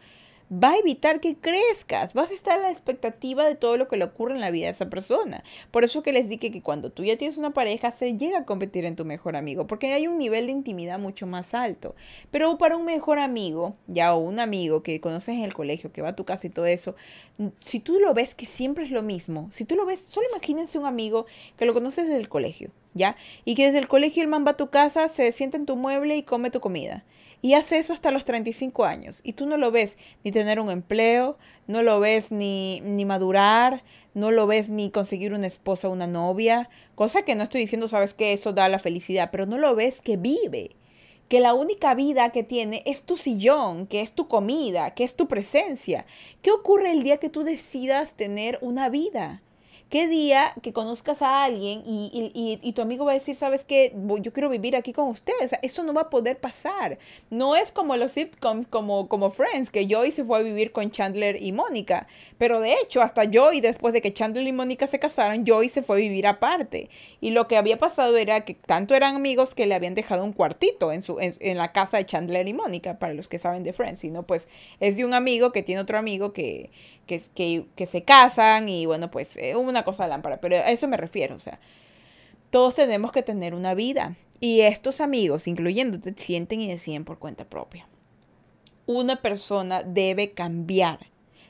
va 0.53 0.72
a 0.72 0.78
evitar 0.78 1.20
que 1.20 1.36
crezcas. 1.36 2.14
Vas 2.14 2.30
a 2.30 2.34
estar 2.34 2.59
a 2.59 2.62
la 2.62 2.70
expectativa 2.70 3.45
de 3.45 3.55
todo 3.55 3.76
lo 3.76 3.88
que 3.88 3.97
le 3.97 4.05
ocurre 4.05 4.34
en 4.34 4.40
la 4.40 4.51
vida 4.51 4.66
de 4.66 4.72
esa 4.72 4.90
persona. 4.90 5.42
Por 5.70 5.84
eso 5.84 6.03
que 6.03 6.12
les 6.12 6.28
dije 6.28 6.51
que 6.51 6.62
cuando 6.62 6.90
tú 6.90 7.05
ya 7.05 7.16
tienes 7.16 7.38
una 7.38 7.53
pareja, 7.53 7.90
se 7.90 8.16
llega 8.16 8.40
a 8.40 8.45
competir 8.45 8.84
en 8.84 8.97
tu 8.97 9.05
mejor 9.05 9.36
amigo, 9.36 9.66
porque 9.66 9.92
hay 9.92 10.07
un 10.07 10.18
nivel 10.18 10.47
de 10.47 10.53
intimidad 10.53 10.99
mucho 10.99 11.26
más 11.26 11.55
alto. 11.55 11.95
Pero 12.30 12.59
para 12.59 12.76
un 12.76 12.84
mejor 12.84 13.18
amigo, 13.18 13.76
ya 13.86 14.14
o 14.14 14.18
un 14.18 14.38
amigo 14.38 14.82
que 14.82 15.01
conoces 15.01 15.36
en 15.36 15.45
el 15.45 15.55
colegio, 15.55 15.92
que 15.92 16.03
va 16.03 16.11
a 16.11 16.16
tu 16.16 16.24
casa 16.24 16.47
y 16.47 16.51
todo 16.51 16.66
eso, 16.66 16.95
si 17.64 17.80
tú 17.80 17.99
lo 17.99 18.14
ves 18.14 18.34
que 18.34 18.47
siempre 18.47 18.84
es 18.84 18.90
lo 18.90 19.03
mismo, 19.03 19.49
si 19.53 19.64
tú 19.64 19.74
lo 19.74 19.86
ves, 19.86 20.01
solo 20.01 20.28
imagínense 20.30 20.78
un 20.78 20.86
amigo 20.86 21.26
que 21.57 21.66
lo 21.66 21.74
conoces 21.74 22.07
desde 22.07 22.20
el 22.20 22.28
colegio, 22.28 22.70
¿ya? 22.95 23.16
Y 23.45 23.55
que 23.55 23.66
desde 23.66 23.78
el 23.78 23.88
colegio 23.88 24.22
el 24.22 24.28
man 24.28 24.47
va 24.47 24.53
a 24.53 24.57
tu 24.57 24.70
casa, 24.70 25.09
se 25.09 25.32
sienta 25.32 25.57
en 25.57 25.66
tu 25.66 25.76
mueble 25.76 26.16
y 26.16 26.22
come 26.22 26.51
tu 26.51 26.61
comida. 26.61 27.05
Y 27.43 27.55
hace 27.55 27.78
eso 27.78 27.93
hasta 27.93 28.11
los 28.11 28.24
35 28.24 28.85
años. 28.85 29.20
Y 29.22 29.35
tú 29.35 29.47
no 29.47 29.57
lo 29.57 29.70
ves 29.70 29.99
ni 30.22 30.32
tener 30.32 30.61
un 30.61 30.70
empleo, 30.70 31.37
no 31.66 31.82
lo 31.82 32.01
ves 32.01 32.30
ni, 32.30 32.80
ni 32.80 33.05
madurar, 33.05 33.82
no 34.14 34.30
lo 34.30 34.47
ves 34.47 34.70
ni 34.70 34.91
conseguir 34.91 35.32
una 35.32 35.47
esposa 35.47 35.89
una 35.89 36.07
novia. 36.07 36.70
Cosa 36.95 37.22
que 37.22 37.35
no 37.35 37.43
estoy 37.43 37.61
diciendo, 37.61 37.89
sabes 37.89 38.14
que 38.14 38.32
eso 38.32 38.53
da 38.53 38.68
la 38.68 38.78
felicidad, 38.78 39.30
pero 39.30 39.47
no 39.47 39.59
lo 39.59 39.74
ves 39.74 40.01
que 40.01 40.16
vive. 40.16 40.76
Que 41.28 41.41
la 41.41 41.55
única 41.55 41.95
vida 41.95 42.30
que 42.30 42.45
tiene 42.45 42.82
es 42.87 43.03
tu 43.03 43.16
sillón, 43.16 43.87
que 43.87 44.01
es 44.01 44.12
tu 44.12 44.28
comida, 44.28 44.95
que 44.95 45.05
es 45.05 45.16
tu 45.16 45.26
presencia. 45.26 46.07
¿Qué 46.43 46.51
ocurre 46.51 46.93
el 46.93 47.03
día 47.03 47.16
que 47.16 47.30
tú 47.30 47.43
decidas 47.43 48.14
tener 48.14 48.59
una 48.61 48.89
vida? 48.89 49.43
¿Qué 49.91 50.09
día 50.09 50.55
que 50.62 50.72
conozcas 50.72 51.22
a 51.22 51.45
alguien 51.45 51.82
y, 51.87 52.72
tu 52.74 52.82
amigo 52.82 53.05
va 53.05 53.12
a 53.12 53.14
decir, 53.14 53.37
sabes 53.37 53.64
qué, 53.64 53.95
yo 54.20 54.32
quiero 54.32 54.49
vivir 54.49 54.74
aquí 54.74 54.93
con 54.93 55.09
usted? 55.09 55.35
O 55.41 55.47
sea, 55.47 55.61
eso 55.62 55.85
no 55.85 55.95
va 55.95 56.03
a 56.03 56.11
poder 56.11 56.41
pasar. 56.41 56.99
No 57.30 57.55
es 57.55 57.70
como 57.70 57.97
los 57.97 58.11
sitcoms, 58.12 58.66
como, 58.66 59.09
como 59.09 59.30
Friends, 59.30 59.70
que 59.70 59.87
Joey 59.89 60.11
se 60.11 60.24
fue 60.24 60.39
a 60.39 60.43
vivir 60.43 60.72
con 60.72 60.91
Chandler 60.91 61.41
y 61.41 61.53
Mónica. 61.53 62.09
Pero 62.39 62.61
de 62.61 62.72
hecho, 62.72 63.03
hasta 63.03 63.22
Joey, 63.32 63.61
después 63.61 63.95
de 63.95 64.03
que 64.03 64.12
Chandler 64.12 64.45
y 64.47 64.53
Mónica 64.53 64.89
se 64.89 64.99
casaron, 64.99 65.45
Joey 65.47 65.68
se 65.68 65.82
fue 65.82 65.97
a 65.97 66.01
vivir 66.01 66.26
aparte. 66.26 66.91
Y 67.20 67.30
lo 67.30 67.47
que 67.47 67.57
había 67.57 67.78
pasado 67.78 68.16
era 68.16 68.41
que 68.41 68.55
tanto 68.55 68.97
eran 68.97 69.14
amigos 69.14 69.55
que 69.55 69.66
le 69.66 69.74
habían 69.74 69.95
dejado 69.95 70.24
un 70.24 70.32
cuartito 70.32 70.91
en, 70.91 71.03
su, 71.03 71.18
en, 71.20 71.57
la 71.57 71.72
casa 71.72 71.99
de 71.99 72.07
Chandler 72.07 72.49
y 72.49 72.53
Mónica, 72.53 72.99
para 72.99 73.14
los 73.14 73.28
que 73.28 73.39
saben 73.39 73.62
de 73.62 73.72
Friends. 73.72 74.03
Y 74.03 74.11
no, 74.11 74.24
pues 74.24 74.49
es 74.80 74.97
de 74.97 75.05
un 75.05 75.14
amigo 75.14 75.53
que 75.53 75.62
tiene 75.62 75.80
otro 75.80 75.99
amigo 75.99 76.32
que 76.32 76.70
que, 77.07 77.20
que, 77.34 77.66
que 77.76 77.86
se 77.86 78.02
casan 78.02 78.68
y 78.68 78.86
bueno, 78.86 79.11
pues 79.11 79.36
eh, 79.36 79.57
una 79.57 79.84
cosa 79.84 80.07
lámpara, 80.07 80.40
pero 80.40 80.57
a 80.57 80.70
eso 80.70 80.88
me 80.88 80.96
refiero, 80.96 81.34
o 81.36 81.40
sea, 81.40 81.61
todos 82.50 82.76
tenemos 82.76 83.12
que 83.12 83.22
tener 83.22 83.55
una 83.55 83.74
vida 83.74 84.16
y 84.40 84.61
estos 84.61 85.00
amigos, 85.00 85.48
incluyéndote, 85.48 86.14
sienten 86.16 86.61
y 86.61 86.68
deciden 86.68 87.05
por 87.05 87.18
cuenta 87.18 87.44
propia. 87.44 87.88
Una 88.86 89.22
persona 89.22 89.82
debe 89.82 90.32
cambiar 90.32 91.07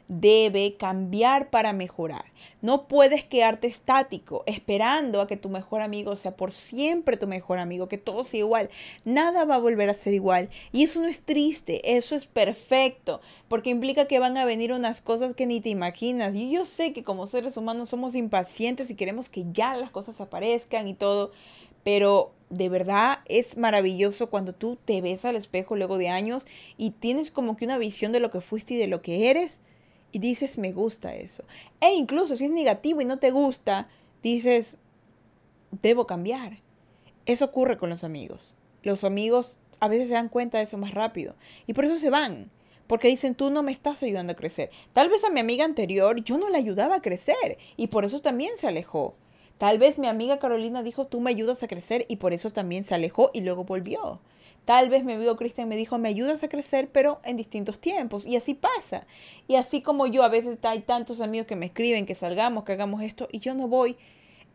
debe 0.08 0.74
cambiar 0.74 1.50
para 1.50 1.72
mejorar. 1.72 2.26
No 2.60 2.86
puedes 2.88 3.24
quedarte 3.24 3.66
estático 3.66 4.42
esperando 4.46 5.20
a 5.20 5.26
que 5.26 5.36
tu 5.36 5.48
mejor 5.48 5.80
amigo 5.80 6.16
sea 6.16 6.36
por 6.36 6.52
siempre 6.52 7.16
tu 7.16 7.26
mejor 7.26 7.58
amigo, 7.58 7.88
que 7.88 7.98
todo 7.98 8.24
sea 8.24 8.40
igual. 8.40 8.70
Nada 9.04 9.44
va 9.44 9.56
a 9.56 9.60
volver 9.60 9.88
a 9.88 9.94
ser 9.94 10.14
igual. 10.14 10.50
Y 10.72 10.84
eso 10.84 11.00
no 11.00 11.06
es 11.06 11.22
triste, 11.22 11.96
eso 11.96 12.14
es 12.16 12.26
perfecto, 12.26 13.20
porque 13.48 13.70
implica 13.70 14.06
que 14.06 14.18
van 14.18 14.36
a 14.36 14.44
venir 14.44 14.72
unas 14.72 15.00
cosas 15.00 15.34
que 15.34 15.46
ni 15.46 15.60
te 15.60 15.70
imaginas. 15.70 16.34
Y 16.34 16.50
yo 16.50 16.64
sé 16.64 16.92
que 16.92 17.04
como 17.04 17.26
seres 17.26 17.56
humanos 17.56 17.90
somos 17.90 18.14
impacientes 18.14 18.90
y 18.90 18.94
queremos 18.94 19.28
que 19.28 19.44
ya 19.52 19.76
las 19.76 19.90
cosas 19.90 20.20
aparezcan 20.20 20.86
y 20.88 20.94
todo, 20.94 21.32
pero 21.82 22.32
de 22.50 22.68
verdad 22.68 23.18
es 23.26 23.56
maravilloso 23.56 24.30
cuando 24.30 24.54
tú 24.54 24.78
te 24.84 25.00
ves 25.00 25.24
al 25.24 25.36
espejo 25.36 25.76
luego 25.76 25.98
de 25.98 26.08
años 26.08 26.46
y 26.76 26.90
tienes 26.90 27.30
como 27.30 27.56
que 27.56 27.64
una 27.64 27.78
visión 27.78 28.12
de 28.12 28.20
lo 28.20 28.30
que 28.30 28.40
fuiste 28.40 28.74
y 28.74 28.78
de 28.78 28.86
lo 28.86 29.02
que 29.02 29.30
eres 29.30 29.60
y 30.14 30.20
dices, 30.20 30.58
me 30.58 30.70
gusta 30.70 31.12
eso. 31.16 31.42
E 31.80 31.92
incluso 31.92 32.36
si 32.36 32.44
es 32.44 32.50
negativo 32.52 33.00
y 33.00 33.04
no 33.04 33.18
te 33.18 33.32
gusta, 33.32 33.88
dices, 34.22 34.78
debo 35.82 36.06
cambiar. 36.06 36.58
Eso 37.26 37.46
ocurre 37.46 37.78
con 37.78 37.90
los 37.90 38.04
amigos. 38.04 38.54
Los 38.84 39.02
amigos 39.02 39.58
a 39.80 39.88
veces 39.88 40.06
se 40.06 40.14
dan 40.14 40.28
cuenta 40.28 40.58
de 40.58 40.64
eso 40.64 40.78
más 40.78 40.94
rápido 40.94 41.34
y 41.66 41.72
por 41.72 41.84
eso 41.84 41.98
se 41.98 42.10
van. 42.10 42.52
Porque 42.86 43.08
dicen, 43.08 43.34
tú 43.34 43.50
no 43.50 43.64
me 43.64 43.72
estás 43.72 44.04
ayudando 44.04 44.34
a 44.34 44.36
crecer. 44.36 44.70
Tal 44.92 45.08
vez 45.08 45.24
a 45.24 45.30
mi 45.30 45.40
amiga 45.40 45.64
anterior 45.64 46.22
yo 46.22 46.38
no 46.38 46.48
la 46.48 46.58
ayudaba 46.58 46.96
a 46.96 47.02
crecer 47.02 47.58
y 47.76 47.88
por 47.88 48.04
eso 48.04 48.20
también 48.20 48.56
se 48.56 48.68
alejó. 48.68 49.16
Tal 49.58 49.78
vez 49.78 49.98
mi 49.98 50.06
amiga 50.06 50.38
Carolina 50.38 50.84
dijo, 50.84 51.06
tú 51.06 51.20
me 51.20 51.30
ayudas 51.30 51.60
a 51.64 51.68
crecer 51.68 52.06
y 52.08 52.16
por 52.16 52.32
eso 52.32 52.50
también 52.50 52.84
se 52.84 52.94
alejó 52.94 53.32
y 53.34 53.40
luego 53.40 53.64
volvió. 53.64 54.20
Tal 54.64 54.88
vez 54.88 55.04
mi 55.04 55.12
amigo 55.12 55.36
Cristian 55.36 55.68
me 55.68 55.76
dijo, 55.76 55.98
me 55.98 56.08
ayudas 56.08 56.42
a 56.42 56.48
crecer, 56.48 56.88
pero 56.90 57.20
en 57.24 57.36
distintos 57.36 57.78
tiempos. 57.78 58.26
Y 58.26 58.36
así 58.36 58.54
pasa. 58.54 59.06
Y 59.46 59.56
así 59.56 59.82
como 59.82 60.06
yo, 60.06 60.22
a 60.22 60.28
veces 60.28 60.58
hay 60.62 60.80
tantos 60.80 61.20
amigos 61.20 61.46
que 61.46 61.56
me 61.56 61.66
escriben 61.66 62.06
que 62.06 62.14
salgamos, 62.14 62.64
que 62.64 62.72
hagamos 62.72 63.02
esto, 63.02 63.28
y 63.30 63.40
yo 63.40 63.54
no 63.54 63.68
voy, 63.68 63.96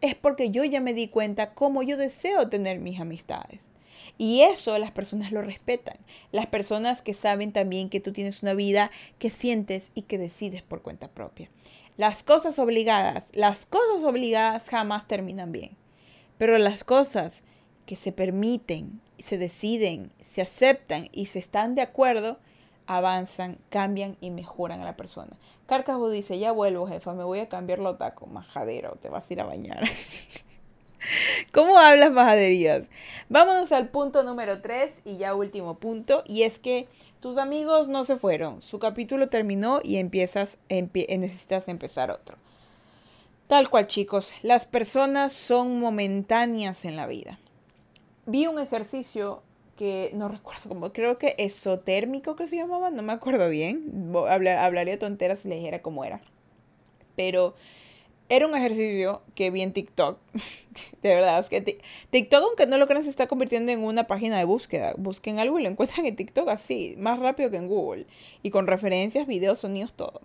es 0.02 0.16
porque 0.16 0.50
yo 0.50 0.64
ya 0.64 0.82
me 0.82 0.94
di 0.94 1.10
cuenta 1.10 1.54
cómo 1.54 1.84
yo 1.84 1.98
deseo 1.98 2.50
tener 2.50 2.80
mis 2.80 3.00
amistades. 3.00 3.72
Y 4.18 4.42
eso 4.42 4.78
las 4.80 4.92
personas 4.92 5.32
lo 5.32 5.42
respetan. 5.42 5.98
Las 6.32 6.48
personas 6.48 7.02
que 7.02 7.14
saben 7.14 7.52
también 7.52 7.90
que 7.90 8.00
tú 8.00 8.12
tienes 8.12 8.42
una 8.44 8.54
vida 8.54 8.92
que 9.18 9.30
sientes 9.30 9.92
y 9.94 10.04
que 10.04 10.18
decides 10.18 10.62
por 10.62 10.82
cuenta 10.82 11.10
propia. 11.10 11.50
Las 11.98 12.24
cosas 12.24 12.60
obligadas, 12.60 13.26
las 13.34 13.66
cosas 13.66 14.04
obligadas 14.04 14.70
jamás 14.70 15.08
terminan 15.08 15.52
bien. 15.52 15.72
Pero 16.38 16.58
las 16.58 16.84
cosas 16.84 17.44
que 17.90 17.96
se 17.96 18.12
permiten, 18.12 19.02
se 19.18 19.40
deciden, 19.40 20.12
se 20.24 20.44
aceptan 20.44 21.10
y 21.12 21.26
se 21.26 21.40
están 21.40 21.74
de 21.74 21.82
acuerdo, 21.82 22.38
avanzan, 22.86 23.58
cambian 23.72 24.16
y 24.22 24.30
mejoran 24.30 24.82
a 24.82 24.86
la 24.86 24.96
persona. 24.96 25.32
Carcajo 25.66 26.12
dice, 26.12 26.38
ya 26.38 26.52
vuelvo, 26.52 26.86
jefa, 26.86 27.16
me 27.16 27.24
voy 27.24 27.40
a 27.40 27.50
cambiar 27.50 27.80
los 27.80 27.98
tacos, 27.98 28.30
majadero, 28.30 28.96
te 29.02 29.10
vas 29.10 29.28
a 29.28 29.34
ir 29.34 29.42
a 29.42 29.46
bañar. 29.46 29.90
¿Cómo 31.52 31.80
hablas 31.80 32.12
majaderías? 32.12 32.86
Vámonos 33.28 33.72
al 33.72 33.90
punto 33.90 34.22
número 34.22 34.62
3 34.62 35.02
y 35.06 35.18
ya 35.18 35.34
último 35.34 35.80
punto, 35.80 36.22
y 36.28 36.44
es 36.44 36.60
que 36.60 36.88
tus 37.20 37.40
amigos 37.40 37.90
no 37.90 38.04
se 38.04 38.18
fueron, 38.18 38.62
su 38.62 38.78
capítulo 38.78 39.30
terminó 39.30 39.80
y 39.84 39.98
empiezas, 39.98 40.60
necesitas 40.70 41.68
empezar 41.68 42.12
otro. 42.12 42.38
Tal 43.48 43.68
cual 43.72 43.88
chicos, 43.88 44.32
las 44.44 44.68
personas 44.68 45.34
son 45.34 45.80
momentáneas 45.80 46.86
en 46.86 46.96
la 46.96 47.08
vida 47.08 47.40
vi 48.30 48.48
un 48.48 48.60
ejercicio 48.60 49.44
que 49.76 50.12
no 50.14 50.28
recuerdo 50.28 50.68
cómo, 50.68 50.92
creo 50.92 51.18
que 51.18 51.36
esotérmico 51.38 52.36
que 52.36 52.48
se 52.48 52.58
llamaba, 52.58 52.90
no 52.90 53.02
me 53.02 53.14
acuerdo 53.14 53.50
bien, 53.50 54.12
hablaría 54.16 55.00
tonteras 55.00 55.40
si 55.40 55.50
le 55.50 55.56
dijera 55.56 55.82
cómo 55.82 56.04
era. 56.04 56.22
Pero 57.16 57.56
era 58.28 58.46
un 58.46 58.56
ejercicio 58.56 59.22
que 59.36 59.52
vi 59.52 59.62
en 59.62 59.74
TikTok. 59.74 60.20
de 61.02 61.16
verdad, 61.16 61.40
es 61.40 61.50
que 61.50 61.80
TikTok, 62.10 62.44
aunque 62.44 62.68
no 62.68 62.78
lo 62.78 62.88
crean, 62.88 63.04
se 63.04 63.10
está 63.10 63.28
convirtiendo 63.28 63.72
en 63.72 63.84
una 63.84 64.06
página 64.06 64.38
de 64.38 64.44
búsqueda. 64.44 64.94
Busquen 64.98 65.40
algo 65.40 65.60
y 65.60 65.64
lo 65.64 65.70
encuentran 65.70 66.06
en 66.06 66.16
TikTok 66.16 66.50
así, 66.50 66.96
más 66.98 67.20
rápido 67.20 67.50
que 67.50 67.58
en 67.58 67.68
Google. 67.68 68.06
Y 68.44 68.52
con 68.52 68.68
referencias, 68.68 69.28
videos, 69.28 69.60
sonidos, 69.60 69.94
todo. 69.94 70.22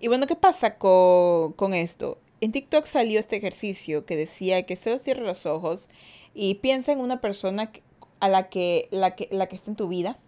Y 0.00 0.08
bueno, 0.08 0.26
¿qué 0.26 0.36
pasa 0.36 0.78
con, 0.78 1.52
con 1.52 1.74
esto? 1.74 2.18
en 2.44 2.52
TikTok 2.52 2.84
salió 2.84 3.20
este 3.20 3.36
ejercicio 3.36 4.04
que 4.04 4.16
decía 4.16 4.64
que 4.64 4.76
solo 4.76 4.98
cierra 4.98 5.22
los 5.22 5.46
ojos 5.46 5.88
y 6.34 6.56
piensa 6.56 6.92
en 6.92 7.00
una 7.00 7.20
persona 7.20 7.70
a 8.20 8.28
la 8.28 8.48
que, 8.48 8.88
la 8.90 9.14
que, 9.14 9.28
la 9.30 9.46
que 9.46 9.56
está 9.56 9.70
en 9.70 9.76
tu 9.76 9.88
vida, 9.88 10.18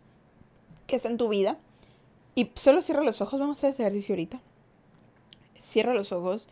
que 0.86 0.96
está 0.96 1.08
en 1.08 1.16
tu 1.16 1.28
vida, 1.28 1.58
y 2.34 2.50
solo 2.54 2.82
cierra 2.82 3.02
los 3.02 3.20
ojos, 3.20 3.40
vamos 3.40 3.56
a 3.56 3.58
hacer 3.58 3.70
ese 3.70 3.82
ejercicio 3.82 4.12
ahorita. 4.14 4.40
Cierra 5.58 5.94
los 5.94 6.12
ojos 6.12 6.48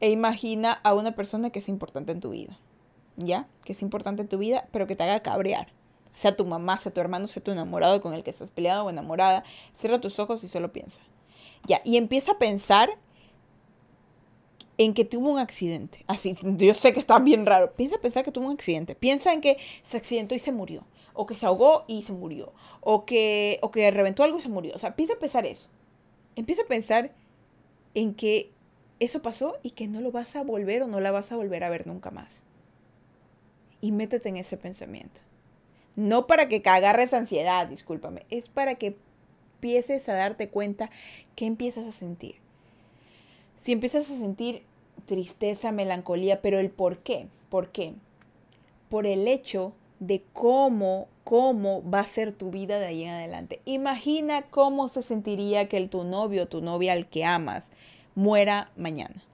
e 0.00 0.10
imagina 0.10 0.72
a 0.72 0.94
una 0.94 1.14
persona 1.14 1.50
que 1.50 1.60
es 1.60 1.68
importante 1.68 2.12
en 2.12 2.20
tu 2.20 2.30
vida, 2.30 2.58
¿ya? 3.16 3.46
Que 3.64 3.72
es 3.72 3.82
importante 3.82 4.22
en 4.22 4.28
tu 4.28 4.38
vida, 4.38 4.68
pero 4.72 4.86
que 4.86 4.96
te 4.96 5.04
haga 5.04 5.20
cabrear. 5.20 5.68
Sea 6.14 6.36
tu 6.36 6.44
mamá, 6.44 6.78
sea 6.78 6.92
tu 6.92 7.00
hermano, 7.00 7.28
sea 7.28 7.42
tu 7.42 7.52
enamorado 7.52 8.00
con 8.00 8.12
el 8.12 8.24
que 8.24 8.30
estás 8.30 8.50
peleado 8.50 8.84
o 8.84 8.90
enamorada. 8.90 9.44
Cierra 9.74 10.00
tus 10.00 10.18
ojos 10.18 10.42
y 10.42 10.48
solo 10.48 10.72
piensa. 10.72 11.00
Ya, 11.64 11.80
y 11.84 11.96
empieza 11.96 12.32
a 12.32 12.38
pensar 12.38 12.90
en 14.78 14.94
que 14.94 15.04
tuvo 15.04 15.30
un 15.30 15.38
accidente. 15.38 16.04
Así, 16.06 16.36
yo 16.42 16.72
sé 16.72 16.94
que 16.94 17.00
está 17.00 17.18
bien 17.18 17.44
raro. 17.44 17.72
Piensa 17.74 17.98
pensar 17.98 18.24
que 18.24 18.32
tuvo 18.32 18.46
un 18.46 18.54
accidente. 18.54 18.94
Piensa 18.94 19.32
en 19.32 19.40
que 19.40 19.58
se 19.82 19.96
accidentó 19.96 20.34
y 20.34 20.38
se 20.38 20.52
murió. 20.52 20.84
O 21.14 21.26
que 21.26 21.34
se 21.34 21.46
ahogó 21.46 21.84
y 21.88 22.02
se 22.02 22.12
murió. 22.12 22.52
O 22.80 23.04
que, 23.04 23.58
o 23.60 23.72
que 23.72 23.90
reventó 23.90 24.22
algo 24.22 24.38
y 24.38 24.42
se 24.42 24.48
murió. 24.48 24.74
O 24.74 24.78
sea, 24.78 24.90
empieza 24.90 25.14
a 25.14 25.18
pensar 25.18 25.44
eso. 25.46 25.68
Empieza 26.36 26.62
a 26.62 26.66
pensar 26.66 27.12
en 27.94 28.14
que 28.14 28.52
eso 29.00 29.20
pasó 29.20 29.58
y 29.64 29.70
que 29.72 29.88
no 29.88 30.00
lo 30.00 30.12
vas 30.12 30.36
a 30.36 30.44
volver 30.44 30.82
o 30.82 30.86
no 30.86 31.00
la 31.00 31.10
vas 31.10 31.32
a 31.32 31.36
volver 31.36 31.64
a 31.64 31.70
ver 31.70 31.88
nunca 31.88 32.12
más. 32.12 32.44
Y 33.80 33.90
métete 33.90 34.28
en 34.28 34.36
ese 34.36 34.56
pensamiento. 34.56 35.20
No 35.96 36.28
para 36.28 36.48
que 36.48 36.62
agarres 36.64 37.12
ansiedad, 37.12 37.66
discúlpame. 37.66 38.26
Es 38.30 38.48
para 38.48 38.76
que 38.76 38.96
empieces 39.56 40.08
a 40.08 40.14
darte 40.14 40.48
cuenta 40.48 40.90
que 41.34 41.46
empiezas 41.46 41.84
a 41.88 41.92
sentir. 41.92 42.36
Si 43.60 43.72
empiezas 43.72 44.08
a 44.08 44.16
sentir 44.16 44.62
tristeza, 45.08 45.72
melancolía, 45.72 46.40
pero 46.40 46.60
el 46.60 46.70
por 46.70 46.98
qué, 46.98 47.26
¿por 47.48 47.70
qué? 47.70 47.94
Por 48.88 49.06
el 49.06 49.26
hecho 49.26 49.72
de 49.98 50.22
cómo, 50.32 51.08
cómo 51.24 51.82
va 51.88 52.00
a 52.00 52.06
ser 52.06 52.32
tu 52.32 52.50
vida 52.50 52.78
de 52.78 52.86
ahí 52.86 53.02
en 53.02 53.10
adelante. 53.10 53.60
Imagina 53.64 54.42
cómo 54.42 54.86
se 54.86 55.02
sentiría 55.02 55.68
que 55.68 55.78
el, 55.78 55.90
tu 55.90 56.04
novio 56.04 56.46
tu 56.46 56.60
novia 56.60 56.92
al 56.92 57.08
que 57.08 57.24
amas 57.24 57.64
muera 58.14 58.70
mañana 58.76 59.24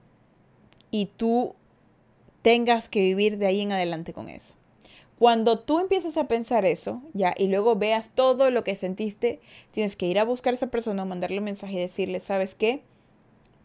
y 0.89 1.07
tú 1.17 1.53
tengas 2.41 2.89
que 2.89 3.01
vivir 3.01 3.37
de 3.37 3.47
ahí 3.47 3.61
en 3.61 3.73
adelante 3.73 4.13
con 4.13 4.29
eso. 4.29 4.55
Cuando 5.19 5.59
tú 5.59 5.79
empiezas 5.79 6.17
a 6.17 6.27
pensar 6.27 6.65
eso, 6.65 7.01
ya, 7.13 7.33
y 7.37 7.47
luego 7.47 7.75
veas 7.75 8.11
todo 8.13 8.49
lo 8.49 8.63
que 8.63 8.75
sentiste, 8.75 9.39
tienes 9.71 9.95
que 9.95 10.07
ir 10.07 10.19
a 10.19 10.25
buscar 10.25 10.53
a 10.53 10.55
esa 10.55 10.67
persona, 10.67 11.05
mandarle 11.05 11.39
un 11.39 11.45
mensaje 11.45 11.73
y 11.73 11.79
decirle, 11.79 12.19
¿sabes 12.19 12.53
qué? 12.53 12.81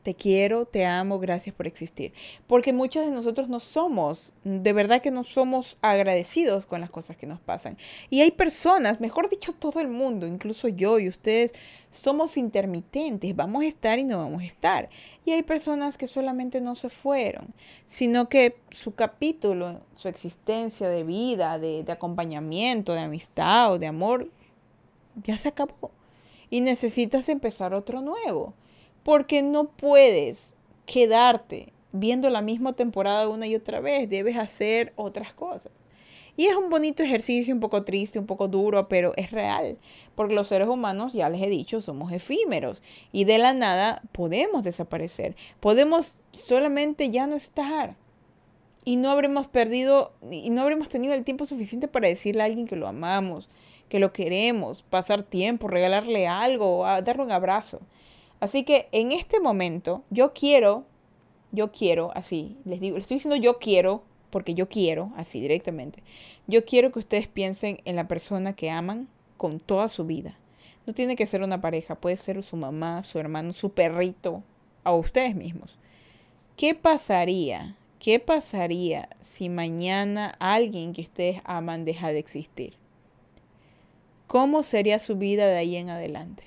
Te 0.02 0.14
quiero, 0.14 0.64
te 0.64 0.86
amo, 0.86 1.18
gracias 1.18 1.54
por 1.54 1.66
existir. 1.66 2.14
Porque 2.46 2.72
muchos 2.72 3.04
de 3.04 3.10
nosotros 3.10 3.50
no 3.50 3.60
somos, 3.60 4.32
de 4.44 4.72
verdad 4.72 5.02
que 5.02 5.10
no 5.10 5.24
somos 5.24 5.76
agradecidos 5.82 6.64
con 6.64 6.80
las 6.80 6.88
cosas 6.88 7.18
que 7.18 7.26
nos 7.26 7.38
pasan. 7.38 7.76
Y 8.08 8.22
hay 8.22 8.30
personas, 8.30 8.98
mejor 9.00 9.28
dicho, 9.28 9.52
todo 9.52 9.78
el 9.78 9.88
mundo, 9.88 10.26
incluso 10.26 10.68
yo 10.68 10.98
y 10.98 11.08
ustedes, 11.08 11.52
somos 11.92 12.38
intermitentes, 12.38 13.36
vamos 13.36 13.62
a 13.62 13.66
estar 13.66 13.98
y 13.98 14.04
no 14.04 14.16
vamos 14.16 14.40
a 14.40 14.46
estar. 14.46 14.88
Y 15.26 15.32
hay 15.32 15.42
personas 15.42 15.98
que 15.98 16.06
solamente 16.06 16.62
no 16.62 16.76
se 16.76 16.88
fueron, 16.88 17.48
sino 17.84 18.30
que 18.30 18.56
su 18.70 18.94
capítulo, 18.94 19.80
su 19.96 20.08
existencia 20.08 20.88
de 20.88 21.04
vida, 21.04 21.58
de, 21.58 21.84
de 21.84 21.92
acompañamiento, 21.92 22.94
de 22.94 23.00
amistad 23.00 23.72
o 23.72 23.78
de 23.78 23.86
amor, 23.86 24.30
ya 25.24 25.36
se 25.36 25.48
acabó. 25.48 25.90
Y 26.48 26.62
necesitas 26.62 27.28
empezar 27.28 27.74
otro 27.74 28.00
nuevo 28.00 28.54
porque 29.02 29.42
no 29.42 29.68
puedes 29.68 30.54
quedarte 30.86 31.72
viendo 31.92 32.30
la 32.30 32.42
misma 32.42 32.74
temporada 32.74 33.28
una 33.28 33.46
y 33.46 33.54
otra 33.54 33.80
vez, 33.80 34.08
debes 34.08 34.36
hacer 34.36 34.92
otras 34.96 35.32
cosas. 35.32 35.72
Y 36.36 36.46
es 36.46 36.56
un 36.56 36.70
bonito 36.70 37.02
ejercicio, 37.02 37.52
un 37.52 37.60
poco 37.60 37.82
triste, 37.84 38.18
un 38.18 38.26
poco 38.26 38.48
duro, 38.48 38.88
pero 38.88 39.12
es 39.16 39.30
real, 39.30 39.78
porque 40.14 40.34
los 40.34 40.48
seres 40.48 40.68
humanos, 40.68 41.12
ya 41.12 41.28
les 41.28 41.42
he 41.42 41.48
dicho, 41.48 41.80
somos 41.80 42.12
efímeros 42.12 42.82
y 43.12 43.24
de 43.24 43.38
la 43.38 43.52
nada 43.52 44.02
podemos 44.12 44.64
desaparecer, 44.64 45.36
podemos 45.60 46.14
solamente 46.32 47.10
ya 47.10 47.26
no 47.26 47.36
estar. 47.36 47.96
Y 48.82 48.96
no 48.96 49.10
habremos 49.10 49.46
perdido, 49.48 50.12
y 50.30 50.48
no 50.48 50.62
habremos 50.62 50.88
tenido 50.88 51.12
el 51.12 51.24
tiempo 51.24 51.44
suficiente 51.44 51.88
para 51.88 52.08
decirle 52.08 52.40
a 52.40 52.46
alguien 52.46 52.66
que 52.66 52.76
lo 52.76 52.88
amamos, 52.88 53.46
que 53.90 53.98
lo 53.98 54.12
queremos, 54.14 54.82
pasar 54.82 55.22
tiempo, 55.22 55.68
regalarle 55.68 56.26
algo, 56.26 56.84
darle 57.04 57.22
un 57.22 57.32
abrazo. 57.32 57.80
Así 58.40 58.64
que 58.64 58.88
en 58.92 59.12
este 59.12 59.38
momento 59.38 60.02
yo 60.10 60.32
quiero, 60.32 60.84
yo 61.52 61.72
quiero, 61.72 62.10
así, 62.14 62.56
les 62.64 62.80
digo, 62.80 62.96
les 62.96 63.04
estoy 63.04 63.16
diciendo 63.16 63.36
yo 63.36 63.58
quiero, 63.58 64.02
porque 64.30 64.54
yo 64.54 64.68
quiero, 64.68 65.12
así 65.16 65.40
directamente, 65.40 66.02
yo 66.46 66.64
quiero 66.64 66.90
que 66.90 67.00
ustedes 67.00 67.28
piensen 67.28 67.80
en 67.84 67.96
la 67.96 68.08
persona 68.08 68.54
que 68.54 68.70
aman 68.70 69.08
con 69.36 69.60
toda 69.60 69.88
su 69.88 70.04
vida. 70.04 70.38
No 70.86 70.94
tiene 70.94 71.16
que 71.16 71.26
ser 71.26 71.42
una 71.42 71.60
pareja, 71.60 71.94
puede 71.94 72.16
ser 72.16 72.42
su 72.42 72.56
mamá, 72.56 73.04
su 73.04 73.18
hermano, 73.18 73.52
su 73.52 73.72
perrito, 73.72 74.42
o 74.84 74.96
ustedes 74.96 75.34
mismos. 75.34 75.78
¿Qué 76.56 76.74
pasaría? 76.74 77.76
¿Qué 77.98 78.18
pasaría 78.18 79.08
si 79.20 79.48
mañana 79.48 80.36
alguien 80.38 80.94
que 80.94 81.02
ustedes 81.02 81.42
aman 81.44 81.84
deja 81.84 82.12
de 82.12 82.18
existir? 82.18 82.74
¿Cómo 84.26 84.62
sería 84.62 84.98
su 84.98 85.16
vida 85.16 85.46
de 85.46 85.58
ahí 85.58 85.76
en 85.76 85.90
adelante? 85.90 86.44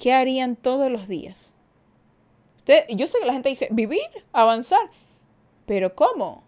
¿Qué 0.00 0.14
harían 0.14 0.56
todos 0.56 0.90
los 0.90 1.08
días? 1.08 1.52
Usted, 2.56 2.86
yo 2.88 3.06
sé 3.06 3.18
que 3.20 3.26
la 3.26 3.34
gente 3.34 3.50
dice, 3.50 3.68
vivir, 3.70 4.00
avanzar, 4.32 4.80
pero 5.66 5.94
¿cómo? 5.94 6.42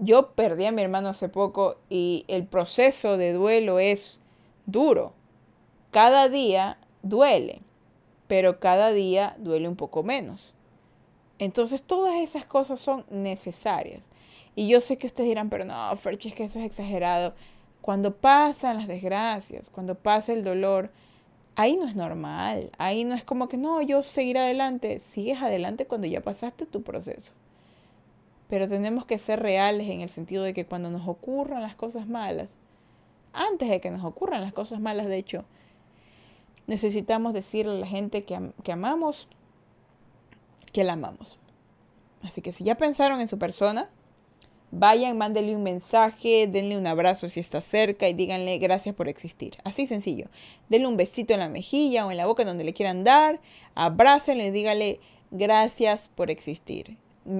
Yo 0.00 0.32
perdí 0.32 0.64
a 0.64 0.72
mi 0.72 0.82
hermano 0.82 1.10
hace 1.10 1.28
poco 1.28 1.76
y 1.88 2.24
el 2.26 2.44
proceso 2.44 3.16
de 3.16 3.34
duelo 3.34 3.78
es 3.78 4.18
duro. 4.66 5.12
Cada 5.92 6.28
día 6.28 6.76
duele, 7.04 7.60
pero 8.26 8.58
cada 8.58 8.90
día 8.90 9.36
duele 9.38 9.68
un 9.68 9.76
poco 9.76 10.02
menos. 10.02 10.54
Entonces 11.38 11.84
todas 11.84 12.16
esas 12.16 12.44
cosas 12.46 12.80
son 12.80 13.04
necesarias. 13.10 14.10
Y 14.56 14.66
yo 14.66 14.80
sé 14.80 14.98
que 14.98 15.06
ustedes 15.06 15.28
dirán, 15.28 15.50
pero 15.50 15.64
no, 15.64 15.96
Ferchi, 15.96 16.30
es 16.30 16.34
que 16.34 16.44
eso 16.44 16.58
es 16.58 16.64
exagerado. 16.64 17.32
Cuando 17.80 18.16
pasan 18.16 18.78
las 18.78 18.88
desgracias, 18.88 19.70
cuando 19.70 19.94
pasa 19.94 20.32
el 20.32 20.42
dolor, 20.42 20.90
ahí 21.56 21.76
no 21.76 21.86
es 21.86 21.96
normal, 21.96 22.70
ahí 22.78 23.04
no 23.04 23.14
es 23.14 23.24
como 23.24 23.48
que 23.48 23.56
no, 23.56 23.80
yo 23.82 24.02
seguir 24.02 24.38
adelante, 24.38 25.00
sigues 25.00 25.42
adelante 25.42 25.86
cuando 25.86 26.06
ya 26.06 26.20
pasaste 26.20 26.66
tu 26.66 26.82
proceso. 26.82 27.32
Pero 28.48 28.68
tenemos 28.68 29.06
que 29.06 29.18
ser 29.18 29.40
reales 29.40 29.88
en 29.88 30.00
el 30.00 30.08
sentido 30.08 30.44
de 30.44 30.54
que 30.54 30.66
cuando 30.66 30.90
nos 30.90 31.08
ocurran 31.08 31.62
las 31.62 31.74
cosas 31.74 32.06
malas, 32.06 32.50
antes 33.32 33.68
de 33.68 33.80
que 33.80 33.90
nos 33.90 34.04
ocurran 34.04 34.40
las 34.40 34.52
cosas 34.52 34.80
malas, 34.80 35.06
de 35.06 35.16
hecho, 35.16 35.44
necesitamos 36.66 37.32
decirle 37.32 37.72
a 37.72 37.80
la 37.80 37.86
gente 37.86 38.24
que, 38.24 38.52
que 38.62 38.72
amamos 38.72 39.28
que 40.72 40.84
la 40.84 40.94
amamos. 40.94 41.38
Así 42.22 42.42
que 42.42 42.52
si 42.52 42.64
ya 42.64 42.74
pensaron 42.74 43.20
en 43.20 43.28
su 43.28 43.38
persona, 43.38 43.88
Vayan, 44.76 45.16
mándenle 45.16 45.54
un 45.54 45.62
mensaje, 45.62 46.48
denle 46.48 46.76
un 46.76 46.88
abrazo 46.88 47.28
si 47.28 47.38
está 47.38 47.60
cerca 47.60 48.08
y 48.08 48.12
díganle 48.12 48.58
gracias 48.58 48.92
por 48.92 49.06
existir. 49.06 49.56
Así 49.62 49.86
sencillo. 49.86 50.26
Denle 50.68 50.88
un 50.88 50.96
besito 50.96 51.32
en 51.32 51.38
la 51.38 51.48
mejilla 51.48 52.04
o 52.04 52.10
en 52.10 52.16
la 52.16 52.26
boca 52.26 52.44
donde 52.44 52.64
le 52.64 52.72
quieran 52.72 53.04
dar. 53.04 53.40
Abrácenle 53.76 54.46
y 54.46 54.50
díganle 54.50 54.98
gracias 55.30 56.10
por 56.12 56.28
existir. 56.28 56.96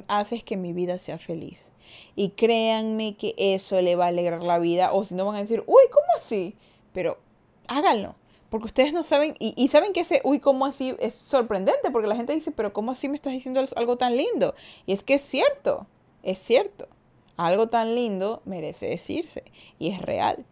Haces 0.07 0.45
que 0.45 0.57
mi 0.57 0.73
vida 0.73 1.01
sea 1.01 1.19
feliz. 1.19 1.73
Y 2.15 2.31
créanme 2.31 3.17
que 3.17 3.35
eso 3.37 3.81
le 3.81 3.97
va 3.97 4.05
a 4.05 4.09
alegrar 4.09 4.45
la 4.45 4.61
vida. 4.61 4.93
O 4.93 5.03
si 5.03 5.17
no 5.17 5.27
van 5.27 5.35
a 5.35 5.41
decir, 5.41 5.65
uy, 5.67 5.83
¿cómo 5.91 6.07
así? 6.17 6.55
Pero 6.93 7.19
háganlo. 7.67 8.15
Porque 8.49 8.67
ustedes 8.67 8.93
no 8.93 9.03
saben, 9.03 9.35
y, 9.41 9.55
y, 9.57 9.67
saben 9.67 9.93
que 9.93 10.03
ese, 10.03 10.21
uy, 10.23 10.39
¿cómo 10.39 10.67
así? 10.67 10.95
Es 11.01 11.17
sorprendente, 11.17 11.91
porque 11.91 12.07
la 12.07 12.15
gente 12.15 12.33
dice, 12.33 12.53
pero 12.53 12.73
¿cómo 12.73 12.93
así 12.93 13.09
me 13.09 13.17
estás 13.17 13.33
diciendo 13.33 13.61
algo 13.75 13.99
tan 13.99 14.17
lindo? 14.17 14.55
Y 14.87 14.93
es 14.93 15.03
que 15.03 15.15
es 15.15 15.23
cierto, 15.23 15.89
es 16.23 16.39
cierto. 16.39 16.87
Algo 17.37 17.69
tan 17.69 17.95
lindo 17.95 18.43
merece 18.45 18.87
decirse 18.87 19.45
y 19.79 19.89
es 19.91 20.01
real. 20.01 20.45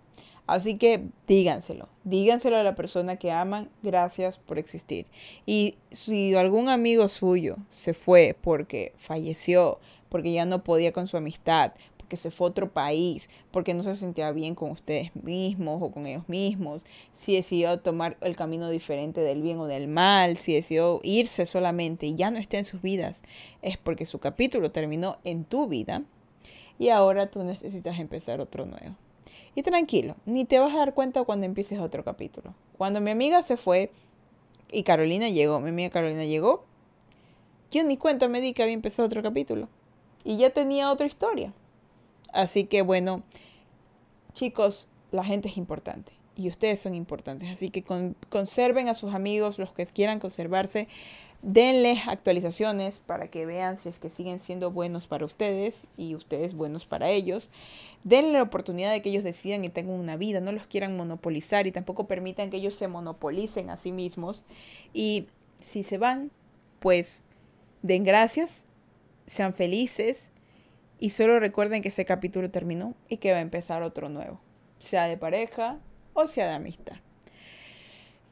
Así 0.46 0.76
que 0.76 1.04
díganselo, 1.28 1.88
díganselo 2.02 2.56
a 2.56 2.64
la 2.64 2.74
persona 2.74 3.16
que 3.16 3.30
aman, 3.30 3.70
gracias 3.82 4.38
por 4.38 4.58
existir. 4.58 5.06
Y 5.46 5.76
si 5.92 6.34
algún 6.34 6.68
amigo 6.68 7.06
suyo 7.08 7.56
se 7.70 7.94
fue 7.94 8.36
porque 8.40 8.92
falleció, 8.98 9.78
porque 10.08 10.32
ya 10.32 10.44
no 10.44 10.64
podía 10.64 10.92
con 10.92 11.06
su 11.06 11.16
amistad, 11.16 11.72
porque 11.96 12.16
se 12.16 12.32
fue 12.32 12.48
a 12.48 12.50
otro 12.50 12.72
país, 12.72 13.30
porque 13.52 13.72
no 13.72 13.84
se 13.84 13.94
sentía 13.94 14.32
bien 14.32 14.56
con 14.56 14.72
ustedes 14.72 15.14
mismos 15.14 15.80
o 15.80 15.92
con 15.92 16.06
ellos 16.06 16.28
mismos, 16.28 16.82
si 17.12 17.36
decidió 17.36 17.78
tomar 17.78 18.16
el 18.20 18.34
camino 18.34 18.68
diferente 18.68 19.20
del 19.20 19.42
bien 19.42 19.60
o 19.60 19.66
del 19.66 19.86
mal, 19.86 20.36
si 20.36 20.54
decidió 20.54 21.00
irse 21.04 21.46
solamente 21.46 22.06
y 22.06 22.16
ya 22.16 22.32
no 22.32 22.38
esté 22.38 22.58
en 22.58 22.64
sus 22.64 22.82
vidas, 22.82 23.22
es 23.62 23.76
porque 23.76 24.06
su 24.06 24.18
capítulo 24.18 24.72
terminó 24.72 25.18
en 25.22 25.44
tu 25.44 25.68
vida 25.68 26.02
y 26.82 26.90
ahora 26.90 27.30
tú 27.30 27.44
necesitas 27.44 28.00
empezar 28.00 28.40
otro 28.40 28.66
nuevo. 28.66 28.96
Y 29.54 29.62
tranquilo, 29.62 30.16
ni 30.26 30.44
te 30.44 30.58
vas 30.58 30.74
a 30.74 30.78
dar 30.78 30.94
cuenta 30.94 31.22
cuando 31.22 31.46
empieces 31.46 31.78
otro 31.78 32.02
capítulo. 32.02 32.56
Cuando 32.76 33.00
mi 33.00 33.12
amiga 33.12 33.44
se 33.44 33.56
fue 33.56 33.92
y 34.68 34.82
Carolina 34.82 35.28
llegó, 35.28 35.60
mi 35.60 35.68
amiga 35.68 35.90
Carolina 35.90 36.24
llegó, 36.24 36.64
yo 37.70 37.84
ni 37.84 37.98
cuenta 37.98 38.26
me 38.26 38.40
di 38.40 38.52
que 38.52 38.64
había 38.64 38.74
empezado 38.74 39.06
otro 39.06 39.22
capítulo. 39.22 39.68
Y 40.24 40.38
ya 40.38 40.50
tenía 40.50 40.90
otra 40.90 41.06
historia. 41.06 41.52
Así 42.32 42.64
que 42.64 42.82
bueno, 42.82 43.22
chicos, 44.34 44.88
la 45.12 45.22
gente 45.22 45.50
es 45.50 45.58
importante 45.58 46.10
y 46.34 46.48
ustedes 46.48 46.80
son 46.80 46.96
importantes. 46.96 47.48
Así 47.48 47.70
que 47.70 47.84
conserven 48.28 48.88
a 48.88 48.94
sus 48.94 49.14
amigos, 49.14 49.56
los 49.56 49.72
que 49.72 49.86
quieran 49.86 50.18
conservarse. 50.18 50.88
Denles 51.42 52.06
actualizaciones 52.06 53.00
para 53.00 53.26
que 53.26 53.44
vean 53.44 53.76
si 53.76 53.88
es 53.88 53.98
que 53.98 54.08
siguen 54.08 54.38
siendo 54.38 54.70
buenos 54.70 55.08
para 55.08 55.24
ustedes 55.24 55.82
y 55.96 56.14
ustedes 56.14 56.54
buenos 56.54 56.86
para 56.86 57.10
ellos. 57.10 57.50
Denle 58.04 58.34
la 58.34 58.42
oportunidad 58.42 58.92
de 58.92 59.02
que 59.02 59.10
ellos 59.10 59.24
decidan 59.24 59.64
y 59.64 59.68
tengan 59.68 59.98
una 59.98 60.16
vida, 60.16 60.40
no 60.40 60.52
los 60.52 60.66
quieran 60.68 60.96
monopolizar 60.96 61.66
y 61.66 61.72
tampoco 61.72 62.06
permitan 62.06 62.48
que 62.48 62.58
ellos 62.58 62.76
se 62.76 62.86
monopolicen 62.86 63.70
a 63.70 63.76
sí 63.76 63.90
mismos. 63.90 64.44
Y 64.94 65.26
si 65.60 65.82
se 65.82 65.98
van, 65.98 66.30
pues 66.78 67.24
den 67.82 68.04
gracias, 68.04 68.62
sean 69.26 69.52
felices 69.52 70.30
y 71.00 71.10
solo 71.10 71.40
recuerden 71.40 71.82
que 71.82 71.88
ese 71.88 72.04
capítulo 72.04 72.52
terminó 72.52 72.94
y 73.08 73.16
que 73.16 73.32
va 73.32 73.38
a 73.38 73.42
empezar 73.42 73.82
otro 73.82 74.08
nuevo, 74.08 74.40
sea 74.78 75.08
de 75.08 75.16
pareja 75.16 75.80
o 76.14 76.28
sea 76.28 76.46
de 76.46 76.54
amistad. 76.54 76.96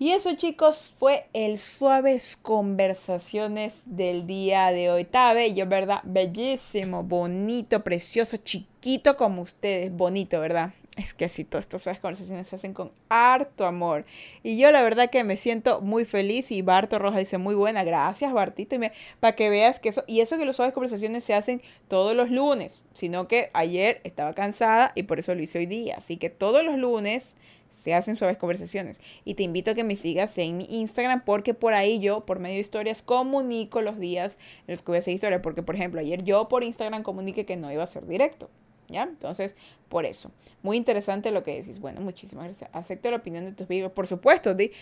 Y 0.03 0.13
eso 0.13 0.33
chicos 0.33 0.95
fue 0.99 1.27
el 1.35 1.59
suaves 1.59 2.39
conversaciones 2.39 3.75
del 3.85 4.27
día 4.27 4.73
de 4.73 4.91
hoy. 4.91 5.03
Está 5.03 5.35
bello, 5.35 5.67
¿verdad? 5.67 6.01
Bellísimo, 6.05 7.03
bonito, 7.03 7.85
precioso, 7.85 8.39
chiquito 8.39 9.19
como 9.19 9.43
ustedes. 9.43 9.93
Bonito, 9.93 10.41
¿verdad? 10.41 10.73
Es 10.97 11.13
que 11.13 11.27
así 11.27 11.45
todas 11.45 11.67
estas 11.67 11.99
conversaciones 11.99 12.49
se 12.49 12.57
hacen 12.57 12.73
con 12.73 12.93
harto 13.11 13.67
amor. 13.67 14.07
Y 14.43 14.59
yo 14.59 14.73
la 14.73 14.83
verdad 14.83 15.11
que 15.11 15.23
me 15.23 15.37
siento 15.37 15.83
muy 15.83 16.07
feliz 16.07 16.51
y 16.51 16.63
Barto 16.63 16.99
Roja 16.99 17.19
dice 17.19 17.37
muy 17.37 17.55
buena, 17.55 17.85
gracias 17.85 18.33
Bartito. 18.33 18.77
Para 19.21 19.37
que 19.37 19.51
veas 19.51 19.81
que 19.81 19.91
eso, 19.91 20.03
y 20.07 20.21
eso 20.21 20.39
que 20.39 20.47
los 20.47 20.57
suaves 20.57 20.73
conversaciones 20.73 21.25
se 21.25 21.35
hacen 21.35 21.61
todos 21.89 22.17
los 22.17 22.31
lunes, 22.31 22.83
sino 22.95 23.29
que 23.29 23.51
ayer 23.53 24.01
estaba 24.05 24.33
cansada 24.33 24.93
y 24.95 25.03
por 25.03 25.19
eso 25.19 25.35
lo 25.35 25.43
hice 25.43 25.59
hoy 25.59 25.67
día. 25.67 25.97
Así 25.99 26.17
que 26.17 26.31
todos 26.31 26.65
los 26.65 26.79
lunes 26.79 27.37
se 27.81 27.95
hacen 27.95 28.17
suaves 28.17 28.37
conversaciones. 28.37 29.01
Y 29.25 29.35
te 29.35 29.43
invito 29.43 29.71
a 29.71 29.75
que 29.75 29.85
me 29.85 29.97
sigas 29.97 30.37
en 30.39 30.59
mi 30.59 30.67
Instagram 30.71 31.25
porque 31.25 31.55
por 31.55 31.73
ahí 31.73 31.99
yo, 31.99 32.25
por 32.27 32.39
medio 32.39 32.57
de 32.57 32.61
historias, 32.61 33.03
comunico 33.03 33.81
los 33.83 33.99
días 33.99 34.39
en 34.67 34.75
los 34.75 34.83
que 34.83 34.93
voy 34.93 34.97
a 34.97 34.99
hacer 34.99 35.15
historia. 35.15 35.43
Porque, 35.43 35.63
por 35.63 35.75
ejemplo, 35.75 36.01
ayer 36.01 36.23
yo 36.23 36.49
por 36.49 36.63
Instagram 36.63 37.03
comuniqué 37.03 37.47
que 37.47 37.57
no 37.57 37.73
iba 37.73 37.83
a 37.83 37.87
ser 37.87 38.07
directo. 38.07 38.51
¿Ya? 38.89 39.05
Entonces, 39.05 39.55
por 39.89 40.05
eso. 40.05 40.33
Muy 40.63 40.77
interesante 40.77 41.31
lo 41.31 41.43
que 41.43 41.55
decís. 41.55 41.79
Bueno, 41.79 42.01
muchísimas 42.01 42.47
gracias. 42.47 42.71
Acepto 42.73 43.11
la 43.11 43.19
opinión 43.19 43.45
de 43.45 43.53
tus 43.53 43.69
videos. 43.69 43.93
Por 43.93 44.07
supuesto, 44.07 44.55
di 44.55 44.73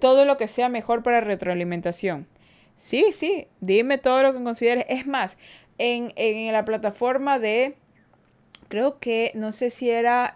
todo 0.00 0.24
lo 0.24 0.36
que 0.36 0.46
sea 0.46 0.68
mejor 0.68 1.02
para 1.02 1.20
retroalimentación. 1.20 2.26
Sí, 2.76 3.12
sí, 3.12 3.46
dime 3.60 3.98
todo 3.98 4.22
lo 4.22 4.32
que 4.32 4.42
consideres. 4.42 4.86
Es 4.88 5.06
más, 5.06 5.36
en, 5.78 6.12
en 6.16 6.52
la 6.52 6.64
plataforma 6.64 7.38
de, 7.38 7.76
creo 8.68 8.98
que, 8.98 9.32
no 9.34 9.52
sé 9.52 9.70
si 9.70 9.90
era 9.90 10.32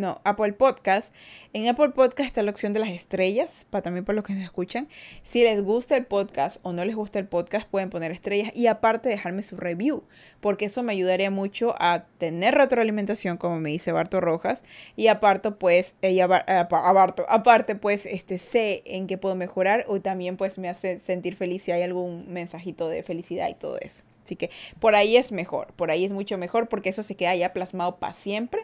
no, 0.00 0.20
Apple 0.24 0.54
Podcast. 0.54 1.14
En 1.52 1.68
Apple 1.68 1.90
Podcast 1.90 2.28
está 2.28 2.42
la 2.42 2.50
opción 2.50 2.72
de 2.72 2.80
las 2.80 2.88
estrellas, 2.88 3.66
para 3.70 3.82
también 3.82 4.04
para 4.04 4.16
los 4.16 4.24
que 4.24 4.32
nos 4.32 4.42
escuchan. 4.42 4.88
Si 5.24 5.42
les 5.42 5.62
gusta 5.62 5.96
el 5.96 6.06
podcast 6.06 6.58
o 6.62 6.72
no 6.72 6.84
les 6.84 6.96
gusta 6.96 7.18
el 7.18 7.26
podcast, 7.26 7.68
pueden 7.68 7.90
poner 7.90 8.10
estrellas 8.10 8.50
y 8.54 8.66
aparte 8.66 9.08
dejarme 9.08 9.42
su 9.42 9.56
review, 9.56 10.02
porque 10.40 10.64
eso 10.64 10.82
me 10.82 10.92
ayudaría 10.92 11.30
mucho 11.30 11.74
a 11.78 12.04
tener 12.18 12.54
retroalimentación, 12.54 13.36
como 13.36 13.60
me 13.60 13.70
dice 13.70 13.92
Barto 13.92 14.20
Rojas, 14.20 14.64
y 14.96 15.08
aparte 15.08 15.50
pues, 15.52 15.96
eh, 16.02 16.20
aparte 16.22 17.74
pues, 17.76 18.06
este, 18.06 18.38
sé 18.38 18.82
en 18.86 19.06
qué 19.06 19.18
puedo 19.18 19.34
mejorar 19.34 19.84
o 19.88 20.00
también 20.00 20.36
pues 20.36 20.56
me 20.56 20.68
hace 20.68 20.98
sentir 21.00 21.36
feliz 21.36 21.62
si 21.62 21.72
hay 21.72 21.82
algún 21.82 22.32
mensajito 22.32 22.88
de 22.88 23.02
felicidad 23.02 23.48
y 23.48 23.54
todo 23.54 23.78
eso. 23.78 24.04
Así 24.22 24.36
que 24.36 24.50
por 24.78 24.94
ahí 24.94 25.16
es 25.16 25.32
mejor, 25.32 25.72
por 25.74 25.90
ahí 25.90 26.04
es 26.04 26.12
mucho 26.12 26.38
mejor 26.38 26.68
porque 26.68 26.90
eso 26.90 27.02
se 27.02 27.16
queda 27.16 27.34
ya 27.34 27.52
plasmado 27.52 27.96
para 27.96 28.14
siempre 28.14 28.60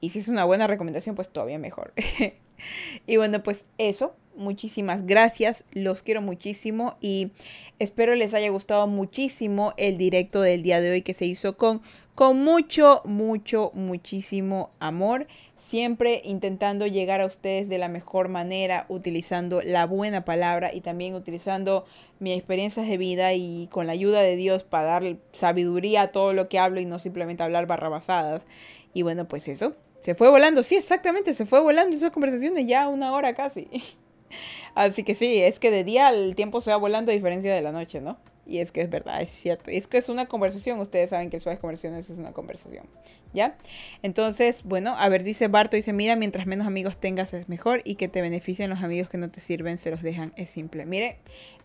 y 0.00 0.10
si 0.10 0.18
es 0.20 0.28
una 0.28 0.44
buena 0.44 0.66
recomendación, 0.66 1.14
pues 1.14 1.28
todavía 1.28 1.58
mejor. 1.58 1.92
y 3.06 3.16
bueno, 3.16 3.42
pues 3.42 3.64
eso. 3.78 4.14
Muchísimas 4.36 5.06
gracias. 5.06 5.64
Los 5.72 6.02
quiero 6.02 6.20
muchísimo 6.20 6.98
y 7.00 7.30
espero 7.78 8.14
les 8.14 8.34
haya 8.34 8.50
gustado 8.50 8.86
muchísimo 8.86 9.72
el 9.78 9.96
directo 9.96 10.42
del 10.42 10.62
día 10.62 10.82
de 10.82 10.90
hoy 10.90 11.00
que 11.00 11.14
se 11.14 11.24
hizo 11.24 11.56
con, 11.56 11.80
con 12.14 12.44
mucho, 12.44 13.00
mucho, 13.06 13.70
muchísimo 13.72 14.72
amor 14.78 15.26
siempre 15.68 16.22
intentando 16.24 16.86
llegar 16.86 17.20
a 17.20 17.26
ustedes 17.26 17.68
de 17.68 17.78
la 17.78 17.88
mejor 17.88 18.28
manera, 18.28 18.86
utilizando 18.88 19.62
la 19.62 19.86
buena 19.86 20.24
palabra 20.24 20.72
y 20.72 20.80
también 20.80 21.14
utilizando 21.14 21.84
mis 22.20 22.36
experiencias 22.36 22.86
de 22.86 22.96
vida 22.96 23.34
y 23.34 23.68
con 23.72 23.86
la 23.86 23.92
ayuda 23.92 24.20
de 24.20 24.36
Dios 24.36 24.62
para 24.62 24.84
dar 24.84 25.16
sabiduría 25.32 26.02
a 26.02 26.12
todo 26.12 26.32
lo 26.32 26.48
que 26.48 26.58
hablo 26.58 26.80
y 26.80 26.84
no 26.84 26.98
simplemente 26.98 27.42
hablar 27.42 27.66
barrabasadas. 27.66 28.46
Y 28.94 29.02
bueno, 29.02 29.26
pues 29.26 29.48
eso. 29.48 29.74
Se 30.00 30.14
fue 30.14 30.30
volando, 30.30 30.62
sí, 30.62 30.76
exactamente, 30.76 31.34
se 31.34 31.46
fue 31.46 31.60
volando 31.60 31.96
esas 31.96 32.12
conversaciones 32.12 32.66
ya 32.66 32.88
una 32.88 33.12
hora 33.12 33.34
casi. 33.34 33.68
Así 34.74 35.02
que 35.02 35.14
sí, 35.14 35.42
es 35.42 35.58
que 35.58 35.70
de 35.70 35.84
día 35.84 36.10
el 36.10 36.36
tiempo 36.36 36.60
se 36.60 36.70
va 36.70 36.76
volando 36.76 37.10
a 37.10 37.14
diferencia 37.14 37.54
de 37.54 37.62
la 37.62 37.72
noche, 37.72 38.00
¿no? 38.00 38.18
Y 38.46 38.58
es 38.58 38.70
que 38.70 38.80
es 38.80 38.90
verdad, 38.90 39.20
es 39.20 39.30
cierto. 39.30 39.70
Y 39.72 39.76
es 39.76 39.88
que 39.88 39.98
es 39.98 40.08
una 40.08 40.26
conversación, 40.26 40.78
ustedes 40.78 41.10
saben 41.10 41.30
que 41.30 41.40
suaves 41.40 41.58
conversaciones 41.58 42.08
es 42.08 42.16
una 42.18 42.32
conversación, 42.32 42.86
¿ya? 43.32 43.56
Entonces, 44.02 44.62
bueno, 44.62 44.94
a 44.96 45.08
ver, 45.08 45.24
dice 45.24 45.48
Barto, 45.48 45.74
dice, 45.74 45.92
mira, 45.92 46.14
mientras 46.14 46.46
menos 46.46 46.66
amigos 46.66 46.98
tengas 46.98 47.34
es 47.34 47.48
mejor 47.48 47.80
y 47.84 47.96
que 47.96 48.08
te 48.08 48.20
beneficien 48.20 48.70
los 48.70 48.82
amigos 48.82 49.08
que 49.08 49.18
no 49.18 49.30
te 49.30 49.40
sirven, 49.40 49.78
se 49.78 49.90
los 49.90 50.02
dejan, 50.02 50.32
es 50.36 50.50
simple. 50.50 50.86
Mire, 50.86 51.18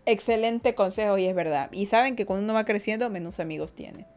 excelente 0.08 0.74
consejo 0.74 1.20
y 1.20 1.28
es 1.28 1.36
verdad. 1.36 1.70
Y 1.72 1.86
saben 1.86 2.16
que 2.16 2.26
cuando 2.26 2.46
uno 2.46 2.54
va 2.54 2.66
creciendo, 2.66 3.10
menos 3.12 3.40
amigos 3.40 3.74
tiene. 3.74 4.08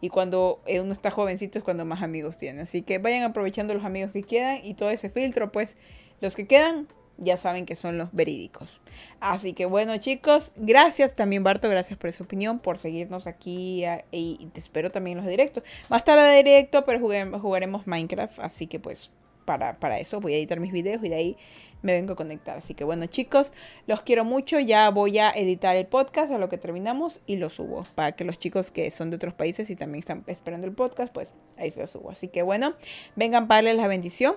Y 0.00 0.10
cuando 0.10 0.60
uno 0.68 0.92
está 0.92 1.10
jovencito 1.10 1.58
es 1.58 1.64
cuando 1.64 1.84
más 1.84 2.02
amigos 2.02 2.36
tiene. 2.36 2.62
Así 2.62 2.82
que 2.82 2.98
vayan 2.98 3.22
aprovechando 3.22 3.74
los 3.74 3.84
amigos 3.84 4.12
que 4.12 4.22
quedan 4.22 4.64
y 4.64 4.74
todo 4.74 4.90
ese 4.90 5.10
filtro, 5.10 5.52
pues 5.52 5.76
los 6.20 6.36
que 6.36 6.46
quedan 6.46 6.88
ya 7.18 7.36
saben 7.36 7.66
que 7.66 7.76
son 7.76 7.98
los 7.98 8.12
verídicos. 8.12 8.80
Así 9.20 9.54
que 9.54 9.64
bueno 9.66 9.96
chicos, 9.98 10.52
gracias 10.56 11.16
también 11.16 11.44
Barto, 11.44 11.68
gracias 11.68 11.98
por 11.98 12.12
su 12.12 12.24
opinión, 12.24 12.58
por 12.58 12.78
seguirnos 12.78 13.26
aquí 13.26 13.84
y 14.10 14.48
te 14.52 14.60
espero 14.60 14.90
también 14.90 15.18
en 15.18 15.24
los 15.24 15.30
directos. 15.30 15.64
Más 15.88 16.04
tarde 16.04 16.36
directo, 16.36 16.84
pero 16.84 17.00
jugaremos 17.00 17.86
Minecraft, 17.86 18.38
así 18.40 18.66
que 18.66 18.78
pues 18.78 19.10
para, 19.44 19.78
para 19.78 19.98
eso 19.98 20.20
voy 20.20 20.34
a 20.34 20.36
editar 20.36 20.60
mis 20.60 20.72
videos 20.72 21.02
y 21.04 21.08
de 21.08 21.14
ahí 21.14 21.36
me 21.82 21.92
vengo 21.92 22.14
a 22.14 22.16
conectar. 22.16 22.58
Así 22.58 22.74
que 22.74 22.84
bueno, 22.84 23.06
chicos, 23.06 23.52
los 23.86 24.02
quiero 24.02 24.24
mucho. 24.24 24.58
Ya 24.58 24.88
voy 24.90 25.18
a 25.18 25.30
editar 25.30 25.76
el 25.76 25.86
podcast 25.86 26.32
a 26.32 26.38
lo 26.38 26.48
que 26.48 26.58
terminamos 26.58 27.20
y 27.26 27.36
lo 27.36 27.50
subo 27.50 27.86
para 27.94 28.12
que 28.12 28.24
los 28.24 28.38
chicos 28.38 28.70
que 28.70 28.90
son 28.90 29.10
de 29.10 29.16
otros 29.16 29.34
países 29.34 29.70
y 29.70 29.76
también 29.76 30.00
están 30.00 30.24
esperando 30.26 30.66
el 30.66 30.72
podcast, 30.72 31.12
pues 31.12 31.30
ahí 31.56 31.70
se 31.70 31.80
lo 31.80 31.86
subo. 31.86 32.10
Así 32.10 32.28
que 32.28 32.42
bueno, 32.42 32.74
vengan 33.14 33.48
para 33.48 33.58
darles 33.58 33.76
la 33.76 33.88
bendición. 33.88 34.36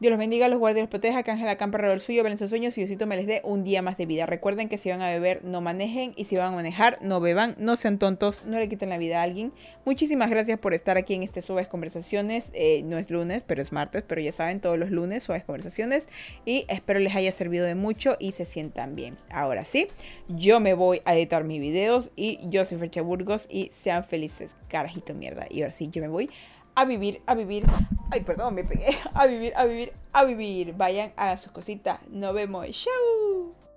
Dios 0.00 0.12
los 0.12 0.18
bendiga, 0.18 0.46
los 0.46 0.60
guarde 0.60 0.78
y 0.78 0.82
los 0.82 0.90
proteja, 0.90 1.24
que 1.24 1.32
Ángela 1.32 1.56
campa 1.56 1.78
el 1.78 2.00
suyo, 2.00 2.22
ven 2.22 2.36
sus 2.36 2.50
sueños 2.50 2.78
y 2.78 2.82
Diosito 2.82 3.08
me 3.08 3.16
les 3.16 3.26
dé 3.26 3.40
un 3.42 3.64
día 3.64 3.82
más 3.82 3.96
de 3.96 4.06
vida. 4.06 4.26
Recuerden 4.26 4.68
que 4.68 4.78
si 4.78 4.90
van 4.90 5.02
a 5.02 5.08
beber, 5.08 5.44
no 5.44 5.60
manejen 5.60 6.12
y 6.14 6.26
si 6.26 6.36
van 6.36 6.52
a 6.52 6.56
manejar, 6.56 6.98
no 7.02 7.20
beban, 7.20 7.56
no 7.58 7.74
sean 7.74 7.98
tontos, 7.98 8.44
no 8.44 8.60
le 8.60 8.68
quiten 8.68 8.90
la 8.90 8.98
vida 8.98 9.18
a 9.18 9.22
alguien. 9.24 9.52
Muchísimas 9.84 10.30
gracias 10.30 10.60
por 10.60 10.72
estar 10.72 10.98
aquí 10.98 11.14
en 11.14 11.24
este 11.24 11.42
Suaves 11.42 11.66
Conversaciones. 11.66 12.50
Eh, 12.52 12.82
no 12.84 12.96
es 12.96 13.10
lunes, 13.10 13.42
pero 13.42 13.60
es 13.60 13.72
martes, 13.72 14.04
pero 14.06 14.20
ya 14.20 14.30
saben, 14.30 14.60
todos 14.60 14.78
los 14.78 14.92
lunes 14.92 15.24
Suaves 15.24 15.42
Conversaciones 15.42 16.06
y 16.44 16.64
espero 16.68 17.00
les 17.00 17.16
haya 17.16 17.32
servido 17.32 17.66
de 17.66 17.74
mucho 17.74 18.16
y 18.20 18.32
se 18.32 18.44
sientan 18.44 18.94
bien. 18.94 19.18
Ahora 19.30 19.64
sí, 19.64 19.88
yo 20.28 20.60
me 20.60 20.74
voy 20.74 21.02
a 21.06 21.16
editar 21.16 21.42
mis 21.42 21.60
videos 21.60 22.12
y 22.14 22.38
yo 22.48 22.64
soy 22.64 22.78
Frecha 22.78 23.02
Burgos 23.02 23.48
y 23.50 23.72
sean 23.82 24.04
felices, 24.04 24.52
carajito 24.68 25.12
mierda. 25.12 25.46
Y 25.50 25.62
ahora 25.62 25.72
sí, 25.72 25.88
yo 25.90 26.00
me 26.02 26.08
voy 26.08 26.30
a 26.78 26.84
vivir, 26.84 27.22
a 27.26 27.34
vivir. 27.34 27.66
Ay, 28.12 28.20
perdón, 28.20 28.54
me 28.54 28.62
pegué. 28.62 28.96
A 29.14 29.26
vivir, 29.26 29.52
a 29.56 29.64
vivir, 29.64 29.92
a 30.12 30.24
vivir. 30.24 30.74
Vayan 30.74 31.12
a 31.16 31.36
sus 31.36 31.50
cositas. 31.50 31.98
Nos 32.08 32.32
vemos. 32.32 32.66
Chau. 32.70 33.67